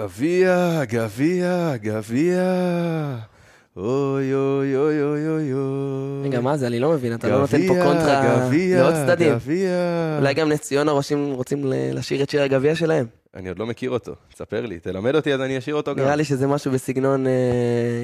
גביע, 0.00 0.80
גביע, 0.84 1.72
גביע. 1.76 2.42
אוי 3.76 4.34
אוי 4.34 4.76
אוי 4.76 5.02
אוי 5.02 5.28
אוי 5.28 5.52
אוי. 5.52 6.24
רגע, 6.28 6.40
מה 6.40 6.56
זה? 6.56 6.66
אני 6.66 6.78
לא 6.80 6.90
מבין, 6.92 7.14
אתה 7.14 7.28
לא 7.28 7.38
נותן 7.38 7.66
פה 7.68 7.74
קונטרה 7.84 8.38
גביע, 8.46 8.82
לעוד 8.82 8.94
צדדים. 8.94 9.32
גביע. 9.34 9.70
אולי 10.18 10.34
גם 10.34 10.48
נס 10.48 10.60
ציונה 10.60 10.92
רוצים- 10.92 11.62
לשיר 11.92 12.22
את 12.22 12.30
שיר 12.30 12.42
הגביע 12.42 12.74
שלהם. 12.76 13.06
אני 13.34 13.48
עוד 13.48 13.58
לא 13.58 13.66
מכיר 13.66 13.90
אותו, 13.90 14.14
תספר 14.34 14.66
לי, 14.66 14.78
תלמד 14.80 15.14
אותי 15.14 15.34
אז 15.34 15.40
אני 15.40 15.58
אשאיר 15.58 15.76
אותו 15.76 15.94
גם. 15.94 16.04
נראה 16.04 16.16
לי 16.16 16.24
שזה 16.24 16.46
משהו 16.46 16.72
בסגנון, 16.72 17.26
אה, 17.26 17.32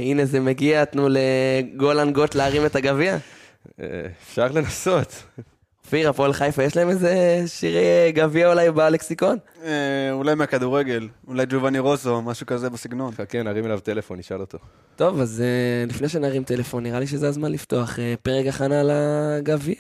הנה 0.01 0.25
זה 0.25 0.41
מגיע, 0.41 0.85
תנו 0.85 1.09
לגולן 1.11 2.13
גוט 2.13 2.35
להרים 2.35 2.67
את 2.67 2.77
הגביע. 2.77 3.17
אה, 3.81 3.87
אפשר 4.29 4.49
לנסות. 4.49 5.23
אופיר, 5.93 6.11
הפועל 6.11 6.33
חיפה, 6.33 6.63
יש 6.63 6.77
להם 6.77 6.89
איזה 6.89 7.43
שירי 7.47 8.13
גביע 8.13 8.49
אולי 8.49 8.71
בלקסיקון? 8.71 9.39
אה, 9.65 10.13
אולי 10.13 10.35
מהכדורגל, 10.35 11.09
אולי 11.29 11.47
ג'ובאני 11.49 11.79
רוסו, 11.79 12.23
משהו 12.23 12.47
כזה 12.47 12.71
בסגנון. 12.71 13.15
חכה, 13.15 13.43
נרים 13.43 13.65
אליו 13.65 13.81
טלפון, 13.81 14.19
נשאל 14.19 14.41
אותו. 14.41 14.59
טוב, 14.97 15.21
אז 15.21 15.41
אה, 15.41 15.85
לפני 15.89 16.09
שנרים 16.09 16.45
טלפון, 16.45 16.83
נראה 16.83 17.01
לי 17.01 17.07
שזה 17.07 17.29
הזמן 17.29 17.53
לפתוח 17.53 17.99
אה, 17.99 18.15
פרק 18.23 18.47
הכנה 18.47 18.83
לגביע. 18.83 19.77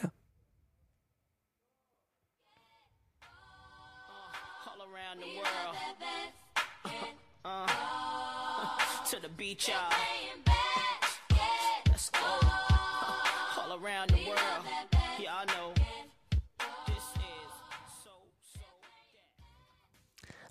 Uh, 7.45 7.67
to 9.11 9.17
the 9.21 9.29
beach, 9.39 9.69
y'all. 9.69 10.02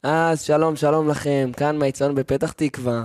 אז 0.04 0.42
שלום, 0.42 0.76
שלום 0.76 1.10
לכם, 1.10 1.52
כאן 1.58 1.78
מהיציון 1.78 2.16
בפתח 2.16 2.52
תקווה. 2.52 3.04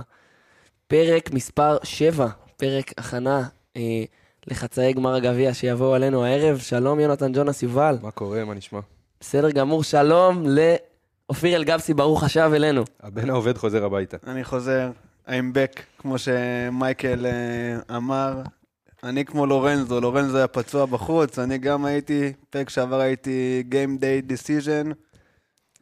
פרק 0.87 1.33
מספר 1.33 1.77
7, 1.83 2.27
פרק 2.57 2.91
הכנה 2.97 3.47
אה, 3.77 4.03
לחצאי 4.47 4.93
גמר 4.93 5.15
הגביע 5.15 5.53
שיבואו 5.53 5.93
עלינו 5.93 6.25
הערב. 6.25 6.57
שלום 6.57 6.99
יונתן 6.99 7.33
ג'ונס 7.33 7.63
יובל. 7.63 7.97
מה 8.01 8.11
קורה, 8.11 8.45
מה 8.45 8.53
נשמע? 8.53 8.79
בסדר 9.19 9.51
גמור, 9.51 9.83
שלום 9.83 10.43
לאופיר 10.47 11.55
אלגבסי, 11.55 11.93
ברוך 11.93 12.23
השב 12.23 12.51
אלינו. 12.55 12.83
הבן 13.01 13.29
העובד 13.29 13.57
חוזר 13.57 13.85
הביתה. 13.85 14.17
אני 14.27 14.43
חוזר, 14.43 14.91
I'm 15.27 15.29
back, 15.29 15.81
כמו 15.97 16.15
שמייקל 16.17 17.25
אה, 17.25 17.97
אמר. 17.97 18.41
אני 19.03 19.25
כמו 19.25 19.45
לורנזו, 19.45 20.01
לורנזו 20.01 20.37
היה 20.37 20.47
פצוע 20.47 20.85
בחוץ, 20.85 21.39
אני 21.39 21.57
גם 21.57 21.85
הייתי, 21.85 22.33
פרק 22.49 22.69
שעבר 22.69 22.99
הייתי 22.99 23.63
Game 23.71 24.01
Day 24.01 24.31
Decision. 24.31 24.93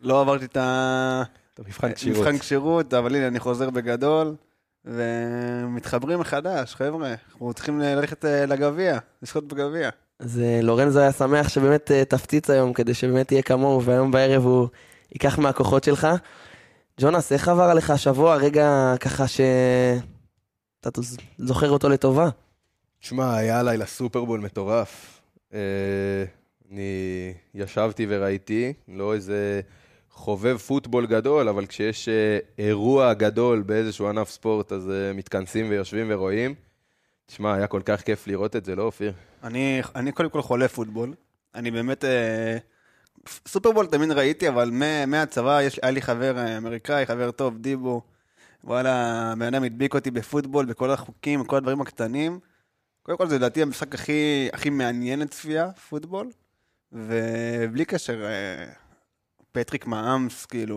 לא 0.05 0.21
עברתי 0.21 0.45
את 0.45 0.57
ה- 0.57 1.23
מבחן 1.59 1.93
כשירות. 1.93 2.17
מבחן 2.17 2.37
כשירות, 2.37 2.93
אבל 2.93 3.15
הנה, 3.15 3.27
אני 3.27 3.39
חוזר 3.39 3.69
בגדול. 3.69 4.35
ומתחברים 4.85 6.19
מחדש, 6.19 6.75
חבר'ה. 6.75 7.13
אנחנו 7.29 7.53
צריכים 7.53 7.79
ללכת 7.79 8.25
אה, 8.25 8.45
לגביע, 8.45 8.97
לשחות 9.21 9.47
בגביע. 9.47 9.89
אז 10.19 10.39
אה, 10.39 10.59
לורנזו 10.63 10.99
היה 10.99 11.11
שמח 11.11 11.49
שבאמת 11.49 11.91
אה, 11.91 12.05
תפציץ 12.05 12.49
היום, 12.49 12.73
כדי 12.73 12.93
שבאמת 12.93 13.27
תהיה 13.27 13.41
כמוהו, 13.41 13.83
והיום 13.83 14.11
בערב 14.11 14.43
הוא 14.45 14.67
ייקח 15.11 15.39
מהכוחות 15.39 15.83
שלך. 15.83 16.07
ג'ונס, 17.01 17.31
איך 17.31 17.47
עבר 17.47 17.63
עליך 17.63 17.89
השבוע, 17.89 18.35
רגע 18.35 18.93
ככה 18.99 19.27
שאתה 19.27 20.89
זוכר 21.37 21.69
אותו 21.69 21.89
לטובה? 21.89 22.29
תשמע, 23.01 23.35
היה 23.35 23.63
לילה 23.63 23.85
סופרבול 23.85 24.39
מטורף. 24.39 25.21
אני 26.71 27.33
ישבתי 27.53 28.05
וראיתי, 28.09 28.73
לא 28.87 29.13
איזה 29.13 29.61
חובב 30.15 30.57
פוטבול 30.57 31.05
גדול, 31.05 31.49
אבל 31.49 31.65
כשיש 31.65 32.09
אה, 32.09 32.37
אירוע 32.57 33.13
גדול 33.13 33.61
באיזשהו 33.61 34.07
ענף 34.07 34.29
ספורט, 34.29 34.71
אז 34.71 34.89
אה, 34.89 35.13
מתכנסים 35.13 35.69
ויושבים 35.69 36.05
ורואים. 36.09 36.55
תשמע, 37.25 37.53
היה 37.53 37.67
כל 37.67 37.81
כך 37.85 38.01
כיף 38.01 38.27
לראות 38.27 38.55
את 38.55 38.65
זה, 38.65 38.75
לא, 38.75 38.83
אופיר? 38.83 39.13
אני, 39.43 39.81
אני 39.95 40.11
קודם 40.11 40.29
כל 40.29 40.41
חולה 40.41 40.67
פוטבול. 40.67 41.13
אני 41.55 41.71
באמת... 41.71 42.05
אה, 42.05 42.57
סופרבול 43.47 43.85
תמיד 43.85 44.11
ראיתי, 44.11 44.49
אבל 44.49 44.69
מה- 44.71 45.05
מהצבא 45.05 45.61
יש, 45.61 45.79
היה 45.83 45.91
לי 45.91 46.01
חבר 46.01 46.37
אה, 46.37 46.57
אמריקאי, 46.57 47.05
חבר 47.05 47.31
טוב, 47.31 47.57
דיבו. 47.57 48.01
וואלה, 48.63 48.91
הבן 49.31 49.45
אדם 49.45 49.63
הדביק 49.63 49.93
אותי 49.93 50.11
בפוטבול, 50.11 50.65
בכל 50.65 50.91
החוקים, 50.91 51.43
בכל 51.43 51.55
הדברים 51.55 51.81
הקטנים. 51.81 52.39
קודם 53.03 53.17
כל, 53.17 53.27
זה 53.27 53.35
לדעתי 53.35 53.61
המשחק 53.61 53.95
הכי, 53.95 54.49
הכי 54.53 54.69
מעניין 54.69 55.19
לצפייה, 55.19 55.71
פוטבול. 55.89 56.27
ובלי 56.91 57.85
קשר, 57.85 58.25
אה, 58.25 58.65
פטריק 59.55 59.87
מאמס, 59.87 60.45
כאילו, 60.45 60.75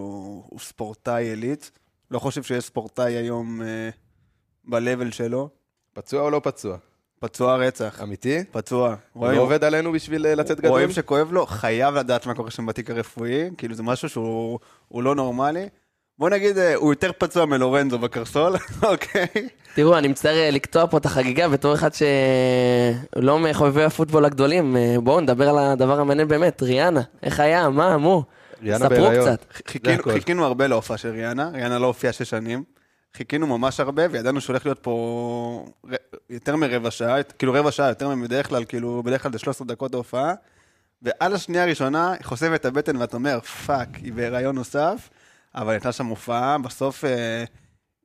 הוא 0.48 0.60
ספורטאי 0.60 1.24
עילית. 1.24 1.70
לא 2.10 2.18
חושב 2.18 2.42
שיש 2.42 2.64
ספורטאי 2.64 3.12
היום 3.12 3.62
אה, 3.62 3.88
ב-level 4.64 5.12
שלו. 5.12 5.48
פצוע 5.92 6.22
או 6.22 6.30
לא 6.30 6.40
פצוע? 6.44 6.76
פצוע 7.20 7.56
רצח. 7.56 8.00
אמיתי? 8.02 8.44
פצוע. 8.50 8.94
הוא 9.12 9.28
לא 9.28 9.40
עובד 9.40 9.64
עלינו 9.64 9.92
בשביל 9.92 10.26
אה, 10.26 10.34
לצאת 10.34 10.58
גדול? 10.58 10.70
רואים 10.70 10.90
שכואב 10.90 11.32
לו, 11.32 11.46
חייב 11.46 11.94
לדעת 11.94 12.26
מה 12.26 12.34
קורה 12.34 12.50
שם 12.50 12.66
בתיק 12.66 12.90
הרפואי, 12.90 13.50
כאילו 13.58 13.74
זה 13.74 13.82
משהו 13.82 14.08
שהוא 14.08 14.58
הוא 14.88 15.02
לא 15.02 15.14
נורמלי. 15.14 15.68
בוא 16.18 16.30
נגיד, 16.30 16.58
אה, 16.58 16.74
הוא 16.74 16.92
יותר 16.92 17.10
פצוע 17.18 17.46
מלורנזו 17.46 17.98
בקרסול, 17.98 18.56
אוקיי? 18.90 19.48
תראו, 19.74 19.98
אני 19.98 20.08
מצטער 20.08 20.50
לקטוע 20.52 20.86
פה 20.86 20.98
את 20.98 21.06
החגיגה 21.06 21.48
בתור 21.48 21.74
אחד 21.74 21.90
שלא 21.94 23.38
מחובבי 23.38 23.84
הפוטבול 23.84 24.24
הגדולים. 24.24 24.76
בואו 25.02 25.20
נדבר 25.20 25.48
על 25.48 25.58
הדבר 25.58 26.00
המעניין 26.00 26.28
באמת, 26.28 26.62
ריאנה, 26.62 27.02
איך 27.22 27.40
היה, 27.40 27.68
מה, 27.68 27.96
מו? 27.96 28.24
ריאנה 28.62 28.78
ספרו 28.78 28.88
בהיריון. 28.90 29.36
קצת. 29.36 29.44
חיכינו. 29.68 30.02
חיכינו 30.12 30.44
הרבה 30.44 30.66
להופעה 30.66 30.98
של 30.98 31.08
ריאנה, 31.08 31.48
ריאנה 31.48 31.78
לא 31.78 31.86
הופיעה 31.86 32.12
שש 32.12 32.30
שנים. 32.30 32.64
חיכינו 33.16 33.46
ממש 33.46 33.80
הרבה, 33.80 34.02
וידענו 34.10 34.40
שהולך 34.40 34.66
להיות 34.66 34.78
פה 34.82 35.66
ר- 35.90 35.94
יותר 36.30 36.56
מרבע 36.56 36.90
שעה, 36.90 37.22
כאילו 37.22 37.52
רבע 37.52 37.70
שעה 37.70 37.88
יותר 37.88 38.14
מבדרך 38.14 38.48
כלל, 38.48 38.64
כאילו 38.64 39.02
בדרך 39.02 39.22
כלל 39.22 39.32
זה 39.32 39.38
13 39.38 39.66
דקות 39.66 39.94
ההופעה. 39.94 40.34
ועל 41.02 41.34
השנייה 41.34 41.62
הראשונה 41.64 42.12
היא 42.12 42.24
חושפת 42.24 42.54
את 42.54 42.64
הבטן 42.66 42.96
ואתה 42.96 43.16
אומר, 43.16 43.40
fuck, 43.40 43.88
היא 43.94 44.12
בהיריון 44.12 44.54
נוסף, 44.54 45.08
אבל 45.54 45.70
הייתה 45.72 45.92
שם 45.92 46.06
הופעה, 46.06 46.58
בסוף 46.58 47.04
אה, 47.04 47.44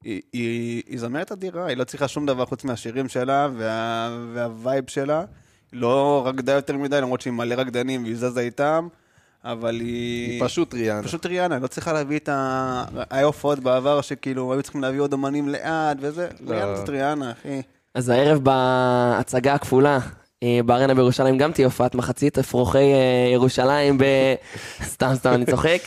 היא, 0.03 0.21
היא, 0.33 0.83
היא 0.87 0.99
זמרת 0.99 1.31
אדירה, 1.31 1.65
היא 1.65 1.77
לא 1.77 1.83
צריכה 1.83 2.07
שום 2.07 2.25
דבר 2.25 2.45
חוץ 2.45 2.63
מהשירים 2.63 3.09
שלה 3.09 3.49
וה, 3.57 4.09
והווייב 4.33 4.83
שלה. 4.89 5.23
לא 5.73 6.23
רקדה 6.25 6.51
יותר 6.51 6.77
מדי, 6.77 7.01
למרות 7.01 7.21
שהיא 7.21 7.33
מלא 7.33 7.55
רקדנים 7.55 8.03
והיא 8.03 8.15
זזה 8.15 8.39
איתם, 8.41 8.87
אבל 9.45 9.79
היא... 9.79 10.31
היא 10.31 10.41
פשוט 10.43 10.73
ריאנה. 10.73 11.03
פשוט 11.03 11.25
ריאנה, 11.25 11.59
לא 11.59 11.67
צריכה 11.67 11.93
להביא 11.93 12.17
את 12.17 12.29
ה... 12.29 12.85
היה 13.09 13.25
הופעות 13.25 13.59
בעבר 13.59 14.01
שכאילו 14.01 14.53
היו 14.53 14.63
צריכים 14.63 14.81
להביא 14.81 14.99
עוד 14.99 15.13
אמנים 15.13 15.49
לאט 15.49 15.97
וזה, 15.99 16.27
לא. 16.39 16.55
ריאנה 16.55 16.75
זאת 16.75 16.89
ריאנה, 16.89 17.31
אחי. 17.31 17.61
אז 17.95 18.09
הערב 18.09 18.39
בהצגה 18.43 19.53
הכפולה, 19.53 19.99
אה, 20.43 20.59
בארנה 20.65 20.93
בירושלים 20.93 21.37
גם 21.37 21.51
תהיה 21.51 21.67
הופעת 21.67 21.95
מחצית 21.95 22.37
אפרוחי 22.37 22.93
אה, 22.93 23.29
ירושלים 23.33 23.97
ב... 23.97 24.03
סתם, 24.93 25.11
סתם, 25.15 25.33
אני 25.33 25.45
צוחק. 25.45 25.79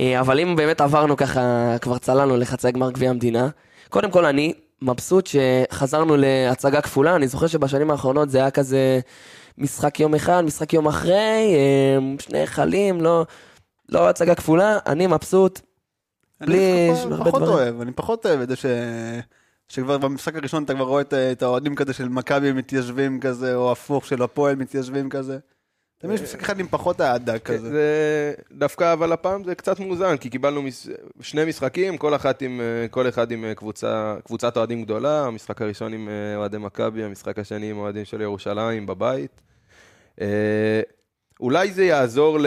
אה, 0.00 0.20
אבל 0.20 0.40
אם 0.40 0.56
באמת 0.56 0.80
עברנו 0.80 1.16
ככה, 1.16 1.76
כבר 1.80 1.98
צללנו 1.98 2.36
לחצי 2.36 2.72
גמר 2.72 2.90
גביע 2.90 3.10
המדינה, 3.10 3.48
קודם 3.88 4.10
כל 4.10 4.24
אני 4.24 4.52
מבסוט 4.82 5.26
שחזרנו 5.26 6.16
להצגה 6.18 6.80
כפולה, 6.80 7.16
אני 7.16 7.28
זוכר 7.28 7.46
שבשנים 7.46 7.90
האחרונות 7.90 8.30
זה 8.30 8.38
היה 8.38 8.50
כזה 8.50 9.00
משחק 9.58 10.00
יום 10.00 10.14
אחד, 10.14 10.42
משחק 10.44 10.72
יום 10.72 10.86
אחרי, 10.88 11.54
אה, 11.54 11.98
שני 12.18 12.38
היכלים, 12.38 13.00
לא, 13.00 13.26
לא 13.88 14.08
הצגה 14.08 14.34
כפולה, 14.34 14.78
אני 14.86 15.06
מבסוט. 15.06 15.60
בלי 16.40 16.58
אני 16.90 16.96
ש- 16.96 17.00
פחות- 17.00 17.12
הרבה 17.12 17.24
פחות 17.30 17.42
דברים. 17.42 17.54
אוהב, 17.58 17.80
אני 17.80 17.92
פחות 17.92 18.26
אוהב 18.26 18.40
את 18.40 18.48
זה 18.48 18.56
ש... 18.56 18.66
שכבר 19.68 19.98
במשחק 19.98 20.36
הראשון 20.36 20.64
אתה 20.64 20.74
כבר 20.74 20.84
רואה 20.84 21.00
את, 21.02 21.14
את 21.14 21.42
האוהדים 21.42 21.74
כזה 21.74 21.92
של 21.92 22.08
מכבי 22.08 22.52
מתיישבים 22.52 23.20
כזה, 23.20 23.54
או 23.54 23.72
הפוך 23.72 24.06
של 24.06 24.22
הפועל 24.22 24.54
מתיישבים 24.56 25.08
כזה. 25.10 25.38
תמיד 25.98 26.14
יש 26.14 26.20
משחק 26.20 26.40
אחד 26.40 26.60
עם 26.60 26.68
פחות 26.68 27.00
אהדה 27.00 27.38
כזה. 27.38 27.70
זה 27.70 28.34
דווקא, 28.52 28.92
אבל 28.92 29.12
הפעם 29.12 29.44
זה 29.44 29.54
קצת 29.54 29.80
מאוזן, 29.80 30.16
כי 30.16 30.30
קיבלנו. 30.30 30.62
שני 31.20 31.44
משחקים, 31.44 31.98
כל, 31.98 32.14
אחת 32.14 32.42
עם, 32.42 32.60
אה, 32.60 32.88
כל 32.88 33.08
אחד 33.08 33.30
עם 33.30 33.44
אה, 33.44 33.54
קבוצה, 33.54 34.16
קבוצת 34.24 34.56
אוהדים 34.56 34.82
גדולה, 34.82 35.26
המשחק 35.26 35.62
הראשון 35.62 35.92
עם 35.92 36.08
אה, 36.08 36.36
אוהדי 36.36 36.58
מכבי, 36.58 37.04
המשחק 37.04 37.38
השני 37.38 37.70
עם 37.70 37.78
אוהדים 37.78 38.04
של 38.04 38.20
ירושלים 38.20 38.86
בבית. 38.86 39.40
אה, 40.20 40.80
אולי 41.40 41.72
זה 41.72 41.84
יעזור 41.84 42.38
ל... 42.40 42.46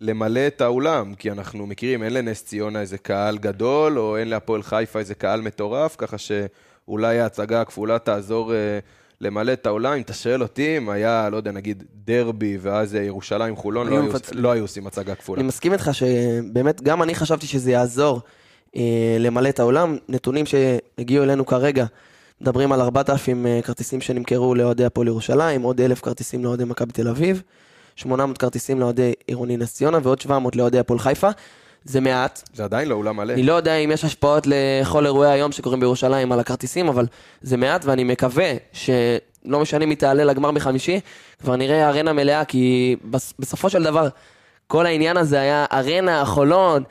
למלא 0.00 0.46
את 0.46 0.60
האולם, 0.60 1.14
כי 1.14 1.30
אנחנו 1.30 1.66
מכירים, 1.66 2.02
אין 2.02 2.12
לנס 2.12 2.44
ציונה 2.44 2.80
איזה 2.80 2.98
קהל 2.98 3.38
גדול, 3.38 3.98
או 3.98 4.16
אין 4.16 4.28
להפועל 4.28 4.62
חיפה 4.62 4.98
איזה 4.98 5.14
קהל 5.14 5.40
מטורף, 5.40 5.96
ככה 5.98 6.16
שאולי 6.18 7.20
ההצגה 7.20 7.60
הכפולה 7.60 7.98
תעזור 7.98 8.54
אה, 8.54 8.78
למלא 9.20 9.52
את 9.52 9.66
האולם. 9.66 9.92
אם 9.92 10.00
אתה 10.00 10.14
שואל 10.14 10.42
אותי, 10.42 10.76
אם 10.76 10.88
היה, 10.88 11.28
לא 11.30 11.36
יודע, 11.36 11.52
נגיד 11.52 11.84
דרבי, 12.04 12.58
ואז 12.60 12.94
אה, 12.94 13.02
ירושלים 13.02 13.56
חולון, 13.56 13.88
לא 13.88 13.92
היו 13.92 14.02
היו. 14.02 14.12
לא 14.32 14.52
היו 14.52 14.64
עושים 14.64 14.86
הצגה 14.86 15.14
כפולה. 15.14 15.40
אני 15.40 15.48
מסכים 15.48 15.72
איתך 15.72 15.90
שבאמת, 15.92 16.82
גם 16.82 17.02
אני 17.02 17.14
חשבתי 17.14 17.46
שזה 17.46 17.70
יעזור 17.70 18.20
אה, 18.76 19.16
למלא 19.18 19.48
את 19.48 19.60
העולם. 19.60 19.96
נתונים 20.08 20.44
שהגיעו 20.46 21.24
אלינו 21.24 21.46
כרגע, 21.46 21.84
מדברים 22.40 22.72
על 22.72 22.80
4,000 22.80 23.46
אה, 23.46 23.60
כרטיסים 23.62 24.00
שנמכרו 24.00 24.54
לאוהדי 24.54 24.84
הפועל 24.84 25.06
ירושלים, 25.06 25.62
עוד 25.62 25.80
1,000 25.80 26.00
כרטיסים 26.00 26.44
לאוהדי 26.44 26.64
מכבי 26.64 26.92
תל 26.92 27.08
אביב, 27.08 27.42
800 27.96 28.38
כרטיסים 28.38 28.80
לאוהדי 28.80 29.12
עירוני 29.26 29.56
נס 29.56 29.74
ציונה 29.74 29.98
ועוד 30.02 30.20
700 30.20 30.56
לאוהדי 30.56 30.78
הפועל 30.78 30.98
חיפה. 30.98 31.30
זה 31.86 32.00
מעט. 32.00 32.48
זה 32.54 32.64
עדיין 32.64 32.88
לא 32.88 32.94
אולם 32.94 33.16
מלא. 33.16 33.32
אני 33.32 33.42
לא 33.42 33.52
יודע 33.52 33.74
אם 33.76 33.90
יש 33.90 34.04
השפעות 34.04 34.46
לכל 34.46 35.06
אירועי 35.06 35.30
היום 35.32 35.52
שקורים 35.52 35.80
בירושלים 35.80 36.32
על 36.32 36.40
הכרטיסים, 36.40 36.88
אבל 36.88 37.06
זה 37.42 37.56
מעט, 37.56 37.84
ואני 37.84 38.04
מקווה 38.04 38.52
שלא 38.72 39.60
משנה 39.60 39.84
היא 39.84 39.96
תעלה 39.96 40.24
לגמר 40.24 40.50
בחמישי, 40.50 41.00
כבר 41.42 41.56
נראה 41.56 41.88
ארנה 41.88 42.12
מלאה, 42.12 42.44
כי 42.44 42.96
בס- 43.04 43.34
בסופו 43.38 43.70
של 43.70 43.82
דבר, 43.82 44.08
כל 44.66 44.86
העניין 44.86 45.16
הזה 45.16 45.40
היה 45.40 45.64
ארנה, 45.72 46.24
חולון, 46.24 46.82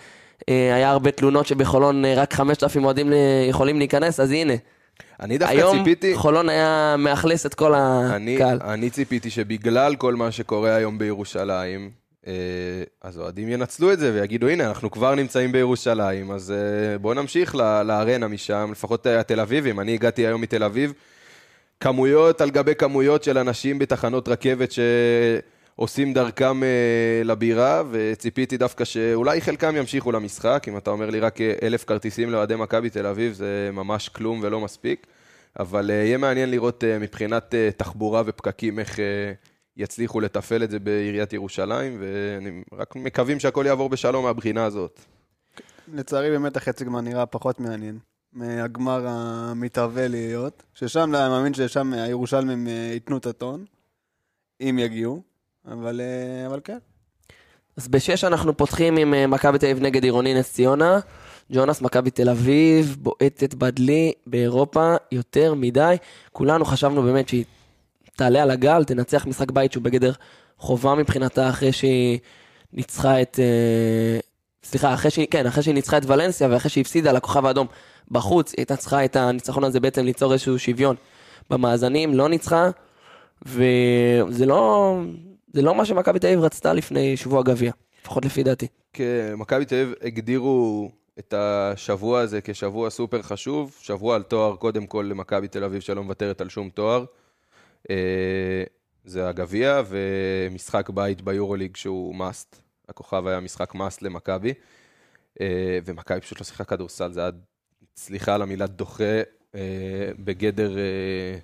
אה, 0.49 0.75
היה 0.75 0.89
הרבה 0.89 1.11
תלונות 1.11 1.47
שבחולון 1.47 2.05
אה, 2.05 2.13
רק 2.17 2.33
5,000 2.33 2.85
אוהדים 2.85 3.13
אה, 3.13 3.17
יכולים 3.49 3.77
להיכנס, 3.77 4.19
אז 4.19 4.31
הנה. 4.31 4.53
אני 5.19 5.37
דווקא 5.37 5.53
היום 5.55 5.77
ציפיתי... 5.77 6.15
חולון 6.15 6.49
היה 6.49 6.95
מאכלס 6.97 7.45
את 7.45 7.53
כל 7.53 7.73
אני, 7.75 8.35
הקהל. 8.35 8.59
אני 8.63 8.89
ציפיתי 8.89 9.29
שבגלל 9.29 9.95
כל 9.95 10.13
מה 10.15 10.31
שקורה 10.31 10.75
היום 10.75 10.97
בירושלים, 10.97 11.89
אז 13.01 13.17
אוהדים 13.17 13.49
ינצלו 13.49 13.93
את 13.93 13.99
זה 13.99 14.13
ויגידו, 14.13 14.47
הנה, 14.47 14.67
אנחנו 14.67 14.91
כבר 14.91 15.15
נמצאים 15.15 15.51
בירושלים, 15.51 16.31
אז 16.31 16.51
אה, 16.51 16.97
בואו 16.97 17.13
נמשיך 17.13 17.55
לארנה 17.55 18.27
משם, 18.27 18.69
לפחות 18.71 19.07
אה, 19.07 19.19
התל 19.19 19.39
אביבים. 19.39 19.79
אני 19.79 19.93
הגעתי 19.93 20.27
היום 20.27 20.41
מתל 20.41 20.63
אביב, 20.63 20.93
כמויות 21.79 22.41
על 22.41 22.49
גבי 22.49 22.75
כמויות 22.75 23.23
של 23.23 23.37
אנשים 23.37 23.79
בתחנות 23.79 24.29
רכבת 24.29 24.69
שעושים 24.71 26.13
דרכם 26.13 26.63
אה, 26.63 27.21
לבירה, 27.23 27.83
וציפיתי 27.91 28.57
דווקא 28.57 28.85
שאולי 28.85 29.41
חלקם 29.41 29.75
ימשיכו 29.75 30.11
למשחק, 30.11 30.65
אם 30.67 30.77
אתה 30.77 30.89
אומר 30.89 31.09
לי 31.09 31.19
רק 31.19 31.41
אה, 31.41 31.53
אלף 31.63 31.83
כרטיסים 31.83 32.29
לאוהדי 32.29 32.55
מכבי 32.55 32.89
תל 32.89 33.05
אביב, 33.05 33.33
זה 33.33 33.69
ממש 33.73 34.09
כלום 34.09 34.39
ולא 34.43 34.61
מספיק. 34.61 35.07
אבל 35.59 35.91
אה, 35.91 35.95
יהיה 35.95 36.17
מעניין 36.17 36.51
לראות 36.51 36.83
אה, 36.83 36.99
מבחינת 36.99 37.55
אה, 37.55 37.69
תחבורה 37.77 38.23
ופקקים 38.25 38.79
איך 38.79 38.99
אה, 38.99 39.05
יצליחו 39.77 40.19
לתפעל 40.19 40.63
את 40.63 40.71
זה 40.71 40.79
בעיריית 40.79 41.33
ירושלים, 41.33 41.97
ואני 41.99 42.63
רק 42.73 42.95
מקווים 42.95 43.39
שהכל 43.39 43.63
יעבור 43.67 43.89
בשלום 43.89 44.25
מהבחינה 44.25 44.65
הזאת. 44.65 44.99
לצערי 45.93 46.29
באמת 46.29 46.57
החצי 46.57 46.85
גמר 46.85 47.01
נראה 47.01 47.25
פחות 47.25 47.59
מעניין 47.59 47.99
מהגמר 48.33 49.05
המתהווה 49.07 50.07
להיות, 50.07 50.63
ששם 50.73 51.15
אני 51.15 51.29
מאמין 51.29 51.53
ששם 51.53 51.93
הירושלמים 51.93 52.67
אה, 52.67 52.89
ייתנו 52.93 53.17
את 53.17 53.25
הטון, 53.25 53.65
אם 54.61 54.79
יגיעו, 54.79 55.21
אבל, 55.71 56.01
אה, 56.01 56.47
אבל 56.47 56.59
כן. 56.63 56.77
אז 57.77 57.87
בשש 57.87 58.23
אנחנו 58.23 58.57
פותחים 58.57 58.97
עם 58.97 59.13
אה, 59.13 59.27
מכבי 59.27 59.59
תל 59.59 59.65
אביב 59.65 59.83
נגד 59.83 60.03
עירוני 60.03 60.33
נס 60.33 60.53
ציונה. 60.53 60.99
ג'ונס, 61.51 61.81
מכבי 61.81 62.11
תל 62.11 62.29
אביב, 62.29 62.97
בועטת 62.99 63.53
בדלי 63.53 64.13
באירופה 64.27 64.95
יותר 65.11 65.53
מדי. 65.53 65.95
כולנו 66.31 66.65
חשבנו 66.65 67.03
באמת 67.03 67.29
שהיא 67.29 67.45
תעלה 68.15 68.43
על 68.43 68.51
הגל, 68.51 68.83
תנצח 68.83 69.25
משחק 69.27 69.51
בית 69.51 69.71
שהוא 69.71 69.83
בגדר 69.83 70.11
חובה 70.57 70.95
מבחינתה 70.95 71.49
אחרי 71.49 71.71
שהיא 71.71 72.19
ניצחה 72.73 73.21
את... 73.21 73.39
אה, 73.39 74.19
סליחה, 74.63 74.93
אחרי 74.93 75.11
שהיא, 75.11 75.27
כן, 75.31 75.45
אחרי 75.45 75.63
שהיא 75.63 75.73
ניצחה 75.73 75.97
את 75.97 76.05
ולנסיה 76.05 76.47
ואחרי 76.51 76.69
שהיא 76.69 76.81
הפסידה 76.81 77.11
לכוכב 77.11 77.45
האדום 77.45 77.67
בחוץ, 78.11 78.51
היא 78.51 78.57
הייתה 78.57 78.75
צריכה 78.75 79.05
את 79.05 79.15
הניצחון 79.15 79.63
הזה 79.63 79.79
בעצם 79.79 80.05
ליצור 80.05 80.33
איזשהו 80.33 80.59
שוויון 80.59 80.95
במאזנים, 81.49 82.13
לא 82.13 82.29
ניצחה, 82.29 82.69
וזה 83.45 84.45
לא, 84.45 84.95
זה 85.53 85.61
לא 85.61 85.75
מה 85.75 85.85
שמכבי 85.85 86.19
תל 86.19 86.27
אביב 86.27 86.39
רצתה 86.39 86.73
לפני 86.73 87.17
שבוע 87.17 87.43
גביע, 87.43 87.71
לפחות 88.01 88.25
לפי 88.25 88.43
דעתי. 88.43 88.67
כן, 88.93 89.33
מכבי 89.37 89.65
תל 89.65 89.75
אביב 89.75 89.93
הגדירו 90.01 90.89
את 91.19 91.33
השבוע 91.37 92.19
הזה 92.19 92.41
כשבוע 92.41 92.89
סופר 92.89 93.21
חשוב, 93.21 93.75
שבוע 93.81 94.15
על 94.15 94.23
תואר 94.23 94.55
קודם 94.55 94.85
כל 94.85 95.07
למכבי 95.09 95.47
תל 95.47 95.63
אביב 95.63 95.81
שלא 95.81 96.03
מוותרת 96.03 96.41
על 96.41 96.49
שום 96.49 96.69
תואר. 96.69 97.05
אה, 97.89 98.63
זה 99.05 99.29
הגביע 99.29 99.81
ומשחק 99.87 100.89
בית 100.89 101.21
ביורוליג 101.21 101.75
שהוא 101.75 102.15
מאסט. 102.15 102.61
הכוכב 102.89 103.27
היה 103.27 103.39
משחק 103.39 103.75
מאסט 103.75 104.01
למכבי. 104.01 104.53
אה, 105.41 105.79
ומכבי 105.85 106.21
פשוט 106.21 106.39
לא 106.39 106.45
שיחקה 106.45 106.63
כדורסל, 106.63 107.11
זה 107.11 107.21
היה, 107.21 107.29
סליחה 107.97 108.35
על 108.35 108.41
המילה 108.41 108.67
דוחה, 108.67 109.21
אה, 109.55 109.61
בגדר, 110.19 110.75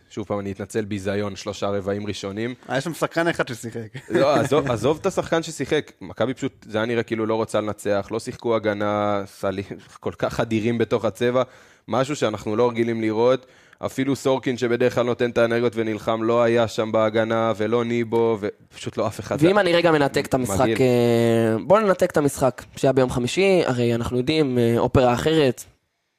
שוב 0.10 0.28
פעם 0.28 0.40
אני 0.40 0.52
אתנצל, 0.52 0.86
ביזיון, 0.86 1.36
שלושה 1.36 1.70
רבעים 1.70 2.08
ראשונים. 2.08 2.56
היה 2.68 2.82
שם 2.82 2.94
שחקן 2.94 3.28
אחד 3.28 3.48
ששיחק. 3.48 3.88
לא, 4.20 4.36
עזוב, 4.36 4.72
עזוב 4.72 4.98
את 5.02 5.06
השחקן 5.06 5.44
ששיחק, 5.44 5.92
מכבי 6.02 6.34
פשוט, 6.34 6.66
זה 6.70 6.78
היה 6.78 6.86
נראה 6.86 7.04
כאילו 7.04 7.26
לא 7.26 7.36
רוצה 7.36 7.62
לנצח, 7.62 8.08
לא 8.12 8.20
שיחקו 8.20 8.56
הגנה, 8.56 9.24
סלי, 9.26 9.64
כל 10.00 10.14
כך 10.18 10.40
אדירים 10.40 10.78
בתוך 10.78 11.06
הצבע, 11.06 11.44
משהו 11.88 12.16
שאנחנו 12.16 12.56
לא 12.56 12.70
רגילים 12.70 13.02
לראות. 13.02 13.46
אפילו 13.86 14.16
סורקין 14.16 14.58
שבדרך 14.58 14.96
כלל 14.96 15.04
נותן 15.06 15.30
את 15.30 15.38
האנרגיות 15.38 15.74
ונלחם 15.76 16.24
לא 16.24 16.44
היה 16.44 16.68
שם 16.68 16.92
בהגנה, 16.92 17.54
ולא 17.58 17.86
ניבו, 17.86 18.38
ופשוט 18.40 18.98
לא 18.98 19.08
אף 19.08 19.20
אחד. 19.20 19.38
ואם 19.40 19.60
אני 19.60 19.74
רגע 19.74 19.92
מנתק 19.92 20.26
את 20.26 20.34
המשחק. 20.34 20.68
אה, 20.82 21.56
בואו 21.66 21.80
ננתק 21.82 22.12
את 22.12 22.18
המשחק 22.18 22.64
שהיה 22.76 22.94
ביום 22.94 23.10
חמישי, 23.10 23.62
הרי 23.66 23.96
אנחנו 23.96 24.18
יודעים, 24.18 24.58
אה, 24.58 24.76
אופרה 24.78 25.14
אחרת, 25.14 25.64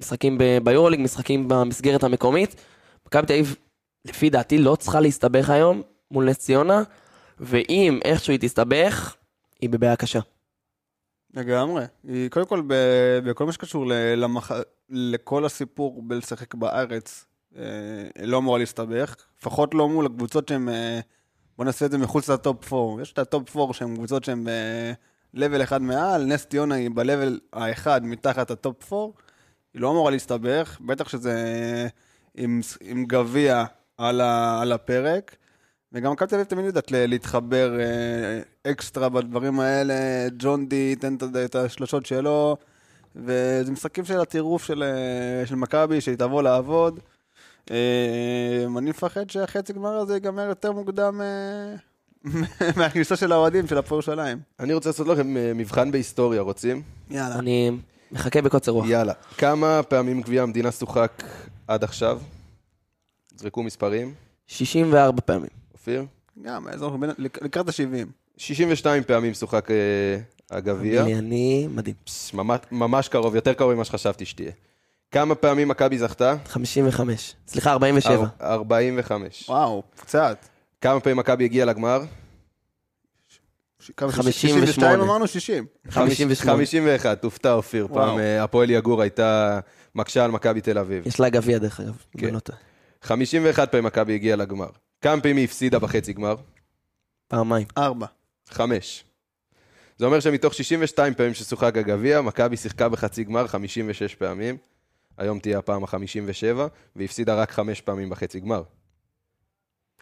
משחקים 0.01 0.39
ב- 0.39 0.59
ביורוליג, 0.65 1.01
משחקים 1.01 1.49
במסגרת 1.49 2.05
המקומית. 2.05 2.55
מכבי 3.07 3.27
תל 3.27 3.33
אביב, 3.33 3.57
לפי 4.05 4.31
דעתי, 4.31 4.59
לא 4.59 4.77
צריכה 4.77 5.01
להסתבך 5.01 5.51
היום 5.51 5.83
מול 6.11 6.31
נס 6.31 6.39
ציונה, 6.39 6.83
ואם 7.41 8.01
איכשהו 8.05 8.31
היא 8.31 8.41
תסתבך, 8.41 9.15
היא 9.61 9.71
בבעיה 9.71 9.97
קשה. 9.97 10.21
לגמרי. 11.35 11.85
היא 12.09 12.29
קודם 12.31 12.47
כל, 12.47 12.63
ב- 12.67 13.19
בכל 13.25 13.47
מה 13.47 13.53
שקשור 13.53 13.87
ל- 13.87 14.15
למח... 14.17 14.53
לכל 14.91 15.45
הסיפור 15.45 16.03
בלשחק 16.03 16.55
בארץ, 16.55 17.25
לא 18.23 18.39
אמורה 18.39 18.59
להסתבך. 18.59 19.17
לפחות 19.41 19.75
לא 19.75 19.89
מול 19.89 20.07
הקבוצות 20.07 20.49
שהן... 20.49 20.69
אה, 20.69 21.01
בוא 21.57 21.65
נעשה 21.65 21.87
את 21.87 21.91
זה 21.91 21.99
מחוץ 21.99 22.31
ל 22.31 22.41
top 22.41 22.73
4. 22.73 23.03
יש 23.03 23.13
את 23.13 23.19
ה 23.19 23.28
top 23.28 23.57
4 23.57 23.73
שהן 23.73 23.95
קבוצות 23.97 24.25
שהן 24.25 24.45
ב-level 24.45 25.63
אחד 25.63 25.83
מעל, 25.83 26.25
נס 26.25 26.47
ציונה 26.47 26.75
היא 26.75 26.91
ב-level 26.91 27.39
האחד 27.53 28.05
מתחת 28.05 28.51
ה 28.51 28.61
top 28.61 28.93
4. 28.93 29.13
היא 29.75 29.83
לא 29.83 29.91
אמורה 29.91 30.11
להסתבך, 30.11 30.79
בטח 30.81 31.09
שזה 31.09 31.35
עם, 32.35 32.61
עם 32.81 33.05
גביע 33.05 33.65
על, 33.99 34.21
על 34.61 34.73
הפרק. 34.73 35.37
וגם 35.93 36.13
מכבי 36.13 36.29
תל 36.29 36.35
אביב 36.35 36.47
תמיד 36.47 36.65
יודעת 36.65 36.91
להתחבר 36.91 37.81
אה, 37.81 38.71
אקסטרה 38.73 39.09
בדברים 39.09 39.61
האלה, 39.61 39.95
ג'ון 40.39 40.69
די 40.69 40.77
ייתן 40.77 41.17
את, 41.45 41.55
השלושות 41.55 42.07
שלו, 42.07 42.57
וזה 43.17 43.73
משחקים 43.73 44.05
של 44.05 44.21
הטירוף 44.21 44.65
של, 44.65 44.83
אה, 44.83 45.47
של 45.47 45.55
מכבי, 45.55 46.01
שהיא 46.01 46.17
תבוא 46.17 46.43
לעבוד. 46.43 47.01
אה, 47.73 47.79
אני 48.79 48.91
מפחד 48.91 49.31
שהחצי 49.31 49.73
גמר 49.73 49.89
הזה 49.97 50.15
ייגמר 50.15 50.43
יותר 50.49 50.73
מוקדם 50.73 51.21
אה, 51.21 51.75
מהכניסה 52.77 53.17
של 53.17 53.33
האוהדים 53.33 53.67
של 53.67 53.79
הפועל 53.79 53.97
ירושלים. 53.99 54.39
אני 54.61 54.75
רוצה 54.75 54.89
לעשות 54.89 55.07
לכם 55.07 55.37
אה, 55.37 55.53
מבחן 55.55 55.91
בהיסטוריה, 55.93 56.41
רוצים? 56.41 56.83
יאללה. 57.11 57.39
אני 57.39 57.71
מחכה 58.13 58.43
בקוצר 58.43 58.73
רוח. 58.73 58.87
יאללה. 58.89 59.13
כמה 59.39 59.83
פעמים 59.83 60.21
גביע 60.21 60.43
המדינה 60.43 60.73
שוחק 60.73 61.23
עד 61.69 61.85
עכשיו? 61.85 62.21
זרקו 63.37 63.63
מספרים. 63.63 64.15
64 64.47 65.21
פעמים. 65.21 65.49
אופיר? 65.73 66.05
גם, 66.43 66.67
לקראת 67.19 67.69
ה-70. 67.69 68.07
62 68.37 69.03
פעמים 69.03 69.35
שוחק 69.35 69.71
אה, 69.71 69.77
הגביע. 70.57 71.03
אני- 71.03 71.69
מדהים. 71.75 71.95
ממש 72.71 73.09
קרוב, 73.09 73.35
יותר 73.35 73.53
קרוב 73.53 73.75
ממה 73.75 73.85
שחשבתי 73.85 74.25
שתהיה. 74.25 74.53
כמה 75.13 75.35
פעמים 75.35 75.69
מכבי 75.69 75.99
זכתה? 75.99 76.37
55. 76.47 77.35
סליחה, 77.49 77.73
47. 77.73 78.27
אר- 78.41 78.53
45. 78.53 79.49
וואו, 79.49 79.83
קצת. 79.97 80.47
כמה 80.81 81.01
פעמים 81.01 81.17
מכבי 81.17 81.45
הגיעה 81.45 81.67
לגמר? 81.67 82.01
ש- 83.81 83.91
כמה- 83.97 84.13
58. 84.13 84.67
62 84.67 85.01
אמרנו 85.01 85.27
60. 85.27 85.67
58. 85.91 86.53
51, 86.53 87.23
תופתע 87.23 87.53
אופיר. 87.53 87.87
וואו. 87.91 88.07
פעם 88.07 88.19
אה, 88.19 88.43
הפועל 88.45 88.71
יגור 88.71 89.03
הייתה 89.03 89.61
מקשה 89.95 90.25
על 90.25 90.31
מכבי 90.31 90.61
תל 90.61 90.79
אביב. 90.79 91.07
יש 91.07 91.21
לה 91.21 91.29
גביע 91.29 91.59
דרך 91.59 91.81
אגב. 91.81 91.97
כן. 92.19 92.27
אני 92.27 92.35
לא 92.35 92.39
טועה. 92.39 92.59
51 93.03 93.71
פעמים 93.71 93.85
מכבי 93.85 94.15
הגיעה 94.15 94.37
לגמר. 94.37 94.69
כמה 95.01 95.21
פעמים 95.21 95.37
היא 95.37 95.45
הפסידה 95.45 95.79
בחצי 95.79 96.13
גמר? 96.13 96.35
פעמיים. 97.29 97.67
ארבע. 97.79 98.07
חמש. 98.49 99.05
זה 99.99 100.07
אומר 100.07 100.21
שמתוך 100.21 100.55
62 100.55 101.15
פעמים 101.15 101.35
ששוחק 101.35 101.77
הגביע, 101.77 102.21
מכבי 102.21 102.57
שיחקה 102.57 102.89
בחצי 102.89 103.25
גמר 103.25 103.47
56 103.47 104.15
פעמים. 104.15 104.57
היום 105.19 105.39
תהיה 105.39 105.59
הפעם 105.59 105.85
ה-57, 105.85 106.61
והפסידה 106.97 107.35
רק 107.35 107.51
חמש 107.51 107.81
פעמים 107.81 108.11
בחצי 108.11 108.41
גמר. 108.41 108.63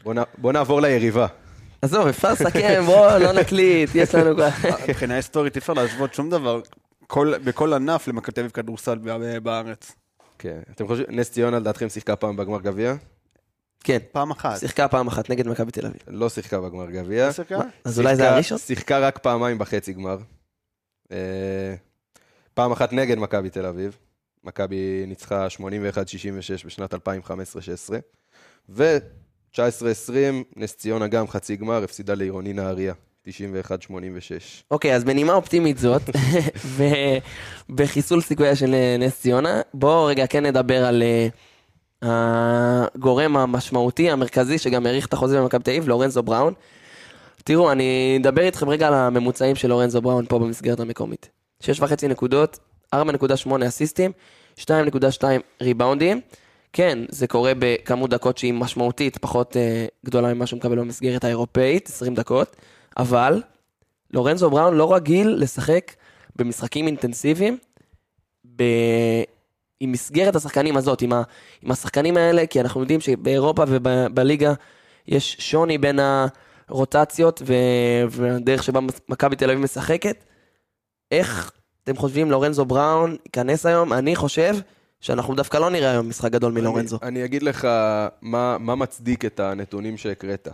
בוא, 0.03 0.15
נ... 0.15 0.19
בוא 0.39 0.53
נעבור 0.53 0.81
ליריבה. 0.81 1.27
עזוב, 1.83 2.07
אפשר 2.07 2.33
לסכם, 2.33 2.83
בוא, 2.87 3.19
לא 3.19 3.33
נקליט, 3.33 3.91
יש 3.95 4.15
לנו 4.15 4.35
כבר... 4.35 4.49
מבחינה 4.89 5.15
היסטורית 5.15 5.57
אי 5.57 5.59
אפשר 5.59 5.73
להשוות 5.73 6.15
שום 6.15 6.31
דבר 6.31 6.61
כל, 7.07 7.35
בכל 7.45 7.73
ענף 7.73 8.09
למכבי 8.09 8.33
תל 8.33 8.41
אביב 8.41 8.51
כדורסל 8.51 8.99
בארץ. 9.43 9.93
כן. 10.39 10.59
אתם 10.71 10.87
חושבים, 10.87 11.07
נס 11.11 11.31
ציונה 11.31 11.59
לדעתכם 11.59 11.89
שיחקה 11.89 12.17
פעם 12.17 12.37
בגמר 12.37 12.61
גביע? 12.61 12.95
כן, 13.85 13.99
פעם 14.13 14.31
אחת. 14.31 14.59
שיחקה 14.59 14.89
פעם 14.89 15.07
אחת 15.07 15.31
נגד 15.31 15.49
מכבי 15.49 15.71
תל 15.71 15.87
אביב. 15.87 16.01
לא 16.09 16.29
שיחקה 16.29 16.61
בגמר 16.61 16.91
גביע. 16.91 17.27
לא 17.27 17.33
שיחקה? 17.33 17.59
אז 17.85 18.01
אולי 18.01 18.17
זה 18.17 18.31
הראשון? 18.31 18.59
שיחקה 18.59 18.99
רק 18.99 19.19
פעמיים 19.19 19.59
בחצי 19.59 19.93
גמר. 19.93 20.19
אה, 21.13 21.75
פעם 22.55 22.73
אחת 22.73 22.93
נגד 22.93 23.19
מכבי 23.19 23.51
תל 23.51 23.67
אביב. 23.67 23.97
מכבי 24.45 25.05
ניצחה 25.07 25.47
81-66 25.47 26.67
בשנת 26.67 26.95
2015-2016. 26.95 26.97
ו-19-20, 28.69 29.59
נס 30.57 30.77
ציונה 30.77 31.09
גם 31.09 31.29
חצי 31.29 31.57
גמר, 31.57 31.85
הפסידה 31.85 32.15
לעירוני 32.15 32.53
נהריה. 32.53 32.95
91-86. 33.29 33.31
אוקיי, 34.71 34.95
אז 34.95 35.05
בנימה 35.05 35.35
אופטימית 35.35 35.79
זאת, 35.79 36.03
ובחיסול 37.71 38.21
סיכויה 38.21 38.57
של 38.57 38.75
אה, 38.75 38.97
נס 38.99 39.21
ציונה, 39.21 39.61
בואו 39.75 40.05
רגע 40.05 40.27
כן 40.27 40.47
נדבר 40.47 40.85
על 40.85 41.03
אה, 41.03 41.29
הגורם 42.03 43.37
המשמעותי, 43.37 44.11
המרכזי, 44.11 44.59
שגם 44.59 44.87
האריך 44.87 45.07
את 45.07 45.13
החוזה 45.13 45.41
במכבי 45.41 45.63
תל 45.63 45.71
אביב, 45.71 45.89
לורנזו 45.89 46.23
בראון. 46.23 46.55
תראו, 47.45 47.73
אני 47.73 48.19
אדבר 48.21 48.43
איתכם 48.43 48.69
רגע 48.69 48.89
על 48.89 48.95
הממוצעים 48.95 49.57
של 49.57 49.69
לורנזו 49.69 50.03
בראון 50.03 50.27
פה 50.29 50.39
במסגרת 50.39 50.81
המקומית. 50.81 51.29
6.5 51.63 52.07
נקודות, 52.09 52.59
4.8 52.95 53.69
אסיסטים, 53.69 54.13
2.2 54.59 54.65
ריבאונדים. 55.63 56.21
כן, 56.73 56.99
זה 57.09 57.27
קורה 57.27 57.53
בכמות 57.59 58.11
דקות 58.11 58.39
שהיא 58.39 58.55
משמעותית, 58.55 59.19
פחות 59.19 59.57
אה, 59.57 59.87
גדולה 60.07 60.35
ממה 60.35 60.47
שהוא 60.47 60.57
מקבל 60.57 60.79
במסגרת 60.79 61.25
האירופאית, 61.25 61.89
20 61.89 62.15
דקות, 62.15 62.57
אבל 62.97 63.43
לורנזו 64.13 64.51
בראון 64.51 64.75
לא 64.75 64.95
רגיל 64.95 65.29
לשחק 65.39 65.95
במשחקים 66.37 66.87
אינטנסיביים, 66.87 67.59
ב... 68.57 68.63
עם 69.81 69.93
מסגרת 69.93 70.37
השחקנים 70.37 70.77
הזאת, 70.77 71.03
עם, 71.03 71.13
ה... 71.13 71.23
עם 71.63 71.71
השחקנים 71.71 72.17
האלה, 72.17 72.47
כי 72.47 72.61
אנחנו 72.61 72.81
יודעים 72.81 73.01
שבאירופה 73.01 73.65
ובליגה 73.69 74.53
יש 75.09 75.37
שוני 75.39 75.79
בין 75.79 75.99
הרוטציות 76.69 77.43
ו... 77.47 77.55
והדרך 78.11 78.63
שבה 78.63 78.81
מכבי 79.09 79.37
תל 79.37 79.51
אביב 79.51 79.65
משחקת. 79.65 80.25
איך 81.11 81.53
אתם 81.85 81.97
חושבים 81.97 82.31
לורנזו 82.31 82.65
בראון 82.65 83.17
ייכנס 83.27 83.67
היום? 83.67 83.93
אני 83.93 84.17
חושב 84.17 84.57
שאנחנו 85.01 85.35
דווקא 85.35 85.59
לא 85.59 85.71
נראה 85.71 85.91
היום 85.91 86.09
משחק 86.09 86.33
גדול 86.33 86.53
מלורנזו. 86.53 86.99
אני, 87.03 87.09
אני 87.11 87.25
אגיד 87.25 87.43
לך 87.43 87.69
מה, 88.23 88.59
מה 88.59 88.75
מצדיק 88.75 89.25
את 89.25 89.41
הנתונים 89.41 89.97
שהקראת. 89.97 90.49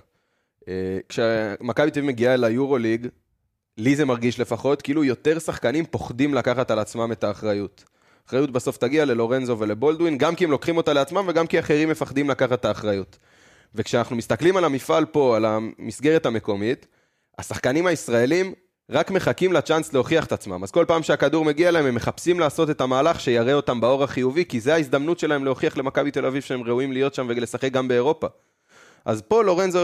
אה, 0.69 0.99
כשמכבי 1.09 1.91
תל 1.91 1.99
אביב 1.99 2.11
מגיעה 2.11 2.37
ליורוליג, 2.37 3.07
לי 3.79 3.97
זה 3.97 4.05
מרגיש 4.05 4.41
לפחות, 4.41 4.83
כאילו 4.83 5.05
יותר 5.05 5.39
שחקנים 5.39 5.85
פוחדים 5.85 6.35
לקחת 6.35 6.71
על 6.71 6.79
עצמם 6.79 7.13
את 7.13 7.25
האחריות. 7.25 7.85
האחריות 8.25 8.51
בסוף 8.51 8.77
תגיע 8.77 9.05
ללורנזו 9.05 9.59
ולבולדווין, 9.59 10.19
גם 10.19 10.35
כי 10.35 10.45
הם 10.45 10.51
לוקחים 10.51 10.77
אותה 10.77 10.93
לעצמם 10.93 11.25
וגם 11.29 11.47
כי 11.47 11.59
אחרים 11.59 11.89
מפחדים 11.89 12.31
לקחת 12.31 12.53
את 12.53 12.65
האחריות. 12.65 13.19
וכשאנחנו 13.75 14.17
מסתכלים 14.17 14.57
על 14.57 14.65
המפעל 14.65 15.05
פה, 15.05 15.37
על 15.37 15.45
המסגרת 15.45 16.27
המקומית, 16.27 16.87
השחקנים 17.39 17.87
הישראלים 17.87 18.53
רק 18.91 19.11
מחכים 19.11 19.53
לצ'אנס 19.53 19.93
להוכיח 19.93 20.25
את 20.25 20.33
עצמם. 20.33 20.65
אז 20.65 20.71
כל 20.71 20.85
פעם 20.89 21.03
שהכדור 21.03 21.45
מגיע 21.45 21.71
להם, 21.71 21.87
הם 21.87 21.95
מחפשים 21.95 22.41
לעשות 22.41 22.71
את 22.71 22.81
המהלך 22.81 23.21
שיראה 23.21 23.55
אותם 23.55 23.81
באור 23.81 24.05
החיובי, 24.05 24.45
כי 24.45 24.61
זה 24.61 24.75
ההזדמנות 24.75 25.19
שלהם 25.19 25.45
להוכיח 25.45 25.77
למכבי 25.77 26.11
תל 26.11 26.27
אביב 26.27 26.43
שהם 26.43 26.63
ראויים 26.63 26.93
להיות 26.93 27.15
שם 27.15 27.27
ולשחק 27.29 27.73
גם 27.73 27.89
באירופה. 27.89 28.27
אז 29.05 29.23
פה 29.23 29.43
לורנזו, 29.43 29.81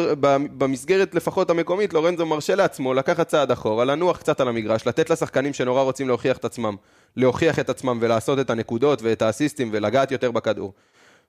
במסגרת 0.59 1.15
לפחות 1.15 1.51
המקומית, 1.51 1.95
לורנזו 1.95 2.27
מרשה 2.27 2.55
לעצמו 2.55 2.95
לקחת 2.95 3.29
צעד 3.29 3.51
אחורה, 3.51 3.85
לנוח 3.85 4.17
קצת 4.17 4.41
על 4.41 4.49
המגרש, 4.49 4.87
לתת 4.87 5.11
לשחקנים 5.11 5.53
שנורא 5.53 5.83
רוצים 5.83 6.09
להוכיח 6.09 6.37
את 6.37 6.45
עצמם, 6.45 6.77
להוכיח 7.17 7.59
את 7.59 7.71
עצמם 7.71 7.99
ולעשות 8.01 8.39
את 8.39 8.51
הנקודות 8.51 9.03
ואת 9.03 9.23
האסיסטים 9.23 9.69
ולגעת 9.73 10.13
יותר 10.13 10.31
בכדור. 10.31 10.73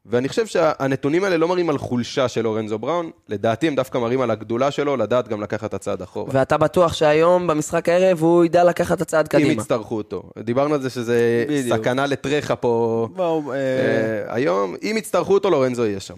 ואני 0.05 0.29
חושב 0.29 0.45
שהנתונים 0.47 1.23
האלה 1.23 1.37
לא 1.37 1.47
מראים 1.47 1.69
על 1.69 1.77
חולשה 1.77 2.27
של 2.27 2.41
לורנזו 2.41 2.79
בראון, 2.79 3.09
לדעתי 3.29 3.67
הם 3.67 3.75
דווקא 3.75 3.97
מראים 3.97 4.21
על 4.21 4.31
הגדולה 4.31 4.71
שלו, 4.71 4.97
לדעת 4.97 5.27
גם 5.27 5.41
לקחת 5.41 5.69
את 5.69 5.73
הצעד 5.73 6.01
אחורה. 6.01 6.29
ואתה 6.33 6.57
בטוח 6.57 6.93
שהיום, 6.93 7.47
במשחק 7.47 7.89
הערב, 7.89 8.21
הוא 8.21 8.45
ידע 8.45 8.63
לקחת 8.63 8.97
את 8.97 9.01
הצעד 9.01 9.27
קדימה. 9.27 9.53
אם 9.53 9.59
יצטרכו 9.59 9.95
אותו. 9.97 10.23
דיברנו 10.39 10.73
על 10.75 10.81
זה 10.81 10.89
שזה 10.89 11.45
בדיוק. 11.49 11.77
סכנה 11.77 12.05
לטרחה 12.05 12.55
פה. 12.55 13.07
בואו, 13.15 13.51
אה, 13.51 13.57
אה, 13.57 14.35
היום, 14.35 14.75
אם 14.83 14.95
יצטרכו 14.97 15.33
אותו, 15.33 15.49
לורנזו 15.49 15.85
יהיה 15.85 15.99
שם. 15.99 16.15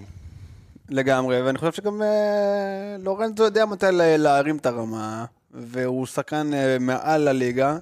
לגמרי, 0.89 1.41
ואני 1.41 1.57
חושב 1.57 1.71
שגם 1.71 2.01
אה, 2.01 2.07
לורנזו 2.99 3.43
יודע 3.43 3.65
מתי 3.65 3.85
לה- 3.91 4.17
להרים 4.17 4.57
את 4.57 4.65
הרמה, 4.65 5.25
והוא 5.51 6.05
שחקן 6.05 6.53
אה, 6.53 6.77
מעל 6.79 7.27
הליגה, 7.27 7.77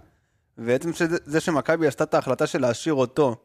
ועצם 0.57 0.93
שזה- 0.93 1.17
זה 1.25 1.39
שמכבי 1.39 1.87
עשתה 1.87 2.03
את 2.03 2.13
ההחלטה 2.13 2.47
של 2.47 2.61
להשאיר 2.61 2.93
אותו, 2.93 3.35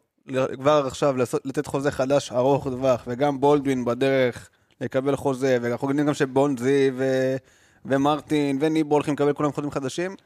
כבר 0.56 0.84
עכשיו 0.86 1.16
לעשות, 1.16 1.46
לתת 1.46 1.66
חוזה 1.66 1.90
חדש 1.90 2.32
ארוך 2.32 2.64
טווח, 2.64 3.04
וגם 3.06 3.40
בולדווין 3.40 3.84
בדרך 3.84 4.50
לקבל 4.80 5.16
חוזה, 5.16 5.58
ואנחנו 5.62 5.88
יודעים 5.88 6.06
גם 6.06 6.14
שבונזי 6.14 6.90
ו... 6.96 7.36
ומרטין 7.84 8.58
וניבו 8.60 8.94
הולכים 8.94 9.14
לקבל 9.14 9.32
כולם 9.32 9.52
חוזים 9.52 9.70
חדשים. 9.70 10.16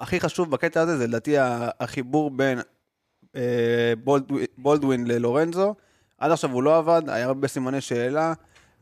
הכי 0.00 0.20
חשוב 0.20 0.50
בקטע 0.50 0.80
הזה 0.80 0.96
זה 0.98 1.06
לדעתי 1.06 1.34
החיבור 1.80 2.30
בין 2.30 2.60
אה, 3.36 3.92
בולדווין, 4.04 4.46
בולדווין 4.58 5.06
ללורנזו. 5.06 5.74
עד 6.18 6.30
עכשיו 6.30 6.50
הוא 6.50 6.62
לא 6.62 6.78
עבד, 6.78 7.02
היה 7.06 7.26
הרבה 7.26 7.48
סימני 7.48 7.80
שאלה, 7.80 8.32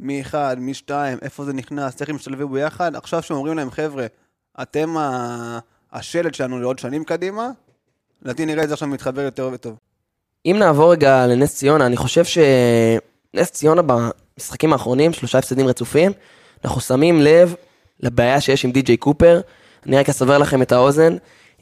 מ-1, 0.00 0.34
מ-2, 0.56 0.90
איפה 1.22 1.44
זה 1.44 1.52
נכנס, 1.52 2.00
איך 2.00 2.10
הם 2.10 2.16
ישתלבו 2.16 2.48
ביחד. 2.48 2.96
עכשיו 2.96 3.22
שאומרים 3.22 3.56
להם, 3.56 3.70
חבר'ה, 3.70 4.06
אתם 4.62 4.96
ה- 4.96 5.58
השלד 5.92 6.34
שלנו 6.34 6.60
לעוד 6.60 6.78
שנים 6.78 7.04
קדימה, 7.04 7.50
לדעתי 8.22 8.46
נראה 8.46 8.62
את 8.62 8.68
זה 8.68 8.74
עכשיו 8.74 8.88
מתחבר 8.88 9.20
יותר 9.20 9.50
וטוב. 9.52 9.78
אם 10.46 10.56
נעבור 10.58 10.92
רגע 10.92 11.26
לנס 11.26 11.54
ציונה, 11.54 11.86
אני 11.86 11.96
חושב 11.96 12.24
שנס 12.24 13.50
ציונה 13.50 13.82
במשחקים 13.86 14.72
האחרונים, 14.72 15.12
שלושה 15.12 15.38
הפסדים 15.38 15.66
רצופים, 15.66 16.12
אנחנו 16.64 16.80
שמים 16.80 17.20
לב 17.20 17.54
לבעיה 18.00 18.40
שיש 18.40 18.64
עם 18.64 18.70
די.ג'יי 18.72 18.96
קופר. 18.96 19.40
אני 19.86 19.96
רק 19.98 20.08
אסבר 20.08 20.38
לכם 20.38 20.62
את 20.62 20.72
האוזן, 20.72 21.16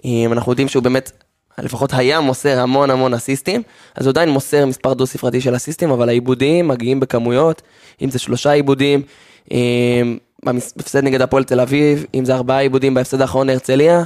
אם 0.04 0.32
אנחנו 0.32 0.52
יודעים 0.52 0.68
שהוא 0.68 0.82
באמת, 0.82 1.12
לפחות 1.58 1.90
היה 1.94 2.20
מוסר 2.20 2.58
המון 2.60 2.90
המון 2.90 3.14
אסיסטים, 3.14 3.62
אז 3.94 4.06
הוא 4.06 4.10
עדיין 4.10 4.28
מוסר 4.28 4.66
מספר 4.66 4.94
דו-ספרתי 4.94 5.40
של 5.40 5.56
אסיסטים, 5.56 5.90
אבל 5.90 6.08
העיבודים 6.08 6.68
מגיעים 6.68 7.00
בכמויות, 7.00 7.62
אם 8.02 8.10
זה 8.10 8.18
שלושה 8.18 8.52
עיבודים, 8.52 9.02
אם- 9.50 10.18
בהפסד 10.44 11.04
נגד 11.04 11.20
הפועל 11.20 11.44
תל 11.44 11.60
אביב, 11.60 12.04
אם 12.14 12.24
זה 12.24 12.34
ארבעה 12.34 12.60
עיבודים 12.60 12.94
בהפסד 12.94 13.20
האחרון 13.20 13.46
להרצליה. 13.46 14.02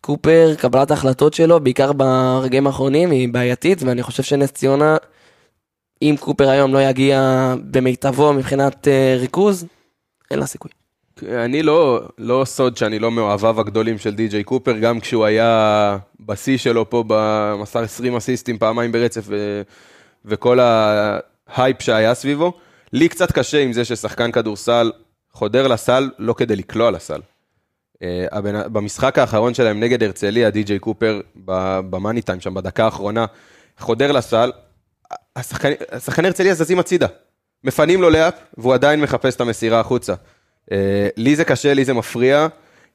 קופר, 0.00 0.54
קבלת 0.58 0.90
ההחלטות 0.90 1.34
שלו, 1.34 1.60
בעיקר 1.60 1.92
ברגעים 1.92 2.66
האחרונים, 2.66 3.10
היא 3.10 3.28
בעייתית, 3.28 3.82
ואני 3.82 4.02
חושב 4.02 4.22
שנס 4.22 4.52
ציונה, 4.52 4.96
אם 6.02 6.14
קופר 6.20 6.48
היום 6.48 6.74
לא 6.74 6.82
יגיע 6.82 7.54
במיטבו 7.70 8.32
מבחינת 8.32 8.88
אה, 8.88 9.16
ריכוז, 9.20 9.66
אין 10.30 10.38
לה 10.38 10.46
סיכוי. 10.46 10.70
אני 11.22 11.62
לא, 11.62 12.00
לא 12.18 12.42
סוד 12.44 12.76
שאני 12.76 12.98
לא 12.98 13.10
מאוהביו 13.10 13.60
הגדולים 13.60 13.98
של 13.98 14.14
די.ג'יי 14.14 14.44
קופר, 14.44 14.78
גם 14.78 15.00
כשהוא 15.00 15.24
היה 15.24 15.98
בשיא 16.20 16.58
שלו 16.58 16.90
פה, 16.90 17.04
במסר 17.06 17.80
20 17.80 18.16
אסיסטים 18.16 18.58
פעמיים 18.58 18.92
ברצף, 18.92 19.24
ו, 19.26 19.62
וכל 20.24 20.58
ההייפ 20.60 21.82
שהיה 21.82 22.14
סביבו. 22.14 22.52
לי 22.92 23.08
קצת 23.08 23.32
קשה 23.32 23.62
עם 23.62 23.72
זה 23.72 23.84
ששחקן 23.84 24.32
כדורסל 24.32 24.92
חודר 25.32 25.68
לסל 25.68 26.10
לא 26.18 26.32
כדי 26.32 26.56
לקלוע 26.56 26.90
לסל. 26.90 27.20
אה, 28.02 28.26
במשחק 28.72 29.18
האחרון 29.18 29.54
שלהם 29.54 29.80
נגד 29.80 30.02
הרצליה, 30.02 30.50
די.ג'יי 30.50 30.78
קופר, 30.78 31.20
ב 31.90 31.95
money 31.95 32.22
time 32.22 32.40
שם, 32.40 32.54
בדקה 32.54 32.84
האחרונה, 32.84 33.26
חודר 33.78 34.12
לסל, 34.12 34.52
השחקני 35.36 36.26
הרצליה 36.26 36.54
זזים 36.54 36.78
הצידה. 36.78 37.06
מפנים 37.64 38.02
לו 38.02 38.10
layup, 38.10 38.34
והוא 38.58 38.74
עדיין 38.74 39.00
מחפש 39.00 39.36
את 39.36 39.40
המסירה 39.40 39.80
החוצה. 39.80 40.14
אה, 40.72 41.08
לי 41.16 41.36
זה 41.36 41.44
קשה, 41.44 41.74
לי 41.74 41.84
זה 41.84 41.94
מפריע. 41.94 42.46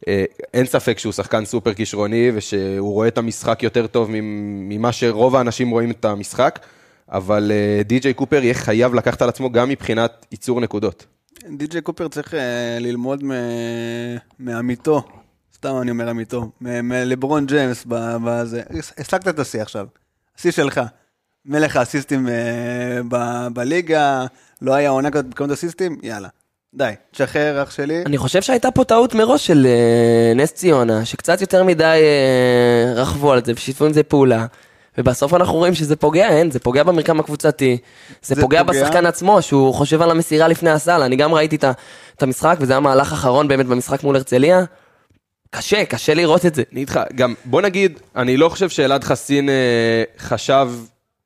אה, 0.08 0.24
אין 0.54 0.66
ספק 0.66 1.00
שהוא 1.00 1.14
שחקן 1.14 1.46
סופר 1.46 1.74
כישרוני, 1.74 2.32
ושהוא 2.34 2.94
רואה 2.94 3.08
את 3.08 3.18
המשחק 3.18 3.64
יותר 3.64 3.88
טוב 3.88 4.12
ממ- 4.12 4.70
ממה 4.70 4.92
שרוב 4.92 5.36
האנשים 5.36 5.70
רואים 5.70 5.92
את 5.92 6.06
המשחק, 6.06 6.60
אבל 7.12 7.52
די.ג'יי 7.86 8.14
קופר 8.14 8.44
יהיה 8.44 8.54
חייב 8.54 8.94
לקחת 8.94 9.22
על 9.22 9.30
עצמו 9.30 9.52
גם 9.52 9.70
מבחינת 9.70 10.26
ייצור 10.32 10.62
נקודות. 10.62 11.06
די.ג'יי 11.58 11.82
קופר 11.82 12.08
צריך 12.08 12.34
אה, 12.34 12.78
ללמוד 12.80 13.24
מעמיתו, 14.40 15.04
סתם 15.56 15.82
אני 15.82 15.92
אומר 15.92 16.10
עמיתו, 16.10 16.52
מלברון 16.62 17.46
ג'יימס 17.46 17.86
בזה. 17.88 18.62
הסלקת 18.98 19.28
את 19.28 19.40
השיא 19.40 19.62
עכשיו, 19.62 19.88
השיא 20.38 20.52
שלך. 20.52 20.82
מלך 21.46 21.76
האסיסטים 21.76 22.28
ב- 23.08 23.48
בליגה, 23.54 24.26
לא 24.62 24.74
היה 24.74 24.90
עונה 24.90 25.12
כזאת 25.12 25.26
בכמות 25.26 25.52
אסיסטים, 25.52 25.98
יאללה. 26.04 26.28
די, 26.74 26.94
תשחרר 27.12 27.64
אח 27.64 27.72
שלי. 27.72 28.04
אני 28.06 28.18
חושב 28.18 28.42
שהייתה 28.42 28.72
פה 28.72 28.84
טעות 28.84 29.16
מראש 29.16 29.48
של 29.48 29.66
אה, 29.66 30.34
נס 30.36 30.52
ציונה, 30.52 31.06
שקצת 31.06 31.42
יותר 31.42 31.64
מדי 31.64 31.84
אה, 31.84 32.94
רכבו 33.02 33.32
על 33.32 33.46
זה 33.46 33.52
ושיתפו 33.56 33.86
עם 33.86 33.94
זה 33.94 34.04
פעולה. 34.04 34.46
ובסוף 34.98 35.34
אנחנו 35.34 35.58
רואים 35.58 35.74
שזה 35.74 35.96
פוגע, 35.96 36.30
אין, 36.30 36.52
זה 36.52 36.60
פוגע 36.60 36.84
במרקם 36.84 37.20
הקבוצתי, 37.20 37.78
זה, 38.22 38.36
זה 38.36 38.42
פוגע, 38.42 38.64
פוגע. 38.64 38.82
בשחקן 38.82 39.06
עצמו, 39.06 39.42
שהוא 39.42 39.74
חושב 39.74 40.02
על 40.02 40.12
המסירה 40.12 40.48
לפני 40.48 40.70
הסל, 40.70 41.02
אני 41.02 41.16
גם 41.16 41.34
ראיתי 41.34 41.56
את, 41.56 41.66
את 42.16 42.24
המשחק, 42.24 42.58
וזה 42.60 42.74
היה 42.74 42.80
מהלך 42.80 43.14
אחרון 43.14 43.48
באמת 43.48 43.66
במשחק 43.66 44.04
מול 44.04 44.16
הרצליה. 44.16 44.64
קשה, 45.50 45.86
קשה 45.86 46.14
לראות 46.14 46.46
את 46.46 46.56
זה. 46.56 46.64
אני 46.72 46.82
איתך, 46.82 47.00
גם 47.16 47.34
בוא 47.46 47.62
נגיד, 47.62 48.00
אני 48.16 48.38
לא 48.38 48.50
חושב 48.50 48.70
שאלעד 48.70 49.04
חסין 49.04 49.50
אה, 49.50 50.04
חשב 50.18 50.70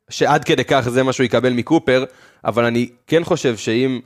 שעד 0.10 0.44
כדי 0.44 0.64
כך 0.64 0.90
זה 0.90 1.04
מה 1.04 1.14
שהוא 1.14 1.26
יקבל 1.26 1.54
מקופר, 1.54 2.06
אבל 2.46 2.66
אני 2.66 2.90
כן 3.08 3.24
חושב 3.24 3.58
שאם 3.58 4.00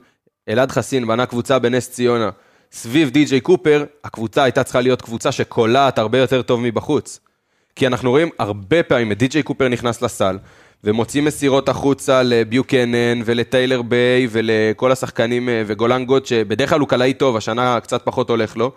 אלעד 0.48 0.70
חסין 0.70 1.06
בנה 1.06 1.26
קבוצה 1.26 1.58
בנס 1.58 1.90
ציונה 1.90 2.30
סביב 2.72 3.10
די.ג'יי 3.10 3.40
קופר, 3.40 3.84
הקבוצה 4.04 4.42
הייתה 4.42 4.64
צריכה 4.64 4.80
להיות 4.80 5.02
קבוצה 5.02 5.32
שקולעת 5.32 5.98
הרבה 5.98 6.18
יותר 6.18 6.42
טוב 6.42 6.60
מבחוץ. 6.60 7.20
כי 7.76 7.86
אנחנו 7.86 8.10
רואים 8.10 8.28
הרבה 8.38 8.82
פעמים 8.82 9.12
את 9.12 9.18
די.ג'יי 9.18 9.42
קופר 9.42 9.68
נכנס 9.68 10.02
לסל, 10.02 10.38
ומוציא 10.84 11.22
מסירות 11.22 11.68
החוצה 11.68 12.22
לביוקנן 12.22 13.22
ולטיילר 13.24 13.82
ביי 13.82 14.26
ולכל 14.30 14.92
השחקנים 14.92 15.48
אה, 15.48 15.62
וגולן 15.66 16.04
גוט, 16.04 16.26
שבדרך 16.26 16.70
כלל 16.70 16.80
הוא 16.80 16.88
קלעי 16.88 17.14
טוב, 17.14 17.36
השנה 17.36 17.80
קצת 17.80 18.02
פחות 18.04 18.30
הולך 18.30 18.56
לו. 18.56 18.72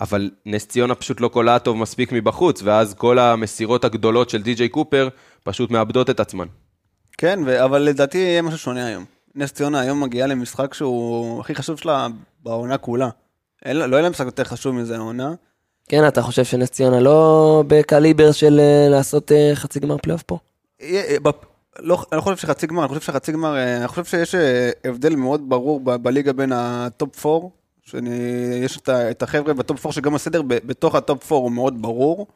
אבל 0.00 0.30
נס 0.46 0.66
ציונה 0.66 0.94
פשוט 0.94 1.20
לא 1.20 1.28
קולעה 1.28 1.58
טוב 1.58 1.76
מספיק 1.76 2.12
מבחוץ, 2.12 2.62
ואז 2.64 2.94
כל 2.94 3.18
המסירות 3.18 3.84
הגדולות 3.84 4.30
של 4.30 4.42
די.ג'יי 4.42 4.68
קופר 4.68 5.08
פשוט 5.44 5.70
מאבדות 5.70 6.10
את 6.10 6.20
עצמן. 6.20 6.46
כן, 7.18 7.40
ו... 7.46 7.64
אבל 7.64 7.82
לדעתי 7.82 8.18
יהיה 8.18 8.42
משהו 8.42 8.58
שונה 8.58 8.86
היום. 8.86 9.04
נס 9.34 9.52
ציונה 9.52 9.80
היום 9.80 10.02
מגיעה 10.02 10.26
למשחק 10.26 10.74
שהוא 10.74 11.40
הכי 11.40 11.54
חשוב 11.54 11.78
שלה 11.78 12.06
בעונה 12.42 12.78
כולה. 12.78 13.08
אין, 13.64 13.76
לא 13.76 13.96
יהיה 13.96 14.02
לה 14.02 14.10
משחק 14.10 14.26
יותר 14.26 14.44
חשוב 14.44 14.74
מזה 14.74 14.96
העונה. 14.96 15.34
כן, 15.88 16.08
אתה 16.08 16.22
חושב 16.22 16.44
שנס 16.44 16.70
ציונה 16.70 17.00
לא 17.00 17.64
בקליבר 17.66 18.32
של 18.32 18.60
אה, 18.60 18.88
לעשות 18.90 19.32
אה, 19.32 19.50
חצי 19.54 19.80
גמר 19.80 19.96
פלייאוף 19.98 20.22
פה? 20.22 20.38
אה, 20.82 21.16
לא, 21.78 22.04
אני 22.12 22.16
לא 22.16 22.22
חושב 22.22 22.36
שחצי 22.36 22.66
גמר, 22.66 22.80
אני 22.82 22.88
חושב 22.88 23.00
שחצי 23.00 23.32
גמר, 23.32 23.56
אני 23.78 23.88
חושב 23.88 24.04
שיש 24.04 24.34
הבדל 24.84 25.16
מאוד 25.16 25.48
ברור 25.48 25.80
ב- 25.80 25.96
בליגה 25.96 26.32
בין 26.32 26.52
הטופ 26.52 27.26
4, 27.26 27.46
שיש 27.84 28.76
את, 28.76 28.88
ה- 28.88 29.10
את 29.10 29.22
החבר'ה 29.22 29.54
בטופ 29.54 29.86
4 29.86 29.92
שגם 29.92 30.14
הסדר 30.14 30.42
ב- 30.42 30.54
בתוך 30.66 30.94
הטופ 30.94 31.32
4 31.32 31.42
הוא 31.44 31.52
מאוד 31.52 31.82
ברור. 31.82 32.26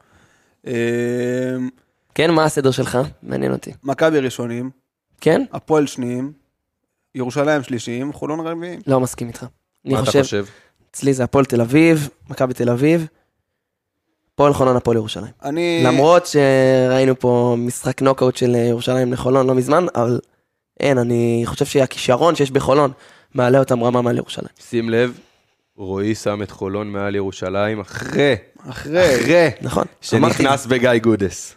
כן, 2.15 2.31
מה 2.31 2.43
הסדר 2.43 2.71
שלך? 2.71 2.97
מעניין 3.23 3.51
אותי. 3.51 3.71
מכבי 3.83 4.19
ראשונים, 4.19 4.69
כן? 5.21 5.43
הפועל 5.53 5.87
שניים, 5.87 6.31
ירושלים 7.15 7.63
שלישיים, 7.63 8.13
חולון 8.13 8.39
רביעים. 8.47 8.79
לא 8.87 8.99
מסכים 8.99 9.27
איתך. 9.27 9.45
אני 9.85 9.93
מה 9.93 9.99
אתה 9.99 10.05
חושב, 10.05 10.21
חושב? 10.21 10.45
אצלי 10.91 11.13
זה 11.13 11.23
הפועל 11.23 11.45
תל 11.45 11.61
אביב, 11.61 12.09
מכבי 12.29 12.53
תל 12.53 12.69
אביב, 12.69 13.07
הפועל 14.37 14.53
חולון, 14.53 14.75
הפועל 14.75 14.97
ירושלים. 14.97 15.31
אני... 15.43 15.81
למרות 15.85 16.25
שראינו 16.25 17.19
פה 17.19 17.55
משחק 17.57 18.01
נוקאוט 18.01 18.35
של 18.37 18.55
אה, 18.55 18.59
ירושלים 18.59 19.13
לחולון 19.13 19.47
לא 19.47 19.55
מזמן, 19.55 19.85
אבל 19.95 20.19
אין, 20.79 20.97
אני 20.97 21.41
חושב 21.45 21.65
שהכישרון 21.65 22.35
שיש 22.35 22.51
בחולון 22.51 22.91
מעלה 23.33 23.59
אותם 23.59 23.83
רמה 23.83 24.01
מעל 24.01 24.17
ירושלים. 24.17 24.49
שים 24.69 24.89
לב, 24.89 25.17
רועי 25.77 26.15
שם 26.15 26.41
את 26.41 26.51
חולון 26.51 26.91
מעל 26.91 27.15
ירושלים 27.15 27.79
אחרי, 27.79 28.35
אחרי, 28.69 29.15
אחרי 29.15 29.49
נכון, 29.61 29.83
אמרתי. 30.13 30.33
שנכנס 30.33 30.65
בגיא 30.65 30.97
גודס. 31.03 31.55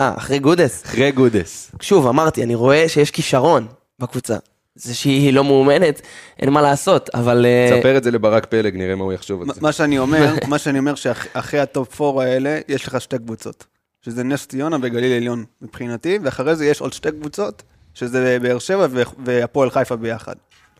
אה, 0.00 0.14
אחרי 0.16 0.38
גודס. 0.38 0.84
אחרי 0.84 1.12
גודס. 1.12 1.70
שוב, 1.80 2.06
אמרתי, 2.06 2.42
אני 2.42 2.54
רואה 2.54 2.88
שיש 2.88 3.10
כישרון 3.10 3.66
בקבוצה. 3.98 4.36
זה 4.80 4.94
שהיא 4.94 5.32
לא 5.32 5.44
מאומנת, 5.44 6.02
אין 6.38 6.50
מה 6.50 6.62
לעשות, 6.62 7.10
אבל... 7.14 7.46
אה, 7.46 7.78
ספר 7.80 7.96
את 7.96 8.04
זה 8.04 8.10
לברק 8.10 8.46
פלג, 8.46 8.76
נראה 8.76 8.94
מה 8.94 9.04
הוא 9.04 9.12
יחשוב 9.12 9.42
על 9.42 9.54
זה. 9.54 9.60
מה 9.60 9.72
שאני 9.72 9.98
אומר, 9.98 10.34
מה 10.48 10.58
שאני 10.58 10.78
אומר 10.78 10.94
שאחרי 10.94 11.60
הטופ 11.60 12.00
4 12.00 12.22
האלה, 12.24 12.58
יש 12.68 12.86
לך 12.86 13.00
שתי 13.00 13.18
קבוצות. 13.18 13.64
שזה 14.02 14.24
נס 14.24 14.46
ציונה 14.46 14.76
וגליל 14.82 15.12
עליון 15.16 15.44
מבחינתי, 15.62 16.18
ואחרי 16.22 16.56
זה 16.56 16.66
יש 16.66 16.80
עוד 16.80 16.92
שתי 16.92 17.10
קבוצות, 17.10 17.62
שזה 17.94 18.38
באר 18.42 18.58
שבע 18.58 18.86
והפועל 19.24 19.70
חיפה 19.70 19.96
ביחד. 19.96 20.34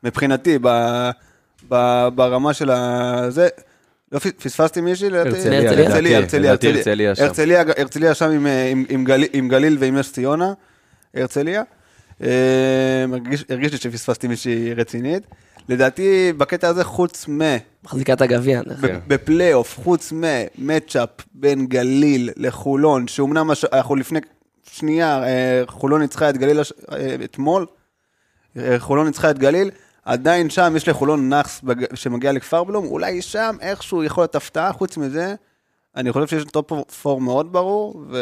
מבחינתי, 0.05 0.59
ב, 0.63 0.69
ב, 1.69 2.09
ברמה 2.15 2.55
של 2.55 2.71
ה... 2.71 3.27
זה, 3.29 3.49
לא 4.13 4.19
פס- 4.19 4.33
פספסתי 4.43 4.81
מישהי? 4.81 5.07
הרצליה, 5.07 5.71
הרצליה, 5.71 6.19
הרצליה, 6.19 6.19
הרצליה, 6.19 6.51
הרצליה 6.79 7.15
שם. 7.15 7.25
הרצליה, 7.25 7.61
הרצליה 7.79 8.15
שם 8.15 8.31
עם, 8.31 8.47
עם, 8.71 8.85
עם, 8.89 9.05
גל, 9.05 9.25
עם 9.33 9.49
גליל 9.49 9.77
ועם 9.81 9.97
נס 9.97 10.13
ציונה, 10.13 10.53
הרצליה. 11.15 11.63
אה, 12.23 12.29
הרגיש, 13.13 13.45
הרגיש 13.49 13.73
לי 13.73 13.79
שפספסתי 13.79 14.29
מישהי 14.29 14.75
רצינית. 14.75 15.23
לדעתי, 15.69 16.33
בקטע 16.37 16.69
הזה, 16.69 16.85
חוץ 16.85 17.29
מ... 17.29 17.41
מחזיקה 17.85 18.13
את 18.13 18.21
הגביע. 18.21 18.61
בפלייאוף, 19.09 19.79
חוץ 19.85 20.13
ממצ'אפ 20.13 21.09
בין 21.35 21.67
גליל 21.67 22.31
לחולון, 22.37 23.09
שאומנם 23.09 23.51
הש- 23.51 23.65
אנחנו 23.65 23.97
לפני 23.97 24.21
שנייה, 24.73 25.23
אה, 25.25 25.63
חולון 25.67 26.01
ניצחה 26.01 26.31
את 26.31 26.37
גליל 26.37 26.61
הש- 26.61 26.73
אה, 26.93 27.17
אתמול, 27.25 27.67
חולון 28.79 29.07
ניצחה 29.07 29.31
את 29.31 29.39
גליל, 29.39 29.71
עדיין 30.05 30.51
שם 30.51 30.73
יש 30.77 30.89
לחולון 30.89 31.29
נאחס 31.29 31.61
בג- 31.65 31.95
שמגיע 31.95 32.33
לכפר 32.33 32.65
בלום, 32.65 32.87
אולי 32.87 33.23
שם 33.23 33.57
איכשהו 33.61 34.05
יכול 34.05 34.23
להיות 34.23 34.35
הפתעה, 34.35 34.73
חוץ 34.73 34.97
מזה, 34.97 35.35
אני 35.97 36.13
חושב 36.13 36.27
שיש 36.27 36.45
top 36.45 36.73
four 37.03 37.21
מאוד 37.21 37.53
ברור, 37.53 38.05
ו... 38.11 38.17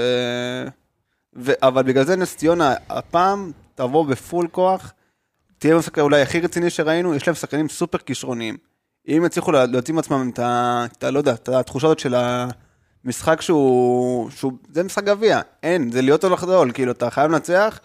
ו... 1.37 1.53
אבל 1.62 1.83
בגלל 1.83 2.05
זה 2.05 2.17
נס 2.17 2.37
ציונה 2.37 2.75
הפעם 2.91 3.53
תבוא 3.76 4.06
ב 4.07 4.15
full 4.15 4.49
כוח, 4.49 4.92
תהיה 5.59 5.75
המשחק 5.75 5.99
אולי 5.99 6.23
הכי 6.23 6.40
רציני 6.40 6.71
שראינו, 6.71 7.14
יש 7.14 7.27
להם 7.27 7.35
שחקנים 7.35 7.68
סופר 7.68 7.98
כישרוניים. 7.98 8.57
אם 9.09 9.22
יצליחו 9.27 9.53
לה- 9.53 9.66
להוציא 9.66 9.94
מעצמם 9.94 10.31
את 10.35 10.38
ה... 10.38 10.85
את 10.98 11.05
ה... 11.05 11.11
לא 11.11 11.18
יודע, 11.18 11.33
את 11.33 11.48
התחושה 11.48 11.87
הזאת 11.87 11.98
של 11.98 12.14
המשחק 13.05 13.40
שהוא... 13.40 14.31
שהוא... 14.31 14.53
זה 14.72 14.83
משחק 14.83 15.05
גביע, 15.05 15.40
אין, 15.62 15.90
זה 15.92 16.03
להיות 16.03 16.24
או 16.24 16.31
לחדול, 16.31 16.72
כאילו, 16.72 16.92
אתה 16.92 17.11
חייב 17.11 17.31
לנצח, 17.31 17.81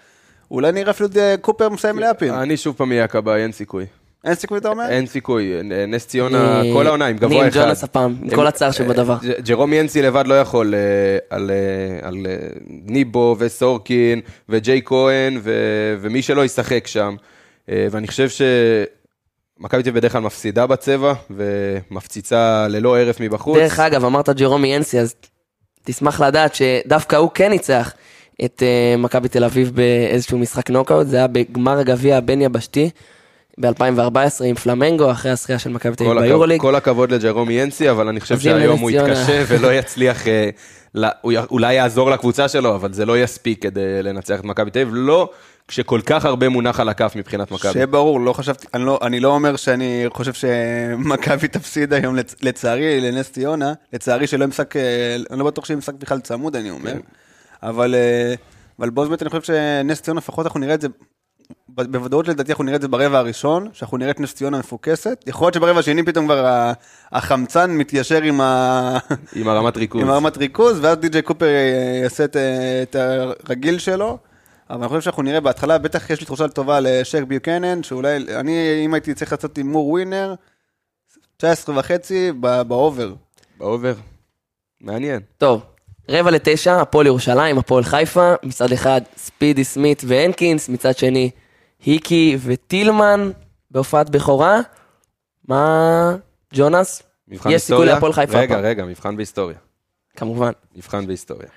אולי 0.51 0.71
נראה 0.71 0.91
אפילו 0.91 1.09
קופר 1.41 1.69
מסיים 1.69 1.99
לאפים. 1.99 2.33
אני 2.33 2.57
שוב 2.57 2.75
פעם 2.77 2.91
אהיה 2.91 3.03
הכבאי, 3.03 3.43
אין 3.43 3.51
סיכוי. 3.51 3.85
אין 4.25 4.35
סיכוי, 4.35 4.57
אתה 4.57 4.69
אומר? 4.69 4.89
אין 4.89 5.05
סיכוי. 5.05 5.51
נס 5.87 6.07
ציונה, 6.07 6.61
כל 6.73 6.87
העונה 6.87 7.05
עם 7.05 7.17
גבוה 7.17 7.47
אחד. 7.47 7.59
ג'ונס 7.63 7.83
הפעם, 7.83 8.15
עם 8.23 8.29
כל 8.29 8.47
הצער 8.47 8.71
שבדבר. 8.71 9.17
ג'- 9.23 9.41
ג'רום 9.47 9.73
ינצי 9.73 10.01
לבד 10.01 10.23
לא 10.27 10.39
יכול 10.39 10.73
אה, 10.75 10.79
על, 11.29 11.51
אה, 11.51 12.09
אה, 12.25 12.37
ניבו 12.67 13.35
וסורקין 13.39 14.19
וג'יי 14.49 14.81
כהן 14.85 15.39
ומי 16.01 16.21
שלא 16.21 16.45
ישחק 16.45 16.87
שם. 16.87 17.15
אה, 17.69 17.87
ואני 17.91 18.07
חושב 18.07 18.27
שמכבי 19.59 19.83
תל 19.83 19.91
בדרך 19.91 20.11
כלל 20.11 20.21
מפסידה 20.21 20.67
בצבע 20.67 21.13
ומפציצה 21.29 22.67
ללא 22.69 22.97
הרף 22.99 23.19
מבחוץ. 23.19 23.57
דרך 23.57 23.79
אגב, 23.79 24.05
אמרת 24.05 24.29
ג'רומי 24.29 24.67
ינסי, 24.67 24.99
אז 24.99 25.15
תשמח 25.83 26.21
לדעת 26.21 26.55
שדווקא 26.55 27.15
הוא 27.15 27.29
כן 27.33 27.49
ניצח 27.49 27.93
את 28.45 28.63
אה, 28.65 28.97
מכבי 28.97 29.27
תל 29.29 29.43
אביב 29.43 29.71
באיזשהו 29.75 30.37
משחק 30.37 30.69
נוקאוט, 30.69 31.07
זה 31.07 31.17
היה 31.17 31.27
בגמר 31.27 31.79
הגביע 31.79 32.17
הבין-יבשתי 32.17 32.89
ב-2014 33.59 34.17
עם 34.45 34.55
פלמנגו, 34.55 35.11
אחרי 35.11 35.31
הזכייה 35.31 35.59
של 35.59 35.69
מכבי 35.69 35.95
תל 35.95 36.03
כל, 36.03 36.17
אביב. 36.17 36.29
ביורוליג. 36.29 36.61
כל 36.61 36.75
הכבוד 36.75 37.11
לג'רום 37.13 37.49
ינסי, 37.49 37.89
אבל 37.89 38.07
אני 38.07 38.19
חושב 38.19 38.39
שהיום 38.39 38.79
הוא 38.79 38.91
יתקשה 38.91 39.43
ולא 39.47 39.73
יצליח, 39.79 40.27
אה, 40.27 40.49
ל- 40.95 41.05
הוא 41.21 41.31
י- 41.31 41.37
אולי 41.51 41.73
יעזור 41.73 42.11
לקבוצה 42.11 42.47
שלו, 42.47 42.75
אבל 42.75 42.93
זה 42.93 43.05
לא 43.05 43.19
יספיק 43.23 43.63
כדי 43.63 44.03
לנצח 44.03 44.39
את 44.39 44.45
מכבי 44.45 44.71
תל 44.71 44.79
אביב, 44.79 44.93
לא 44.95 45.29
כשכל 45.67 45.99
כך 46.05 46.25
הרבה 46.25 46.49
מונח 46.49 46.79
על 46.79 46.89
הכף 46.89 47.13
מבחינת 47.15 47.51
מכבי. 47.51 47.71
שיהיה 47.71 47.87
ברור, 47.87 48.21
לא 48.21 48.33
חשבתי, 48.33 48.67
אני 48.73 48.85
לא, 48.85 48.99
אני 49.01 49.19
לא 49.19 49.27
אומר 49.29 49.55
שאני 49.55 50.05
חושב 50.09 50.33
שמכבי 50.33 51.47
תפסיד 51.47 51.93
היום, 51.93 52.15
לצ, 52.15 52.35
לצערי, 52.41 53.01
לנס 53.01 53.31
ציונה, 53.31 53.73
לצערי 53.93 54.27
שלא 54.27 54.39
יהיה 54.39 54.47
משחק, 54.47 54.75
אה, 54.75 54.81
אני 55.31 55.39
לא 55.39 55.45
בטוח 55.45 55.65
שיהיה 55.65 55.77
משחק 55.77 55.93
בכלל 55.95 56.19
צמוד, 56.19 56.55
אני 56.55 56.69
אומר, 56.69 56.93
אבל, 57.63 57.95
אה, 57.95 58.33
אבל 58.79 58.89
בו 58.89 59.05
זמנית 59.05 59.21
אני 59.21 59.29
חושב 59.29 59.41
שנס 59.43 60.01
ציונה, 60.01 60.17
לפחות 60.17 60.45
אנחנו 60.45 60.59
נראה 60.59 60.73
את 60.73 60.81
זה, 60.81 60.87
בוודאות 61.69 62.27
לדעתי 62.27 62.51
אנחנו 62.51 62.63
נראה 62.63 62.75
את 62.75 62.81
זה 62.81 62.87
ברבע 62.87 63.17
הראשון, 63.17 63.69
שאנחנו 63.73 63.97
נראה 63.97 64.11
את 64.11 64.19
נס 64.19 64.33
ציונה 64.33 64.59
מפוקסת, 64.59 65.23
יכול 65.27 65.45
להיות 65.45 65.53
שברבע 65.53 65.79
השני 65.79 66.03
פתאום 66.03 66.25
כבר 66.25 66.71
החמצן 67.11 67.71
מתיישר 67.71 68.21
עם, 68.21 68.41
ה... 68.41 68.97
עם 69.35 69.47
הרמת 69.47 69.77
ריכוז. 69.77 70.01
עם 70.01 70.09
הרמת 70.09 70.37
ריכוז, 70.37 70.79
ואז 70.81 70.97
די.ג'יי 70.97 71.21
קופר 71.21 71.45
אה, 71.45 71.99
יעשה 72.03 72.23
את, 72.23 72.35
אה, 72.35 72.83
את 72.83 72.95
הרגיל 72.95 73.79
שלו. 73.79 74.17
אבל 74.69 74.79
אני 74.79 74.87
חושב 74.87 75.01
שאנחנו 75.01 75.23
נראה 75.23 75.39
בהתחלה, 75.39 75.77
בטח 75.77 76.09
יש 76.09 76.19
לי 76.19 76.25
תחושה 76.25 76.47
טובה 76.47 76.79
לשק 76.79 77.23
ביוקנן, 77.23 77.83
שאולי, 77.83 78.17
אני, 78.35 78.81
אם 78.85 78.93
הייתי 78.93 79.13
צריך 79.13 79.31
לעשות 79.31 79.57
הימור 79.57 79.87
ווינר, 79.87 80.35
19 81.37 81.79
וחצי 81.79 82.31
ב- 82.39 82.61
ב 82.61 82.70
over. 82.70 83.13
ב 83.57 83.63
over. 83.63 83.93
מעניין. 84.81 85.19
טוב, 85.37 85.61
רבע 86.09 86.31
לתשע, 86.31 86.81
הפועל 86.81 87.07
ירושלים, 87.07 87.57
הפועל 87.57 87.83
חיפה, 87.83 88.33
מצד 88.43 88.71
אחד 88.71 89.01
ספידי 89.17 89.63
סמית 89.63 90.03
והנקינס, 90.07 90.69
מצד 90.69 90.97
שני 90.97 91.29
היקי 91.85 92.37
וטילמן 92.43 93.31
בהופעת 93.71 94.09
בכורה. 94.09 94.59
מה, 95.47 96.15
ג'ונס? 96.53 97.03
מבחן 97.27 97.49
יש 97.49 97.61
סיכוי? 97.61 97.85
להפועל 97.85 98.13
חיפה 98.13 98.39
רגע, 98.39 98.53
הפעם. 98.55 98.65
רגע, 98.65 98.85
מבחן 98.85 99.15
בהיסטוריה. 99.15 99.57
כמובן. 100.15 100.51
מבחן 100.75 101.07
בהיסטוריה. 101.07 101.47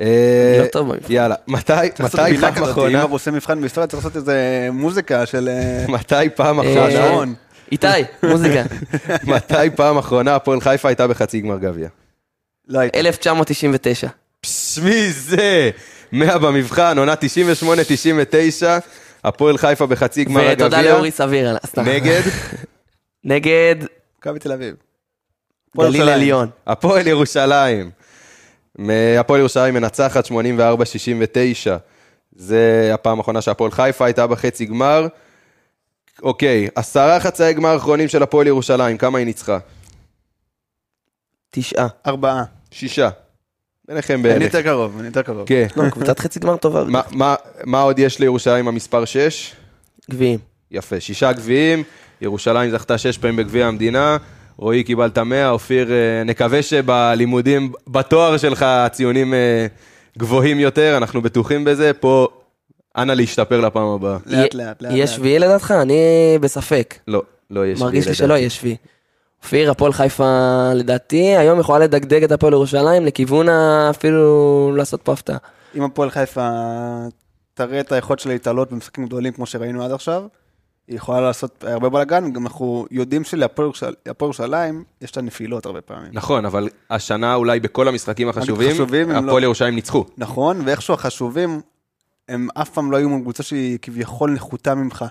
אה, 0.00 0.60
לא 0.62 0.66
טוב 0.66 0.92
במבחן. 0.92 1.12
יאללה, 1.12 1.34
מתי 1.46 1.72
מתי 2.00 2.16
פעם 2.16 2.54
כזאת, 2.54 2.58
אם 2.58 2.64
אחרונה? 2.64 3.02
הוא 3.02 3.14
עושה 3.14 3.30
מבחן 3.30 3.60
בהיסטוריה, 3.60 3.86
צריך 3.86 4.04
לעשות 4.04 4.16
איזה 4.16 4.68
מוזיקה 4.72 5.26
של... 5.26 5.48
אה, 5.48 5.84
מתי 5.96 6.30
פעם 6.34 6.60
אה, 6.60 6.86
אחרונה? 6.86 7.32
איתי, 7.72 7.86
מוזיקה. 8.22 8.62
מתי 9.34 9.70
פעם 9.76 9.98
אחרונה 9.98 10.34
הפועל 10.34 10.60
חיפה 10.60 10.88
הייתה 10.88 11.06
בחצי 11.06 11.40
גמר 11.40 11.58
גביע? 11.58 11.88
לא 12.68 12.78
הייתי. 12.78 13.00
1999. 13.00 14.08
פש, 14.40 14.78
מי 14.78 15.10
זה? 15.10 15.70
100 16.12 16.38
במבחן, 16.38 16.98
עונה 16.98 17.14
98-99, 17.14 17.16
הפועל 19.24 19.58
חיפה 19.58 19.86
בחצי 19.86 20.24
גמר 20.24 20.40
הגביע. 20.40 20.66
ותודה 20.66 20.82
לאורי 20.82 21.10
סביר. 21.10 21.56
סתם. 21.66 21.82
נגד 21.82 22.22
נגד 23.24 23.76
מכבי 24.18 24.38
תל 24.38 24.52
אביב. 24.52 24.74
גליל 25.76 25.94
ירושלים. 25.94 26.08
עליון. 26.14 26.48
הפועל 26.66 27.06
ירושלים. 27.06 27.90
הפועל 29.20 29.40
ירושלים 29.40 29.74
מנצחת 29.74 30.26
84-69. 30.26 30.30
זה 32.36 32.90
הפעם 32.94 33.18
האחרונה 33.18 33.40
שהפועל 33.40 33.70
חיפה 33.70 34.04
הייתה 34.04 34.26
בחצי 34.26 34.64
גמר. 34.64 35.06
אוקיי, 36.22 36.68
עשרה 36.74 37.20
חצאי 37.20 37.54
גמר 37.54 37.76
אחרונים 37.76 38.08
של 38.08 38.22
הפועל 38.22 38.46
ירושלים, 38.46 38.98
כמה 38.98 39.18
היא 39.18 39.26
ניצחה? 39.26 39.58
תשעה. 41.50 41.86
ארבעה. 42.06 42.44
שישה. 42.70 43.08
ביניכם 43.92 44.14
אני 44.14 44.22
בערך. 44.22 44.42
יותר 44.42 44.62
קרוב, 44.62 44.96
אני 44.98 45.06
יותר 45.06 45.22
קרוב. 45.22 45.42
כן. 45.46 45.66
לא, 45.76 45.90
קבוצת 45.90 46.18
חצי 46.18 46.40
גמר 46.40 46.56
טובה. 46.56 46.84
מה- 46.84 47.00
מה- 47.10 47.34
מה 47.64 47.80
עוד 47.80 47.98
יש 47.98 48.18
לירושלים 48.18 48.68
המספר 48.68 49.04
6? 49.04 49.52
גביעים. 50.10 50.38
יפה, 50.70 51.00
שישה 51.00 51.32
גביעים, 51.32 51.82
ירושלים 52.20 52.70
זכתה 52.70 52.98
שש 52.98 53.18
פעמים 53.18 53.36
בגביע 53.36 53.66
המדינה, 53.66 54.16
רועי 54.56 54.82
קיבלת 54.84 55.18
100, 55.18 55.50
אופיר, 55.50 55.92
אה, 55.92 55.96
נקווה 56.24 56.62
שבלימודים, 56.62 57.72
בתואר 57.88 58.36
שלך 58.36 58.62
הציונים 58.62 59.34
אה, 59.34 59.66
גבוהים 60.18 60.60
יותר, 60.60 60.94
אנחנו 60.96 61.22
בטוחים 61.22 61.64
בזה, 61.64 61.92
פה 62.00 62.28
אנא 62.96 63.12
להשתפר 63.12 63.60
לפעם 63.60 63.86
הבאה. 63.88 64.16
לאט 64.26 64.32
יהיה- 64.54 64.66
לאט, 64.66 64.82
לאט. 64.82 64.92
יהיה 64.92 65.04
לאט. 65.04 65.14
שביעי 65.14 65.38
לדעתך? 65.38 65.74
אני 65.82 65.94
בספק. 66.40 66.94
לא, 67.08 67.22
לא 67.50 67.66
יש. 67.66 67.80
מרגיש 67.80 68.08
לי 68.08 68.14
שלא 68.14 68.34
יהיה 68.34 68.50
שביעי. 68.50 68.76
אופיר, 69.42 69.70
הפועל 69.70 69.92
חיפה 69.92 70.24
לדעתי 70.74 71.36
היום 71.36 71.60
יכולה 71.60 71.78
לדגדג 71.78 72.24
את 72.24 72.32
הפועל 72.32 72.52
ירושלים 72.52 73.06
לכיוון 73.06 73.48
אפילו 73.90 74.72
לעשות 74.76 75.02
פה 75.02 75.12
הפתעה. 75.12 75.36
אם 75.74 75.82
הפועל 75.82 76.10
חיפה 76.10 76.48
תראה 77.54 77.80
את 77.80 77.92
היכולת 77.92 78.18
שלה 78.20 78.32
להתעלות 78.32 78.72
במשחקים 78.72 79.06
גדולים 79.06 79.32
כמו 79.32 79.46
שראינו 79.46 79.84
עד 79.84 79.90
עכשיו, 79.92 80.22
היא 80.88 80.96
יכולה 80.96 81.20
לעשות 81.20 81.64
הרבה 81.66 81.88
בלאגן, 81.88 82.32
גם 82.32 82.42
אנחנו 82.46 82.86
יודעים 82.90 83.24
שלהפועל 83.24 83.68
ירושל- 83.68 83.94
הפועל 84.10 84.26
ירושלים 84.26 84.84
יש 85.00 85.10
את 85.10 85.16
הנפילות 85.16 85.66
הרבה 85.66 85.80
פעמים. 85.80 86.10
נכון, 86.12 86.44
אבל 86.46 86.68
השנה 86.90 87.34
אולי 87.34 87.60
בכל 87.60 87.88
המשחקים 87.88 88.28
החשובים, 88.28 88.70
הפועל 89.10 89.24
לא- 89.24 89.46
ירושלים 89.46 89.74
ניצחו. 89.74 90.04
נכון, 90.18 90.60
ואיכשהו 90.66 90.94
החשובים, 90.94 91.60
הם 92.28 92.48
אף 92.54 92.70
פעם 92.70 92.92
לא 92.92 92.96
היו 92.96 93.08
מול 93.08 93.20
קבוצה 93.20 93.42
שהיא 93.42 93.78
כביכול 93.82 94.30
נחותה 94.30 94.74
ממך. 94.74 95.04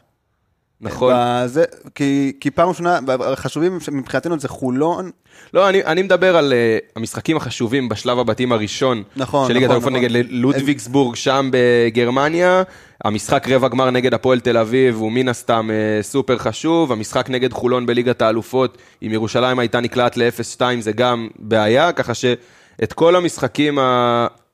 נכון. 0.82 1.14
בזה, 1.18 1.64
כי, 1.96 2.34
כי 2.40 2.52
פעם 2.52 2.70
ראשונה, 2.70 3.00
החשובים 3.20 3.78
מבחינתנו 3.92 4.40
זה 4.40 4.48
חולון, 4.48 5.12
לא, 5.54 5.70
אני, 5.70 5.84
אני 5.84 6.04
מדבר 6.04 6.38
על 6.38 6.54
uh, 6.54 6.92
המשחקים 6.96 7.38
החשובים 7.38 7.90
בשלב 7.90 8.20
הבתים 8.20 8.52
הראשון. 8.52 9.04
נכון, 9.16 9.48
של 9.48 9.54
ליגת 9.54 9.70
נכון, 9.70 9.78
נכון. 9.78 9.94
נגד 9.96 10.26
לודוויגסבורג 10.30 11.16
שם 11.16 11.50
בגרמניה. 11.52 12.64
המשחק 13.04 13.48
רבע 13.50 13.68
גמר 13.68 13.90
נגד 13.90 14.14
הפועל 14.14 14.40
תל 14.40 14.58
אביב 14.58 14.96
הוא 14.96 15.12
מן 15.12 15.28
הסתם 15.28 15.70
uh, 15.70 16.04
סופר 16.04 16.38
חשוב. 16.38 16.92
המשחק 16.92 17.30
נגד 17.30 17.54
חולון 17.54 17.86
בליגת 17.86 18.22
האלופות, 18.22 18.78
אם 19.04 19.10
ירושלים 19.12 19.60
הייתה 19.60 19.80
נקלעת 19.80 20.18
ל-0-2 20.18 20.62
זה 20.80 20.92
גם 20.92 21.28
בעיה, 21.40 21.92
ככה 21.92 22.14
שאת 22.14 22.94
כל 22.94 23.16
המשחקים 23.16 23.80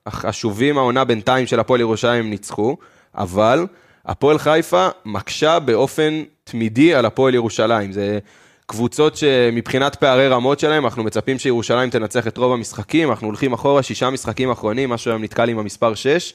החשובים 0.08 0.78
העונה 0.78 1.04
בינתיים 1.04 1.48
של 1.48 1.60
הפועל 1.60 1.82
ירושלים 1.82 2.30
ניצחו, 2.30 2.78
אבל 3.16 3.66
הפועל 4.08 4.38
חיפה 4.38 4.88
מקשה 5.06 5.60
באופן 5.60 6.24
תמידי 6.44 6.96
על 6.96 7.06
הפועל 7.06 7.36
ירושלים. 7.36 7.92
זה 7.92 8.20
קבוצות 8.66 9.16
שמבחינת 9.18 9.96
פערי 9.96 10.28
רמות 10.28 10.60
שלהם, 10.60 10.86
אנחנו 10.86 11.04
מצפים 11.04 11.40
שירושלים 11.40 11.90
תנצח 11.90 12.28
את 12.28 12.38
רוב 12.38 12.54
המשחקים, 12.54 13.10
אנחנו 13.10 13.28
הולכים 13.28 13.54
אחורה, 13.54 13.84
שישה 13.84 14.10
משחקים 14.10 14.52
אחרונים, 14.52 14.90
משהו 14.90 15.12
היום 15.12 15.24
נתקע 15.24 15.46
לי 15.46 15.52
עם 15.52 15.60
המספר 15.60 15.94
6, 15.96 16.34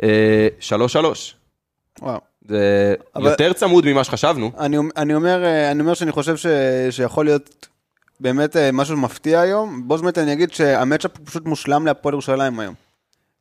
3-3. 0.00 0.02
וואו. 2.02 2.18
זה 2.48 2.94
אבל- 3.16 3.30
יותר 3.30 3.52
צמוד 3.52 3.86
ממה 3.92 4.04
שחשבנו. 4.04 4.50
אני, 4.58 4.76
אני, 4.96 5.14
אומר, 5.14 5.44
אה, 5.44 5.70
אני 5.70 5.80
אומר 5.80 5.94
שאני 5.94 6.12
חושב 6.12 6.36
ש, 6.36 6.46
שיכול 6.90 7.24
להיות 7.24 7.66
באמת 8.20 8.56
אה, 8.56 8.72
משהו 8.72 8.96
מפתיע 8.96 9.40
היום. 9.40 9.82
בו 9.88 9.98
זמנית 9.98 10.18
אני 10.18 10.32
אגיד 10.32 10.52
שהמצ'אפ 10.52 11.10
פשוט 11.24 11.46
מושלם 11.46 11.86
להפועל 11.86 12.12
ירושלים 12.12 12.60
היום. 12.60 12.74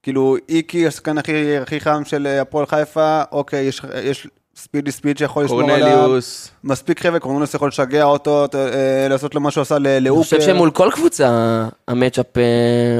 כאילו, 0.08 0.36
איקי, 0.50 0.88
השחקן 0.88 1.17
הכי, 1.17 1.32
הכי 1.58 1.80
חם 1.80 2.02
של 2.06 2.28
אה, 2.28 2.41
הפועל 2.41 2.65
חיפה, 2.65 3.22
אוקיי, 3.32 3.63
יש, 3.65 3.82
יש 4.04 4.28
ספידי 4.56 4.91
ספיד 4.91 5.17
שיכול 5.17 5.43
לשמור 5.43 5.62
עליו. 5.72 5.88
קורנליוס, 5.98 6.52
מספיק 6.63 7.00
חבר'ה, 7.02 7.20
קורנליוס 7.20 7.54
יכול 7.54 7.67
לשגע 7.67 8.04
אותו, 8.04 8.46
אה, 8.56 9.08
לעשות 9.10 9.36
לו 9.36 9.41
מה 9.41 9.52
שהוא 9.52 9.62
עשה 9.62 9.80
ל- 9.80 9.88
אני. 9.88 10.10
חושב 10.10 10.41
שמול 10.41 10.72
כל 10.72 10.89
קבוצה 10.93 11.30
המצ'אפ 11.88 12.38
אה, 12.38 12.43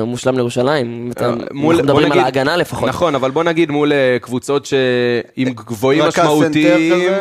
מושלם 0.06 0.36
לירושלים. 0.36 1.12
אתה- 1.13 1.32
מול- 1.52 1.76
אנחנו 1.76 1.84
מדברים 1.84 2.12
על 2.12 2.20
ההגנה 2.20 2.58
לפחות. 2.58 2.89
נכון, 2.89 3.15
אבל 3.15 3.32
בוא 3.32 3.43
נגיד 3.43 3.72
מול 3.72 3.93
אה, 3.93 4.17
קבוצות 4.22 4.65
שעם 4.65 5.50
גבוהים 5.56 6.04
משמעותיים. 6.04 7.13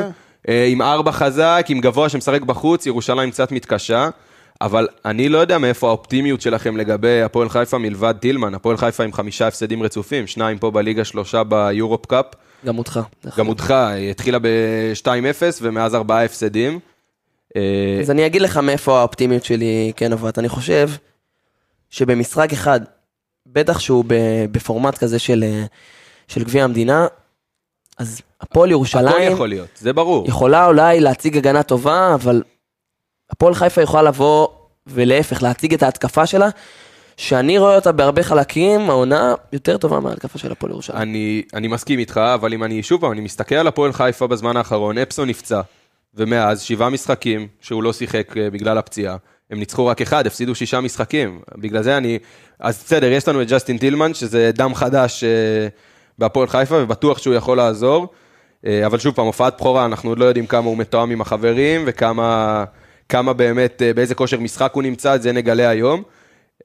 אה, 0.49 0.67
עם 0.69 0.83
ארבע 0.83 1.13
חזק, 1.13 1.67
עם 1.69 1.81
גבוה 1.81 2.09
שמשחק 2.09 2.43
בחוץ, 2.43 2.87
ירושלים 2.87 3.31
קצת 3.31 3.53
מתקשה. 3.53 4.09
אבל 4.61 4.89
אני 5.05 5.29
לא 5.29 5.39
יודע 5.39 5.59
מאיפה 5.59 5.89
האופטימיות 5.89 6.41
שלכם 6.41 6.77
לגבי 6.77 7.23
הפועל 7.23 7.49
חיפה 7.49 7.79
מלבד 7.79 8.15
טילמן. 8.21 8.55
הפועל 8.55 8.77
חיפה 8.77 9.05
עם 9.05 9.13
חמישה 9.13 9.49
הפסדים 9.49 9.83
רצופים, 9.83 10.27
שניים 10.27 10.59
פה 10.59 10.71
בליגה, 10.71 11.05
שלושה 11.05 11.45
ביורופ 11.45 12.07
קאפ. 12.07 12.25
גם 12.67 12.79
אותך. 12.79 13.01
גם 13.39 13.49
אותך, 13.49 13.71
היא 13.71 14.11
התחילה 14.11 14.39
ב-2-0 14.39 15.43
ומאז 15.63 15.95
ארבעה 15.95 16.25
הפסדים. 16.25 16.79
אה, 17.57 17.99
אז 18.01 18.11
אני 18.11 18.27
אגיד 18.27 18.43
לך 18.43 18.57
מאיפה 18.57 18.99
האופטימיות 18.99 19.45
שלי 19.45 19.93
כן 19.97 20.11
נובעת. 20.11 20.39
אני 20.39 20.49
חושב 20.49 20.91
שבמשחק 21.91 22.53
אחד, 22.53 22.81
בטח 23.47 23.79
שהוא 23.79 24.05
בפורמט 24.51 24.99
כזה 24.99 25.19
של, 25.19 25.45
אה, 25.47 25.65
של 26.29 26.45
גביע 26.45 26.65
המדינה, 26.65 27.07
אז 27.99 28.21
הפועל 28.41 28.69
הכל 28.69 28.73
ירושלים 28.73 29.33
יכול 29.33 29.49
להיות, 29.49 29.69
זה 29.77 29.93
ברור. 29.93 30.29
יכולה 30.29 30.67
אולי 30.67 31.01
להציג 31.01 31.37
הגנה 31.37 31.63
טובה, 31.63 32.15
אבל 32.15 32.43
הפועל 33.31 33.55
חיפה 33.55 33.83
יכולה 33.83 34.03
לבוא 34.03 34.49
ולהפך, 34.87 35.43
להציג 35.43 35.75
את 35.75 35.83
ההתקפה 35.83 36.27
שלה, 36.27 36.49
שאני 37.17 37.59
רואה 37.59 37.75
אותה 37.75 37.93
בהרבה 37.93 38.23
חלקים, 38.23 38.91
העונה 38.91 39.35
יותר 39.53 39.77
טובה 39.77 40.01
מההתקפה 40.01 40.39
של 40.39 40.53
הפועל 40.53 40.73
ירושלים. 40.73 41.03
אני, 41.03 41.43
אני 41.55 41.69
מסכים 41.69 41.99
איתך, 41.99 42.21
אבל 42.35 42.53
אם 42.53 42.65
אני, 42.65 42.83
שוב 42.83 43.01
פעם, 43.01 43.13
אני 43.13 43.21
מסתכל 43.21 43.55
על 43.55 43.67
הפועל 43.67 43.93
חיפה 43.93 44.27
בזמן 44.27 44.57
האחרון, 44.57 44.99
אפסון 44.99 45.29
נפצע, 45.29 45.61
ומאז 46.15 46.61
שבעה 46.61 46.91
משחקים 46.91 47.49
שהוא 47.61 47.83
לא 47.83 47.93
שיחק 47.93 48.37
אה, 48.37 48.51
בגלל 48.51 48.79
הפציעה, 48.79 49.17
הם 49.51 49.59
ניצחו 49.59 49.87
רק 49.87 50.03
אחד, 50.03 50.27
הפסידו 50.27 50.55
שישה 50.55 50.81
משחקים. 50.81 51.41
בגלל 51.59 51.83
זה 51.83 51.97
אני... 51.97 52.19
אז 52.61 52.83
בסדר, 52.85 53.07
יש 53.07 53.29
לנו 53.29 53.43
את 53.43 53.49
ג'סטין 53.49 53.79
טילמן, 53.79 54.15
שזה 54.15 54.51
דם 54.55 54.75
חדש 54.75 55.25
אה, 55.25 55.69
בהפועל 56.19 56.49
חיפה, 56.49 56.75
ובטוח 56.83 57.19
שהוא 57.19 57.35
יכול 57.35 57.57
לעזור. 57.57 58.09
אה, 58.67 58.87
אבל 58.87 58.99
שוב 58.99 59.15
פעם, 59.15 59.27
הופעת 59.27 59.57
בכורה, 59.57 59.85
אנחנו 59.85 60.11
עוד 60.11 60.19
לא 60.19 60.25
יודעים 60.25 60.47
כמה 60.47 60.67
הוא 60.67 60.77
מתואם 60.77 61.11
עם 61.11 61.21
החברים, 61.21 61.85
וכמה 61.87 62.65
כמה 63.09 63.33
באמת, 63.33 63.83
אה, 63.83 63.95
באיזה 63.95 64.15
כושר 64.15 64.41
משחק 64.41 64.73
הוא 64.75 64.83
נמצא, 64.83 65.15
את 65.15 65.23
זה 65.23 65.33
נגלה 65.33 65.69
היום. 65.69 66.03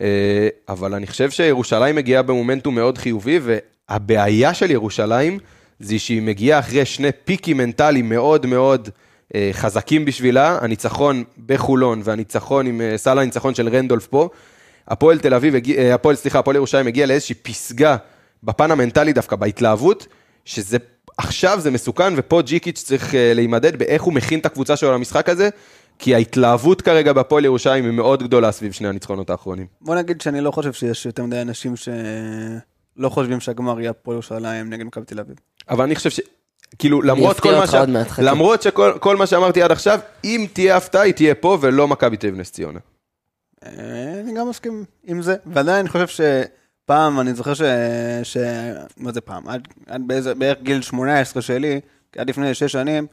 אה, 0.02 0.48
אבל 0.70 0.94
אני 0.94 1.08
חושב 1.08 1.30
שירושלים 1.30 1.96
מגיעה 1.96 2.22
במומנטום 2.22 2.76
מאוד 2.76 2.98
חיובי, 2.98 3.40
והבעיה 3.44 4.54
של 4.54 4.72
ירושלים 4.72 5.40
זה 5.80 6.00
שהיא 6.00 6.22
מגיעה 6.22 6.60
אחרי 6.60 6.86
שני 6.86 7.10
פיקים 7.26 7.58
מנטליים 7.58 8.10
מאוד 8.10 8.46
מאוד 8.46 8.90
אה, 9.36 9.50
חזקים 9.54 10.06
בשבילה, 10.06 10.58
הניצחון 10.62 11.24
בחולון 11.46 12.02
והניצחון 12.04 12.68
עם 12.68 12.82
סל 12.96 13.20
הניצחון 13.20 13.56
של 13.56 13.70
רנדולף 13.70 14.08
פה. 14.08 14.30
הפועל 14.88 15.20
תל 15.20 15.34
אביב, 15.34 15.56
הפועל, 15.94 16.16
סליחה, 16.16 16.40
הפועל 16.40 16.56
ירושלים 16.56 16.88
הגיע 16.88 17.06
לאיזושהי 17.06 17.36
פסגה 17.36 17.98
בפן 18.44 18.72
המנטלי 18.72 19.14
דווקא, 19.14 19.36
בהתלהבות, 19.36 20.08
שזה 20.46 20.78
עכשיו 21.18 21.60
זה 21.60 21.72
מסוכן, 21.72 22.14
ופה 22.16 22.42
ג'יקיץ' 22.42 22.84
צריך 22.84 23.16
להימדד 23.18 23.80
באיך 23.80 24.02
הוא 24.02 24.14
מכין 24.14 24.40
את 24.40 24.46
הקבוצה 24.46 24.76
שלו 24.76 24.94
למשחק 24.94 25.30
הזה, 25.30 25.50
כי 26.02 26.16
ההתלהבות 26.16 26.82
כרגע 26.82 27.14
בהפועל 27.14 27.46
ירושלים 27.46 27.86
היא 27.86 27.94
מאוד 27.94 28.24
גדולה 28.24 28.52
סביב 28.52 28.72
שני 28.72 28.88
הניצחונות 28.88 29.30
האחרונים. 29.30 29.68
בוא 29.82 29.96
נגיד 29.96 30.22
שאני 30.22 30.42
לא 30.42 30.52
חושב 30.52 30.74
שיש 30.74 31.06
יותר 31.06 31.24
מדי 31.24 31.42
אנשים 31.42 31.76
שלא 31.76 33.10
חושבים 33.10 33.40
שהגמר 33.40 33.80
יהיה 33.80 33.90
הפועל 33.90 34.16
ירושלים 34.16 34.70
נגד 34.70 34.86
מכבי 34.86 35.06
תל 35.06 35.20
אביב. 35.20 35.36
אבל 35.70 35.84
אני 35.84 35.96
חושב 35.96 36.10
ש... 36.10 36.20
כאילו, 36.80 37.02
למרות 37.02 37.40
כל 37.40 37.56
מה 37.56 37.68
ש... 37.68 37.74
למרות 38.18 38.62
שכל 38.62 38.92
כל 39.00 39.16
מה 39.16 39.28
שאמרתי 39.28 39.62
עד 39.62 39.72
עכשיו, 39.72 40.00
אם 40.24 40.46
תהיה 40.54 40.78
הפתעה, 40.78 41.02
היא 41.02 41.14
תהיה 41.14 41.36
פה 41.36 41.58
ולא 41.62 41.88
מכבי 41.88 42.18
תל 42.18 42.28
אביב 42.28 42.40
נס 42.40 42.52
ציונה. 42.52 42.80
אה, 43.66 44.22
אני 44.24 44.34
גם 44.38 44.50
מסכים 44.50 44.84
עם 45.04 45.22
זה, 45.22 45.36
ועדיין 45.46 45.80
אני 45.80 45.90
חושב 45.90 46.08
שפעם, 46.08 47.20
אני 47.20 47.34
זוכר 47.34 47.54
ש... 47.54 47.62
ש... 48.24 48.38
מה 48.98 49.12
זה 49.12 49.22
פעם? 49.22 49.48
עד, 49.48 49.68
עד 49.88 50.02
באיזה, 50.08 50.36
בערך 50.36 50.58
גיל 50.62 50.82
18 50.82 51.42
שלי, 51.42 51.80
עד 52.18 52.30
לפני 52.30 52.54
6 52.54 52.72
שנים, 52.72 53.08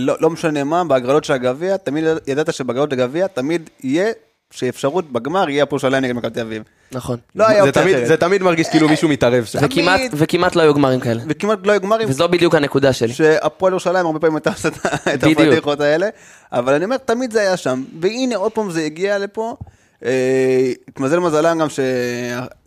לא, 0.00 0.14
לא 0.20 0.30
משנה 0.30 0.64
מה, 0.64 0.84
בהגרלות 0.84 1.24
של 1.24 1.32
הגביע, 1.32 1.76
תמיד 1.76 2.04
ידעת 2.26 2.54
שבהגרלות 2.54 2.92
הגביע 2.92 3.26
תמיד 3.26 3.70
יהיה, 3.82 4.12
שאפשרות 4.50 5.12
בגמר 5.12 5.48
יהיה 5.50 5.62
הפועל 5.62 5.76
ירושלים 5.82 6.04
נגד 6.04 6.14
מכבי 6.16 6.30
תל 6.30 6.40
אביב. 6.40 6.62
נכון. 6.92 7.16
לא 7.34 7.48
היה 7.48 7.62
זה 7.62 7.68
אופציה 7.68 7.82
תמיד, 7.82 7.94
אחרת. 7.94 8.08
זה 8.08 8.16
תמיד 8.16 8.42
מרגיש 8.42 8.68
כאילו 8.68 8.88
מישהו 8.88 9.08
מתערב 9.08 9.44
שם. 9.44 9.58
וכמעט, 9.62 10.00
וכמעט 10.12 10.56
לא 10.56 10.62
היו 10.62 10.74
גמרים 10.74 11.00
כאלה. 11.00 11.22
וכמעט 11.28 11.58
לא 11.64 11.72
היו 11.72 11.80
גמרים, 11.80 12.08
וזו 12.10 12.28
בדיוק 12.28 12.54
הנקודה 12.54 12.92
שלי. 12.92 13.12
שהפועל 13.14 13.72
ירושלים 13.72 14.06
הרבה 14.06 14.18
פעמים 14.18 14.36
הייתה 14.36 14.50
עושה 14.50 14.68
את 14.68 14.74
ה- 14.86 15.14
את 15.14 15.20
בדיוק. 15.24 15.40
הפדיחות 15.40 15.80
האלה, 15.80 16.08
אבל 16.52 16.74
אני 16.74 16.84
אומר, 16.84 16.96
תמיד 16.96 17.30
זה 17.32 17.40
היה 17.40 17.56
שם, 17.56 17.84
והנה 18.00 18.36
עוד 18.36 18.52
פעם 18.52 18.70
זה 18.70 18.80
הגיע 18.82 19.18
לפה. 19.18 19.56
אה, 20.04 20.10
התמזל 20.88 21.18
מזלם 21.18 21.58
גם 21.58 21.68
ש... 21.68 21.80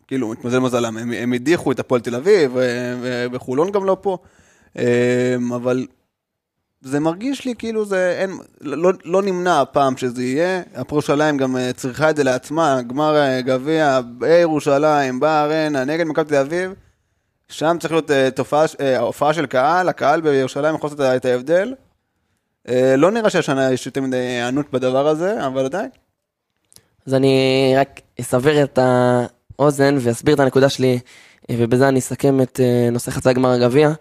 כאילו, 0.08 0.34
התמזל 0.34 0.60
מזלם, 0.60 0.97
הם, 0.97 1.12
הם 1.13 1.34
הדיחו 1.34 1.71
את 1.71 1.80
הפועל 1.80 2.02
תל 2.02 2.15
אביב, 2.15 2.58
וחולון 3.32 3.71
גם 3.71 3.86
לא 3.86 3.97
פה, 4.02 4.17
אה, 4.80 4.84
אבל 5.56 5.86
זה 6.82 7.00
מרגיש 7.00 7.46
לי 7.46 7.56
כאילו 7.56 7.86
זה 7.86 8.15
אין, 8.20 8.32
לא, 8.62 8.92
לא 9.06 9.22
נמנע 9.22 9.62
הפעם 9.62 9.98
שזה 9.98 10.24
יהיה, 10.24 10.62
הפועל 10.76 10.98
ירושלים 10.98 11.38
גם 11.38 11.58
אה, 11.58 11.74
צריכה 11.74 12.10
את 12.10 12.15
זה 12.15 12.24
לעצמה, 12.24 12.82
גמר 12.82 13.15
אה, 13.15 13.42
גביע 13.42 14.00
בירושלים, 14.18 15.20
בארנה, 15.20 15.86
נגד 15.86 16.06
מכבי 16.06 16.30
תל 16.30 16.36
אביב. 16.36 16.74
שם 17.50 17.78
צריך 17.80 17.94
להיות 17.94 18.12
אה, 18.12 18.32
תופעה, 18.32 18.65
אה, 18.80 19.00
הופעה 19.00 19.34
של 19.34 19.46
קהל, 19.46 19.89
הקהל 19.89 20.22
בירושלים 20.22 20.76
יכול 20.76 20.89
לעשות 20.89 21.02
את 21.15 21.26
ההבדל. 21.26 21.74
אה, 22.70 22.96
לא 22.98 23.12
נראה 23.12 23.30
שהשנה 23.30 23.72
יש 23.72 23.86
יותר 23.86 24.02
מדי 24.02 24.18
היענות 24.18 24.72
בדבר 24.72 25.08
הזה, 25.08 25.48
אבל 25.48 25.65
עדיין. 25.65 25.89
אז 27.08 27.13
אני 27.13 27.74
רק 27.78 28.00
אסבר 28.20 28.63
את 28.63 28.80
האוזן 28.82 29.98
ואסביר 30.00 30.36
את 30.36 30.39
הנקודה 30.39 30.70
שלי, 30.70 31.00
אה, 31.50 31.56
ובזה 31.60 31.88
אני 31.88 32.00
אסכם 32.00 32.42
את 32.42 32.60
אה, 32.60 32.89
נושא 32.92 33.12
חצי 33.12 33.34
גמר 33.34 33.50
הגביע. 33.50 33.92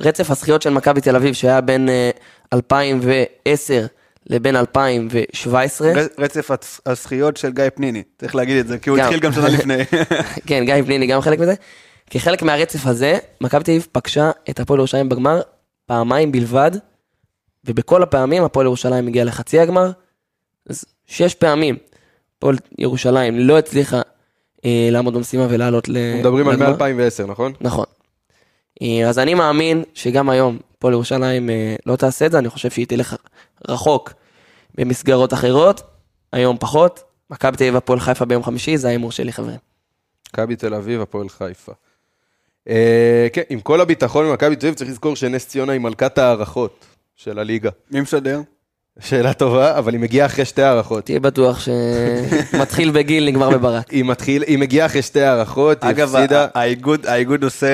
רצף 0.00 0.30
הזכיות 0.30 0.62
של 0.62 0.70
מכבי 0.70 1.00
תל 1.00 1.16
אביב, 1.16 1.34
שהיה 1.34 1.60
בין 1.60 1.88
אה, 1.88 2.10
2010 2.52 3.86
לבין 4.26 4.56
2017. 4.56 5.92
ר- 5.92 6.06
רצף 6.18 6.50
הזכיות 6.86 7.36
של 7.36 7.52
גיא 7.52 7.64
פניני, 7.74 8.02
צריך 8.18 8.34
להגיד 8.34 8.56
את 8.56 8.68
זה, 8.68 8.78
כי 8.78 8.90
הוא 8.90 8.98
גם. 8.98 9.04
התחיל 9.04 9.20
גם 9.20 9.32
שנה 9.32 9.48
לפני. 9.48 9.74
כן, 10.46 10.64
גיא 10.64 10.82
פניני 10.82 11.06
גם 11.06 11.20
חלק 11.20 11.38
מזה. 11.38 11.54
כחלק 12.10 12.42
מהרצף 12.42 12.86
הזה, 12.86 13.18
מכבי 13.40 13.64
תל 13.64 13.70
אביב 13.70 13.86
פגשה 13.92 14.30
את 14.50 14.60
הפועל 14.60 14.78
ירושלים 14.80 15.08
בגמר 15.08 15.40
פעמיים 15.86 16.32
בלבד, 16.32 16.70
ובכל 17.64 18.02
הפעמים 18.02 18.44
הפועל 18.44 18.66
ירושלים 18.66 19.06
הגיעה 19.08 19.24
לחצי 19.24 19.60
הגמר. 19.60 19.90
אז 20.70 20.84
שש 21.06 21.34
פעמים 21.34 21.76
הפועל 22.38 22.56
ירושלים 22.78 23.38
לא 23.38 23.58
הצליחה 23.58 24.00
אה, 24.64 24.88
לעמוד 24.90 25.14
במשימה 25.14 25.46
ולעלות 25.50 25.88
ל... 25.88 25.96
מדברים 26.18 26.48
על 26.48 26.54
לגמר. 26.56 26.70
מ-2010, 26.72 27.26
נכון? 27.30 27.52
נכון. 27.60 27.84
אה, 28.82 29.08
אז 29.08 29.18
אני 29.18 29.34
מאמין 29.34 29.84
שגם 29.94 30.30
היום 30.30 30.58
הפועל 30.78 30.94
ירושלים 30.94 31.50
אה, 31.50 31.76
לא 31.86 31.96
תעשה 31.96 32.26
את 32.26 32.32
זה, 32.32 32.38
אני 32.38 32.48
חושב 32.48 32.70
שהיא 32.70 32.86
תלך 32.86 33.16
רחוק 33.68 34.12
במסגרות 34.74 35.32
אחרות, 35.32 35.82
היום 36.32 36.56
פחות. 36.60 37.02
מכבי 37.30 37.56
תל 37.56 37.64
אביב 37.64 37.76
הפועל 37.76 38.00
חיפה 38.00 38.24
ביום 38.24 38.42
חמישי, 38.42 38.76
זה 38.76 38.88
ההימור 38.88 39.12
שלי 39.12 39.32
חברים. 39.32 39.58
מכבי 40.28 40.56
תל 40.56 40.74
אביב, 40.74 41.00
הפועל 41.00 41.28
חיפה. 41.28 41.72
אה, 42.68 43.28
כן, 43.32 43.42
עם 43.48 43.60
כל 43.60 43.80
הביטחון 43.80 44.28
במכבי 44.28 44.56
תל 44.56 44.66
אביב, 44.66 44.78
צריך 44.78 44.90
לזכור 44.90 45.16
שנס 45.16 45.46
ציונה 45.48 45.72
היא 45.72 45.80
מלכת 45.80 46.18
ההערכות 46.18 46.86
של 47.16 47.38
הליגה. 47.38 47.70
מי 47.90 48.00
משדר? 48.00 48.40
שאלה 49.00 49.32
טובה, 49.32 49.78
אבל 49.78 49.92
היא 49.92 50.00
מגיעה 50.00 50.26
אחרי 50.26 50.44
שתי 50.44 50.62
הערכות. 50.62 51.04
תהיה 51.04 51.20
בטוח 51.20 51.58
שמתחיל 51.60 52.90
בגיל, 52.90 53.26
נגמר 53.26 53.50
בברק. 53.50 53.90
היא 53.90 54.04
מתחיל, 54.04 54.42
היא 54.42 54.58
מגיעה 54.58 54.86
אחרי 54.86 55.02
שתי 55.02 55.20
הערכות, 55.22 55.82
היא 55.82 55.90
אגב, 55.90 56.16
הפסידה. 56.16 56.44
ה- 56.44 56.48
האיגוד, 56.54 57.06
האיגוד 57.06 57.44
עושה, 57.44 57.66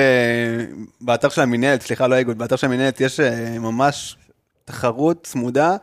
באתר 1.01 1.29
של 1.29 1.41
המינהלת, 1.41 1.81
סליחה, 1.81 2.07
לא 2.07 2.15
האיגוד, 2.15 2.37
באתר 2.37 2.55
של 2.55 2.67
המינהלת 2.67 3.01
יש 3.01 3.19
אה, 3.19 3.59
ממש 3.59 4.17
תחרות 4.65 5.23
צמודה 5.23 5.75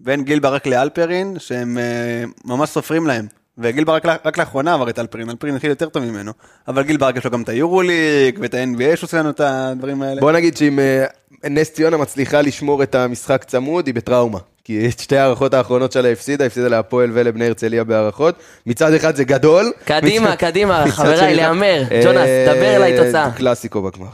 בין 0.00 0.24
גיל 0.24 0.38
ברק 0.40 0.66
לאלפרין, 0.66 1.36
שהם 1.38 1.78
אה, 1.78 2.24
ממש 2.44 2.70
סופרים 2.70 3.06
להם. 3.06 3.26
וגיל 3.60 3.84
ברק 3.84 4.06
רק 4.24 4.38
לאחרונה 4.38 4.74
עבר 4.74 4.90
את 4.90 4.98
אלפרין, 4.98 5.30
אלפרין 5.30 5.54
התחיל 5.54 5.70
יותר 5.70 5.88
טוב 5.88 6.04
ממנו. 6.04 6.32
אבל 6.68 6.82
גיל 6.82 6.96
ברק 6.96 7.16
יש 7.16 7.24
לו 7.24 7.30
גם 7.30 7.42
את 7.42 7.48
היורוליג 7.48 8.38
ואת 8.42 8.54
ה-NBA 8.54 8.96
שהוא 8.96 9.06
עושה 9.06 9.18
לנו 9.18 9.30
את 9.30 9.40
הדברים 9.40 10.02
האלה. 10.02 10.20
בוא 10.20 10.32
נגיד 10.32 10.56
שאם 10.56 10.78
אה, 10.78 11.04
נס 11.50 11.70
ציונה 11.70 11.96
מצליחה 11.96 12.42
לשמור 12.42 12.82
את 12.82 12.94
המשחק 12.94 13.44
צמוד, 13.44 13.86
היא 13.86 13.94
בטראומה. 13.94 14.38
כי 14.64 14.88
את 14.88 14.98
שתי 14.98 15.16
ההערכות 15.16 15.54
האחרונות 15.54 15.92
שלה 15.92 16.08
הפסידה, 16.12 16.46
הפסידה 16.46 16.68
להפועל 16.68 17.10
ולבני 17.12 17.46
הרצליה 17.46 17.84
בהערכות. 17.84 18.34
מצד 18.66 18.92
אחד 18.92 19.16
זה 19.16 19.24
גדול. 19.24 19.72
קדימה, 19.84 20.36
קדימה, 20.36 20.84
חבריי, 20.90 21.34
להמר. 21.34 21.82
אה, 21.90 22.00
ג'ונס, 22.04 22.56
דבר 22.56 22.76
אליי 22.76 22.96
תוצאה. 22.96 23.30
קלאסיקו 23.30 23.82
בגמר. 23.82 24.06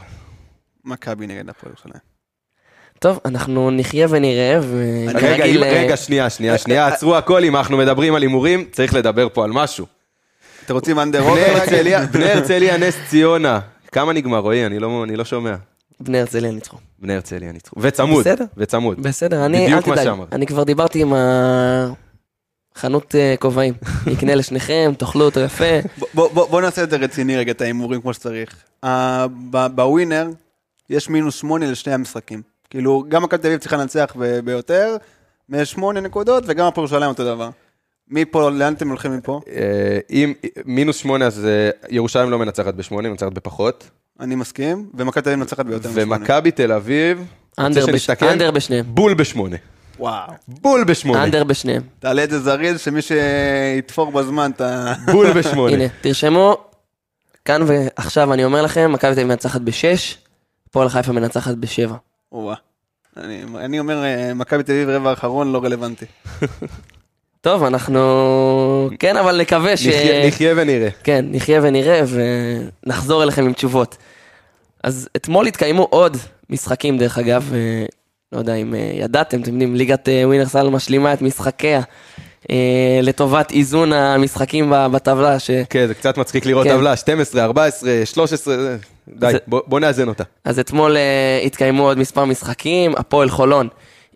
מכבי 0.85 1.27
נגד 1.27 1.49
הפועל 1.49 1.73
ירושלים. 1.73 2.06
טוב, 2.99 3.19
אנחנו 3.25 3.71
נחיה 3.71 4.07
ונראה, 4.09 4.59
רגע, 4.59 5.17
וכרגיל... 5.17 5.63
אם- 5.63 5.69
אה, 5.69 5.83
רגע, 5.83 5.97
שנייה, 5.97 6.29
שנייה, 6.29 6.57
שנייה, 6.57 6.87
עצרו 6.87 7.15
הכל, 7.15 7.43
אם 7.43 7.55
אנחנו 7.55 7.77
מדברים 7.77 8.15
על 8.15 8.21
הימורים, 8.21 8.65
צריך 8.71 8.93
לדבר 8.93 9.27
פה 9.33 9.43
על 9.43 9.51
משהו. 9.51 9.85
אתם 10.65 10.73
רוצים 10.73 10.99
אנדר 10.99 11.21
בני 11.21 11.29
אובר? 11.29 11.41
הרצליה, 11.59 12.05
בני 12.05 12.31
הרצליה, 12.31 12.77
נס 12.77 12.95
ציונה. 13.09 13.59
כמה 13.91 14.13
נגמר, 14.13 14.37
רועי? 14.39 14.65
אני 14.65 14.79
לא 14.79 15.03
אני 15.03 15.15
לא 15.15 15.25
שומע. 15.25 15.55
בני 15.99 16.19
הרצליה 16.19 16.51
ניצחו. 16.51 16.77
בני 16.99 17.13
הרצליה 17.15 17.51
ניצחו. 17.51 17.75
וצמוד. 17.81 18.19
בסדר. 18.19 18.45
וצמוד. 18.57 19.03
בסדר, 19.03 19.45
אני, 19.45 19.57
אל 19.57 19.71
בדיוק 19.71 19.87
מה 19.87 19.95
תדאג, 19.95 20.05
שאמרת. 20.05 20.33
אני 20.33 20.45
כבר 20.47 20.63
דיברתי 20.63 21.01
עם 21.01 21.13
החנות 22.75 23.15
אה, 23.15 23.35
כובעים. 23.39 23.73
נקנה 24.11 24.35
לשניכם, 24.35 24.91
תאכלו 24.97 25.25
אותו 25.25 25.39
יפה. 25.39 25.65
בוא- 25.97 26.07
בוא 26.13 26.29
בוא- 26.33 26.47
בוא 26.49 26.61
נעשה 26.61 26.83
את 26.83 26.89
זה 26.89 26.97
רציני 26.97 27.37
רגע, 27.37 27.51
את 27.51 27.61
ההימורים 27.61 28.01
כמו 28.01 28.13
שצריך. 28.13 28.55
ב- 29.51 29.67
בווינר 29.75 30.27
יש 30.89 31.09
מינוס 31.09 31.35
שמונה 31.35 31.71
לשני 31.71 31.93
המשחקים. 31.93 32.41
כאילו, 32.69 33.03
גם 33.09 33.23
מכבי 33.23 33.37
תל 33.37 33.47
אביב 33.47 33.59
צריכה 33.59 33.77
לנצח 33.77 34.15
ביותר, 34.43 34.95
משמונה 35.49 35.99
נקודות, 35.99 36.43
וגם 36.47 36.65
הפועל 36.65 36.83
ירושלים 36.83 37.09
אותו 37.09 37.25
דבר. 37.25 37.49
מפה, 38.09 38.49
לאן 38.49 38.73
אתם 38.73 38.89
הולכים 38.89 39.17
מפה? 39.17 39.41
אה, 39.47 39.99
אם 40.09 40.33
מינוס 40.65 40.97
שמונה, 40.97 41.25
אז 41.25 41.45
אה, 41.45 41.69
ירושלים 41.89 42.29
לא 42.31 42.39
מנצחת 42.39 42.73
בשמונה, 42.73 43.09
מנצחת 43.09 43.31
בפחות. 43.31 43.89
אני 44.19 44.35
מסכים, 44.35 44.89
ומכבי 44.93 45.21
תל 45.21 45.29
אביב 45.29 45.39
מנצחת 45.39 45.65
ביותר 45.65 45.89
משמונה. 45.89 46.15
ומכבי 46.15 46.51
תל 46.51 46.71
אביב, 46.71 47.25
אנדר 47.59 48.51
בשניהם. 48.51 48.85
בול 48.87 49.13
בשמונה. 49.13 49.55
וואו. 49.99 50.31
בול 50.47 50.83
בשמונה. 50.83 51.23
אנדר 51.23 51.43
בשניהם. 51.43 51.81
תעלה 51.99 52.23
את 52.23 52.29
זה 52.29 52.39
זריז, 52.39 52.79
שמי 52.79 52.99
שיתפור 53.01 54.11
בזמן 54.11 54.51
את 54.51 54.61
ה... 54.61 54.93
בול 55.11 55.33
בשמונה. 55.39 55.73
הנה, 55.73 55.85
תרשמו, 56.01 56.57
כאן 57.45 57.61
ועכשיו 57.67 58.33
אני 58.33 58.45
אומר 58.45 58.61
לכם, 58.61 58.91
מכבי 58.91 59.13
תל 59.13 59.19
אביב 59.19 59.27
מנצחת 59.27 59.61
בשש, 59.61 60.17
הפועל 60.69 60.89
חיפה 60.89 61.11
מנצחת 61.11 61.55
בשבע. 61.55 61.95
וואו. 62.31 62.55
אני, 63.17 63.41
אני 63.55 63.79
אומר, 63.79 64.03
אה, 64.03 64.33
מכבי 64.33 64.63
תל 64.63 64.71
אביב 64.71 64.89
רבע 64.89 65.09
האחרון 65.09 65.51
לא 65.51 65.63
רלוונטי. 65.63 66.05
טוב, 67.41 67.63
אנחנו... 67.63 68.89
כן, 68.99 69.17
אבל 69.17 69.41
נקווה 69.41 69.77
ש... 69.77 69.87
נחיה- 69.87 70.27
נחיה 70.27 70.53
ונראה. 70.57 70.89
כן, 71.03 71.25
נחיה 71.31 71.59
ונראה 71.63 72.01
ונחזור 72.85 73.23
אליכם 73.23 73.45
עם 73.45 73.53
תשובות. 73.53 73.97
אז 74.83 75.09
אתמול 75.15 75.47
התקיימו 75.47 75.83
עוד 75.83 76.17
משחקים, 76.49 76.97
דרך 76.97 77.17
אגב, 77.17 77.51
אה, 77.53 77.85
לא 78.31 78.37
יודע 78.37 78.53
אם 78.55 78.75
אה, 78.75 78.91
ידעתם, 78.93 79.41
אתם 79.41 79.51
יודעים, 79.51 79.75
ליגת 79.75 80.09
אה, 80.09 80.21
ווינרסל 80.27 80.69
משלימה 80.69 81.13
את 81.13 81.21
משחקיה 81.21 81.81
לטובת 83.01 83.51
איזון 83.51 83.93
המשחקים 83.93 84.69
ב- 84.69 84.87
בטבלה, 84.91 85.39
ש... 85.39 85.51
כן, 85.69 85.87
זה 85.87 85.93
קצת 85.93 86.17
מצחיק 86.17 86.45
לראות 86.45 86.67
כן. 86.67 86.73
טבלה, 86.75 86.95
12, 86.95 87.43
14, 87.43 87.91
13, 88.05 88.57
זה- 88.57 88.77
די, 89.15 89.31
זה- 89.31 89.37
בוא 89.47 89.61
בוא 89.67 89.79
נאזן 89.79 90.07
אותה. 90.07 90.23
אז 90.45 90.59
אתמול 90.59 90.97
אה, 90.97 91.41
התקיימו 91.45 91.83
עוד 91.83 91.97
מספר 91.97 92.25
משחקים, 92.25 92.93
הפועל 92.97 93.29
חולון 93.29 93.67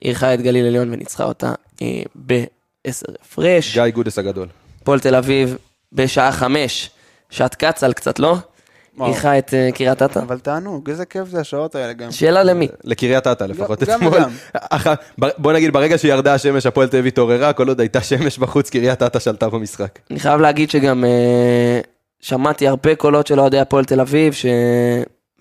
אירחה 0.06 0.34
את 0.34 0.42
גליל 0.42 0.66
עליון 0.66 0.94
וניצחה 0.94 1.24
אותה 1.24 1.54
אה, 1.82 2.02
בעשר 2.16 3.06
הפרש. 3.22 3.74
גיא 3.74 3.88
גודס 3.94 4.20
הגדול. 4.20 4.48
הפועל 4.82 5.00
תל 5.00 5.16
אביב 5.16 5.58
בשעה 5.94 6.32
חמש, 6.32 6.90
שעת 7.30 7.56
קצ"ל 7.56 7.94
קצת, 7.94 8.20
לא? 8.20 8.36
אירחה 9.06 9.38
את 9.38 9.54
אה, 9.54 9.70
קריית 9.74 10.02
אתא. 10.02 10.20
אבל 10.20 10.40
תענוג, 10.40 10.90
איזה 10.90 11.06
כיף 11.06 11.28
זה 11.30 11.40
השעות 11.40 11.76
האלה 11.76 11.94
גם. 11.94 12.12
שאלה 12.12 12.44
למי? 12.44 12.68
לקריית 12.84 13.28
אתא 13.28 13.44
לפחות 13.44 13.84
גם 13.84 13.98
אתמול. 14.00 14.14
וגם. 14.14 14.94
בוא 15.38 15.54
נגיד, 15.54 15.74
ברגע 15.74 15.98
שירדה 15.98 16.34
השמש, 16.34 16.66
הפועל 16.66 16.88
תל 16.88 16.98
אביב 16.98 17.08
התעוררה, 17.08 17.54
כל 17.54 17.68
עוד 17.68 17.80
הייתה 17.80 18.02
שמש 18.02 18.38
בחוץ, 18.38 18.70
קריית 18.70 19.04
אתא 19.04 19.20
שלטה 19.20 19.50
במשחק. 19.50 20.00
אני 20.12 20.20
חייב 20.20 20.42
להגיד 20.42 20.70
שגם 20.72 21.04
שמעתי 22.22 22.68
הרבה 22.68 22.96
קולות 22.96 23.28
של 23.28 23.40
אוהדי 23.40 23.60
הפועל 23.60 23.86
תל 23.86 24.00
אביב 24.02 24.34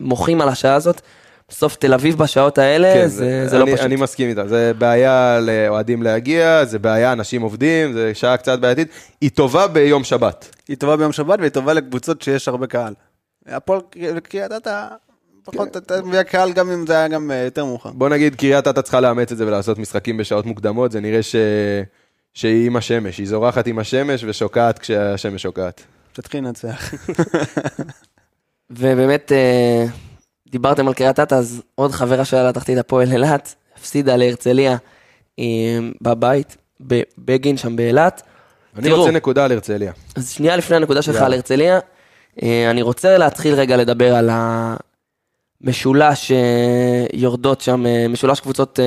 שמוחים 0.00 0.40
על 0.40 0.48
השעה 0.48 0.74
הזאת. 0.74 1.00
בסוף 1.48 1.76
תל 1.76 1.94
אביב 1.94 2.18
בשעות 2.18 2.58
האלה, 2.58 2.94
כן, 2.94 3.06
זה, 3.06 3.48
זה 3.48 3.58
לא 3.58 3.64
אני- 3.64 3.72
פשוט. 3.72 3.84
אני 3.86 3.96
מסכים 3.96 4.28
איתה, 4.28 4.48
זה 4.48 4.72
בעיה 4.78 5.40
לאוהדים 5.40 6.02
להגיע, 6.02 6.64
זה 6.64 6.78
בעיה, 6.78 7.12
אנשים 7.12 7.42
עובדים, 7.42 7.92
זה 7.92 8.14
שעה 8.14 8.36
קצת 8.36 8.58
בעייתית. 8.58 8.88
היא 9.20 9.30
טובה 9.30 9.66
ביום 9.68 10.04
שבת. 10.04 10.56
היא 10.68 10.76
טובה 10.76 10.96
ביום 10.96 11.12
שבת 11.12 11.38
והיא 11.38 11.50
טובה 11.50 11.72
לקבוצות 11.72 12.22
שיש 12.22 12.48
הרבה 12.48 12.66
קהל. 12.66 12.94
הפועל 13.46 13.80
קריית 14.22 14.52
אתא, 14.56 14.86
פחות, 15.44 15.76
אתה 15.76 16.02
מביא 16.02 16.22
קהל 16.22 16.52
גם 16.52 16.70
אם 16.70 16.86
זה 16.86 16.92
היה 16.98 17.08
גם 17.08 17.30
אה, 17.30 17.36
יותר 17.36 17.64
מאוחר. 17.64 17.90
בוא 17.90 18.08
נגיד, 18.08 18.34
קריית 18.34 18.68
אתא 18.68 18.80
צריכה 18.80 19.00
לאמץ 19.00 19.32
את 19.32 19.38
זה 19.38 19.46
ולעשות 19.46 19.78
משחקים 19.78 20.16
בשעות 20.16 20.46
מוקדמות, 20.46 20.92
זה 20.92 21.00
נראה 21.00 21.22
ש... 21.22 21.36
שהיא 22.34 22.66
עם 22.66 22.76
השמש, 22.76 23.18
היא 23.18 23.26
זורחת 23.28 23.66
עם 23.66 23.78
השמש 23.78 24.24
ושוקעת 24.24 24.78
כשהשמש 24.78 25.42
שוקעת. 25.42 25.80
תתחיל 26.12 26.44
לנצח. 26.44 26.94
ובאמת, 28.70 29.32
אה, 29.32 29.84
דיברתם 30.48 30.88
על 30.88 30.94
קריית 30.94 31.20
אתא, 31.20 31.34
אז 31.34 31.62
עוד 31.74 31.92
חברה 31.92 32.24
שלה 32.24 32.48
לתחתית 32.48 32.78
הפועל 32.78 33.12
אילת, 33.12 33.54
הפסידה 33.76 34.16
להרצליה 34.16 34.76
אה, 35.38 35.44
בבית, 36.02 36.56
בבגין 36.80 37.56
שם 37.56 37.76
באילת. 37.76 38.22
אני 38.76 38.88
תראו. 38.88 38.98
רוצה 38.98 39.10
נקודה 39.10 39.44
על 39.44 39.52
הרצליה. 39.52 39.92
אז 40.16 40.30
שנייה 40.30 40.56
לפני 40.56 40.76
הנקודה 40.76 41.02
שלך. 41.02 41.16
על 41.22 41.32
הרצליה, 41.32 41.78
אה, 42.42 42.70
אני 42.70 42.82
רוצה 42.82 43.18
להתחיל 43.18 43.54
רגע 43.54 43.76
לדבר 43.76 44.14
על 44.14 44.30
המשולש 45.62 46.32
יורדות 47.12 47.60
שם, 47.60 47.84
משולש 48.08 48.40
קבוצות 48.40 48.78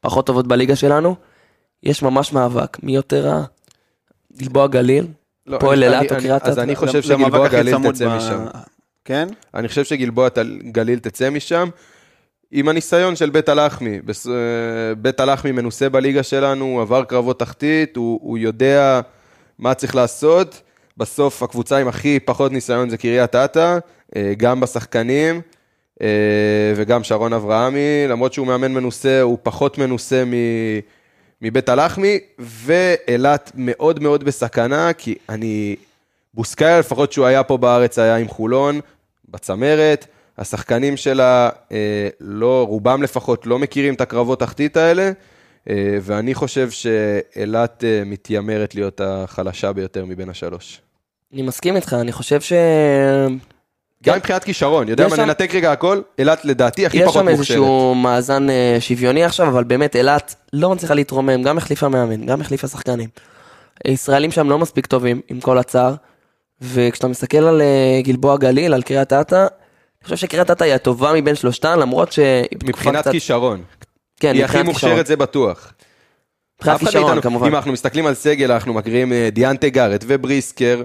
פחות 0.00 0.26
טובות 0.26 0.46
בליגה 0.46 0.76
שלנו. 0.76 1.16
יש 1.82 2.02
ממש 2.02 2.32
מאבק, 2.32 2.82
מי 2.82 2.94
יותר 2.94 3.26
רע? 3.26 3.44
גלבוע 4.36 4.66
גליל? 4.66 5.06
לא, 5.46 5.56
הפועל 5.56 5.82
אילת 5.82 6.12
או 6.12 6.16
קריית 6.16 6.42
אז? 6.42 6.58
אני 6.58 6.76
חושב 6.76 7.02
שגלבוע 7.02 7.48
גליל 7.48 7.90
תצא 7.90 8.16
משם. 8.16 8.44
כן? 9.04 9.28
אני 9.54 9.68
חושב 9.68 9.84
שגלבוע 9.84 10.28
גליל 10.72 10.98
תצא 10.98 11.30
משם. 11.30 11.68
עם 12.50 12.68
הניסיון 12.68 13.16
של 13.16 13.30
בית 13.30 13.48
הלחמי, 13.48 14.00
אה, 14.28 14.94
בית 14.98 15.20
הלחמי 15.20 15.52
מנוסה 15.52 15.88
בליגה 15.88 16.22
שלנו, 16.22 16.64
הוא 16.64 16.82
עבר 16.82 17.04
קרבות 17.04 17.38
תחתית, 17.38 17.96
הוא, 17.96 18.20
הוא 18.22 18.38
יודע 18.38 19.00
מה 19.58 19.74
צריך 19.74 19.94
לעשות. 19.94 20.62
בסוף 20.96 21.42
הקבוצה 21.42 21.78
עם 21.78 21.88
הכי 21.88 22.20
פחות 22.20 22.52
ניסיון 22.52 22.90
זה 22.90 22.96
קריית 22.96 23.34
אתא, 23.34 23.78
אה, 24.16 24.32
גם 24.36 24.60
בשחקנים 24.60 25.40
אה, 26.02 26.06
וגם 26.76 27.04
שרון 27.04 27.32
אברהמי, 27.32 28.06
למרות 28.08 28.32
שהוא 28.32 28.46
מאמן 28.46 28.72
מנוסה, 28.72 29.20
הוא 29.20 29.38
פחות 29.42 29.78
מנוסה 29.78 30.24
מ... 30.24 30.32
מבית 31.42 31.68
הלחמי, 31.68 32.18
ואילת 32.38 33.52
מאוד 33.54 34.02
מאוד 34.02 34.24
בסכנה, 34.24 34.92
כי 34.92 35.14
אני... 35.28 35.76
בוסקאיה, 36.34 36.78
לפחות 36.78 37.12
שהוא 37.12 37.26
היה 37.26 37.42
פה 37.42 37.56
בארץ, 37.56 37.98
היה 37.98 38.16
עם 38.16 38.28
חולון, 38.28 38.80
בצמרת. 39.28 40.06
השחקנים 40.38 40.96
שלה, 40.96 41.50
אה, 41.72 42.08
לא, 42.20 42.64
רובם 42.68 43.02
לפחות, 43.02 43.46
לא 43.46 43.58
מכירים 43.58 43.94
את 43.94 44.00
הקרבות 44.00 44.40
תחתית 44.40 44.76
האלה. 44.76 45.12
אה, 45.70 45.98
ואני 46.02 46.34
חושב 46.34 46.70
שאילת 46.70 47.84
אה, 47.84 48.02
מתיימרת 48.06 48.74
להיות 48.74 49.00
החלשה 49.04 49.72
ביותר 49.72 50.04
מבין 50.04 50.28
השלוש. 50.28 50.80
אני 51.32 51.42
מסכים 51.42 51.76
איתך, 51.76 51.96
אני 52.00 52.12
חושב 52.12 52.40
ש... 52.40 52.52
גם 54.02 54.16
מבחינת 54.16 54.44
כישרון, 54.44 54.88
יודע 54.88 55.04
יש 55.04 55.10
מה, 55.10 55.16
שם- 55.16 55.22
ננתק 55.22 55.54
רגע 55.54 55.72
הכל, 55.72 56.00
אילת 56.18 56.44
לדעתי 56.44 56.86
הכי 56.86 56.96
יש 56.96 57.02
פחות 57.04 57.14
שם 57.14 57.28
מוכשרת. 57.28 57.38
איזשהו 57.38 57.94
מאזן 57.94 58.50
אה, 58.50 58.76
שוויוני 58.80 59.24
עכשיו, 59.24 59.48
אבל 59.48 59.64
באמת 59.64 59.96
אילת 59.96 60.34
לא 60.52 60.70
מצליחה 60.70 60.94
להתרומם, 60.94 61.42
גם 61.42 61.58
החליפה 61.58 61.88
מאמן, 61.88 62.26
גם 62.26 62.40
החליפה 62.40 62.68
שחקנים. 62.68 63.08
ישראלים 63.86 64.30
שם 64.30 64.50
לא 64.50 64.58
מספיק 64.58 64.86
טובים, 64.86 65.20
עם 65.28 65.40
כל 65.40 65.58
הצער, 65.58 65.94
וכשאתה 66.60 67.08
מסתכל 67.08 67.38
על 67.38 67.62
אה, 67.62 68.00
גלבוע 68.02 68.36
גליל, 68.36 68.74
על 68.74 68.82
קריית 68.82 69.12
אתא, 69.12 69.34
אני 69.36 70.04
חושב 70.04 70.16
שקריית 70.16 70.50
אתא 70.50 70.64
היא 70.64 70.74
הטובה 70.74 71.12
מבין 71.12 71.34
שלושתן, 71.34 71.78
למרות 71.78 72.12
שהיא 72.12 72.26
בתקופה 72.52 72.68
מבחינת. 72.68 73.08
כישרון. 73.08 73.62
כן, 74.20 74.34
היא 74.34 74.44
הכי. 74.44 74.62
מוכשרת, 74.62 75.06
זה 75.06 75.16
בטוח. 75.16 75.72
מבחינת 76.58 76.78
כישרון, 76.80 77.20
כמובן. 77.20 77.46
אם 77.46 77.54
אנחנו 77.54 77.72
מסתכלים 77.72 78.06
על 78.06 78.14
סגל, 78.14 78.52
אנחנו 78.52 78.72
מקריאים 78.74 79.12
אה, 79.12 79.28
דיאנטה 79.32 79.68
גארט 79.68 80.04
ובריסקר, 80.08 80.82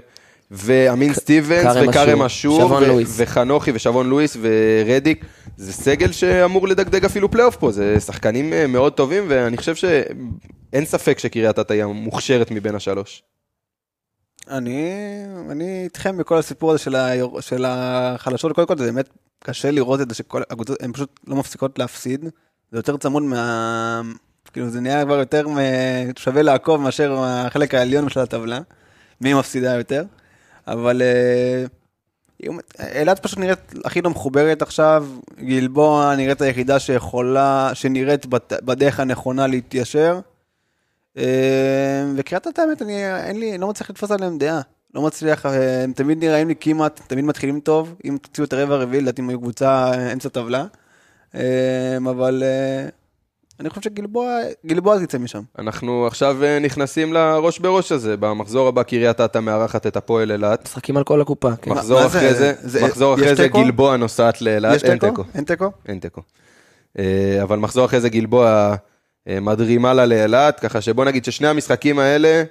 ואמין 0.50 1.14
סטיבנס, 1.14 1.74
כרם 1.74 1.88
וכרם 1.88 2.22
אשור. 2.22 2.80
וחנוכי 3.16 3.72
ושבון 3.74 4.08
לואיס 4.08 4.36
ורדיק. 4.40 5.24
זה 5.56 5.72
סגל 5.72 6.12
שאמור 6.12 6.68
לדגדג 6.68 7.04
אפילו 7.04 7.30
פלייאוף 7.30 7.56
פה, 7.56 7.72
זה 7.72 8.00
שחקנים 8.00 8.52
אה, 8.52 8.66
מאוד 8.66 8.92
טובים, 8.92 9.24
ואני 9.28 9.56
חושב 9.56 9.74
שאין 9.74 10.84
ספק 10.84 11.18
שקריית 11.18 11.58
אתא 11.58 11.72
היא 11.72 11.82
המוכשרת 11.82 12.50
מבין 12.50 12.74
השלוש. 12.74 13.22
אני, 14.50 14.92
אני 15.50 15.84
איתכם 15.84 16.16
בכל 16.16 16.38
הסיפור 16.38 16.70
הזה 16.70 16.78
של, 16.78 16.96
היור, 16.96 17.40
של 17.40 17.64
החלשות, 17.68 18.52
קודם 18.52 18.66
כל 18.66 18.78
זה 18.78 18.84
באמת 18.84 19.08
קשה 19.44 19.70
לראות 19.70 20.00
את 20.00 20.08
זה 20.08 20.14
שכל 20.14 20.42
הקבוצות, 20.50 20.82
הן 20.82 20.92
פשוט 20.92 21.20
לא 21.26 21.36
מפסיקות 21.36 21.78
להפסיד, 21.78 22.24
זה 22.72 22.78
יותר 22.78 22.96
צמוד 22.96 23.22
מה... 23.22 24.00
כאילו 24.52 24.70
זה 24.70 24.80
נהיה 24.80 25.04
כבר 25.04 25.18
יותר 25.18 25.46
שווה 26.16 26.42
לעקוב 26.42 26.80
מאשר 26.80 27.16
החלק 27.18 27.74
העליון 27.74 28.08
של 28.08 28.20
הטבלה, 28.20 28.60
מי 29.20 29.34
מפסידה 29.34 29.74
יותר, 29.74 30.04
אבל 30.68 31.02
אה, 31.02 31.64
אילת 33.00 33.18
פשוט 33.18 33.38
נראית 33.38 33.58
הכי 33.84 34.02
לא 34.02 34.10
מחוברת 34.10 34.62
עכשיו, 34.62 35.06
גלבוע 35.40 36.14
נראית 36.16 36.42
היחידה 36.42 36.78
שיכולה, 36.78 37.70
שנראית 37.74 38.26
בדרך 38.50 39.00
הנכונה 39.00 39.46
להתיישר. 39.46 40.20
אה, 41.18 42.04
וקריית 42.16 42.46
אתא, 42.46 42.60
האמת, 42.60 42.82
אני 42.82 43.16
אין 43.16 43.40
לי, 43.40 43.58
לא 43.58 43.68
מצליח 43.68 43.90
לתפוס 43.90 44.10
עליהם 44.10 44.38
דעה. 44.38 44.60
לא 44.94 45.02
מצליח, 45.02 45.46
אה, 45.46 45.84
הם 45.84 45.92
תמיד 45.92 46.24
נראים 46.24 46.48
לי 46.48 46.54
כמעט, 46.60 47.00
תמיד 47.06 47.24
מתחילים 47.24 47.60
טוב. 47.60 47.94
אם 48.04 48.16
תוציאו 48.22 48.46
את 48.46 48.52
הרבע 48.52 48.74
הרביעי, 48.74 49.02
לדעתי 49.02 49.22
הם 49.22 49.28
היו 49.28 49.40
קבוצה 49.40 49.92
אמצע 50.12 50.28
טבלה. 50.28 50.64
אבל 52.10 52.42
אני 53.60 53.70
חושב 53.70 53.80
שגלבוע 53.82 54.38
גלבוע 54.66 55.06
תצא 55.06 55.18
משם. 55.18 55.40
אנחנו 55.58 56.06
עכשיו 56.06 56.44
אה, 56.44 56.58
נכנסים 56.58 57.12
לראש 57.12 57.58
בראש 57.58 57.92
הזה, 57.92 58.16
במחזור 58.16 58.68
הבא 58.68 58.82
קריית 58.82 59.20
אתא 59.20 59.38
מארחת 59.38 59.86
את 59.86 59.96
הפועל 59.96 60.32
אילת. 60.32 60.64
משחקים 60.64 60.96
על 60.96 61.04
כל 61.04 61.20
הקופה, 61.20 61.56
כן. 61.62 61.70
מחזור 61.70 62.00
מה 62.02 62.08
זה? 62.08 62.18
אחרי 62.18 62.34
זה, 62.34 62.52
זה- 62.62 62.84
מחזור 62.86 63.14
אחרי 63.14 63.34
זה? 63.36 63.48
גלבוע 63.48 63.96
נוסעת 63.96 64.42
לאילת, 64.42 64.84
אין 64.84 64.98
תיקו? 64.98 65.06
תיקו. 65.10 65.22
אין 65.34 65.44
תיקו? 65.44 65.70
אין 65.88 65.98
תיקו. 65.98 66.20
אה, 66.98 67.38
אבל 67.42 67.58
מחזור 67.58 67.84
אחרי 67.84 68.00
זה 68.00 68.08
גלבוע 68.08 68.74
אה, 69.28 69.40
מדרימה 69.40 69.94
לה 69.94 70.06
לאילת, 70.06 70.60
ככה 70.60 70.80
שבוא 70.80 71.04
נגיד 71.04 71.24
ששני 71.24 71.48
המשחקים 71.48 71.98
האלה 71.98 72.42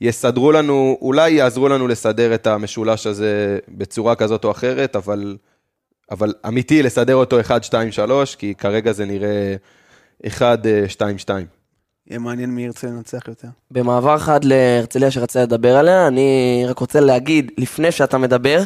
יסדרו 0.00 0.52
לנו, 0.52 0.98
אולי 1.00 1.30
יעזרו 1.30 1.68
לנו 1.68 1.88
לסדר 1.88 2.34
את 2.34 2.46
המשולש 2.46 3.06
הזה 3.06 3.58
בצורה 3.68 4.14
כזאת 4.14 4.44
או 4.44 4.50
אחרת, 4.50 4.96
אבל, 4.96 5.36
אבל 6.10 6.34
אמיתי 6.48 6.82
לסדר 6.82 7.14
אותו 7.14 7.40
1, 7.40 7.64
2, 7.64 7.92
3, 7.92 8.34
כי 8.36 8.54
כרגע 8.58 8.92
זה 8.92 9.04
נראה 9.04 9.54
1, 10.26 10.58
2, 10.88 11.18
2. 11.18 11.46
יהיה 12.06 12.18
מעניין 12.18 12.50
מי 12.50 12.64
ירצה 12.64 12.86
לנצח 12.86 13.28
יותר. 13.28 13.48
במעבר 13.70 14.18
חד 14.18 14.44
להרצליה 14.44 15.10
שרצה 15.10 15.42
לדבר 15.42 15.76
עליה, 15.76 16.06
אני 16.08 16.64
רק 16.68 16.78
רוצה 16.78 17.00
להגיד, 17.00 17.52
לפני 17.58 17.92
שאתה 17.92 18.18
מדבר, 18.18 18.62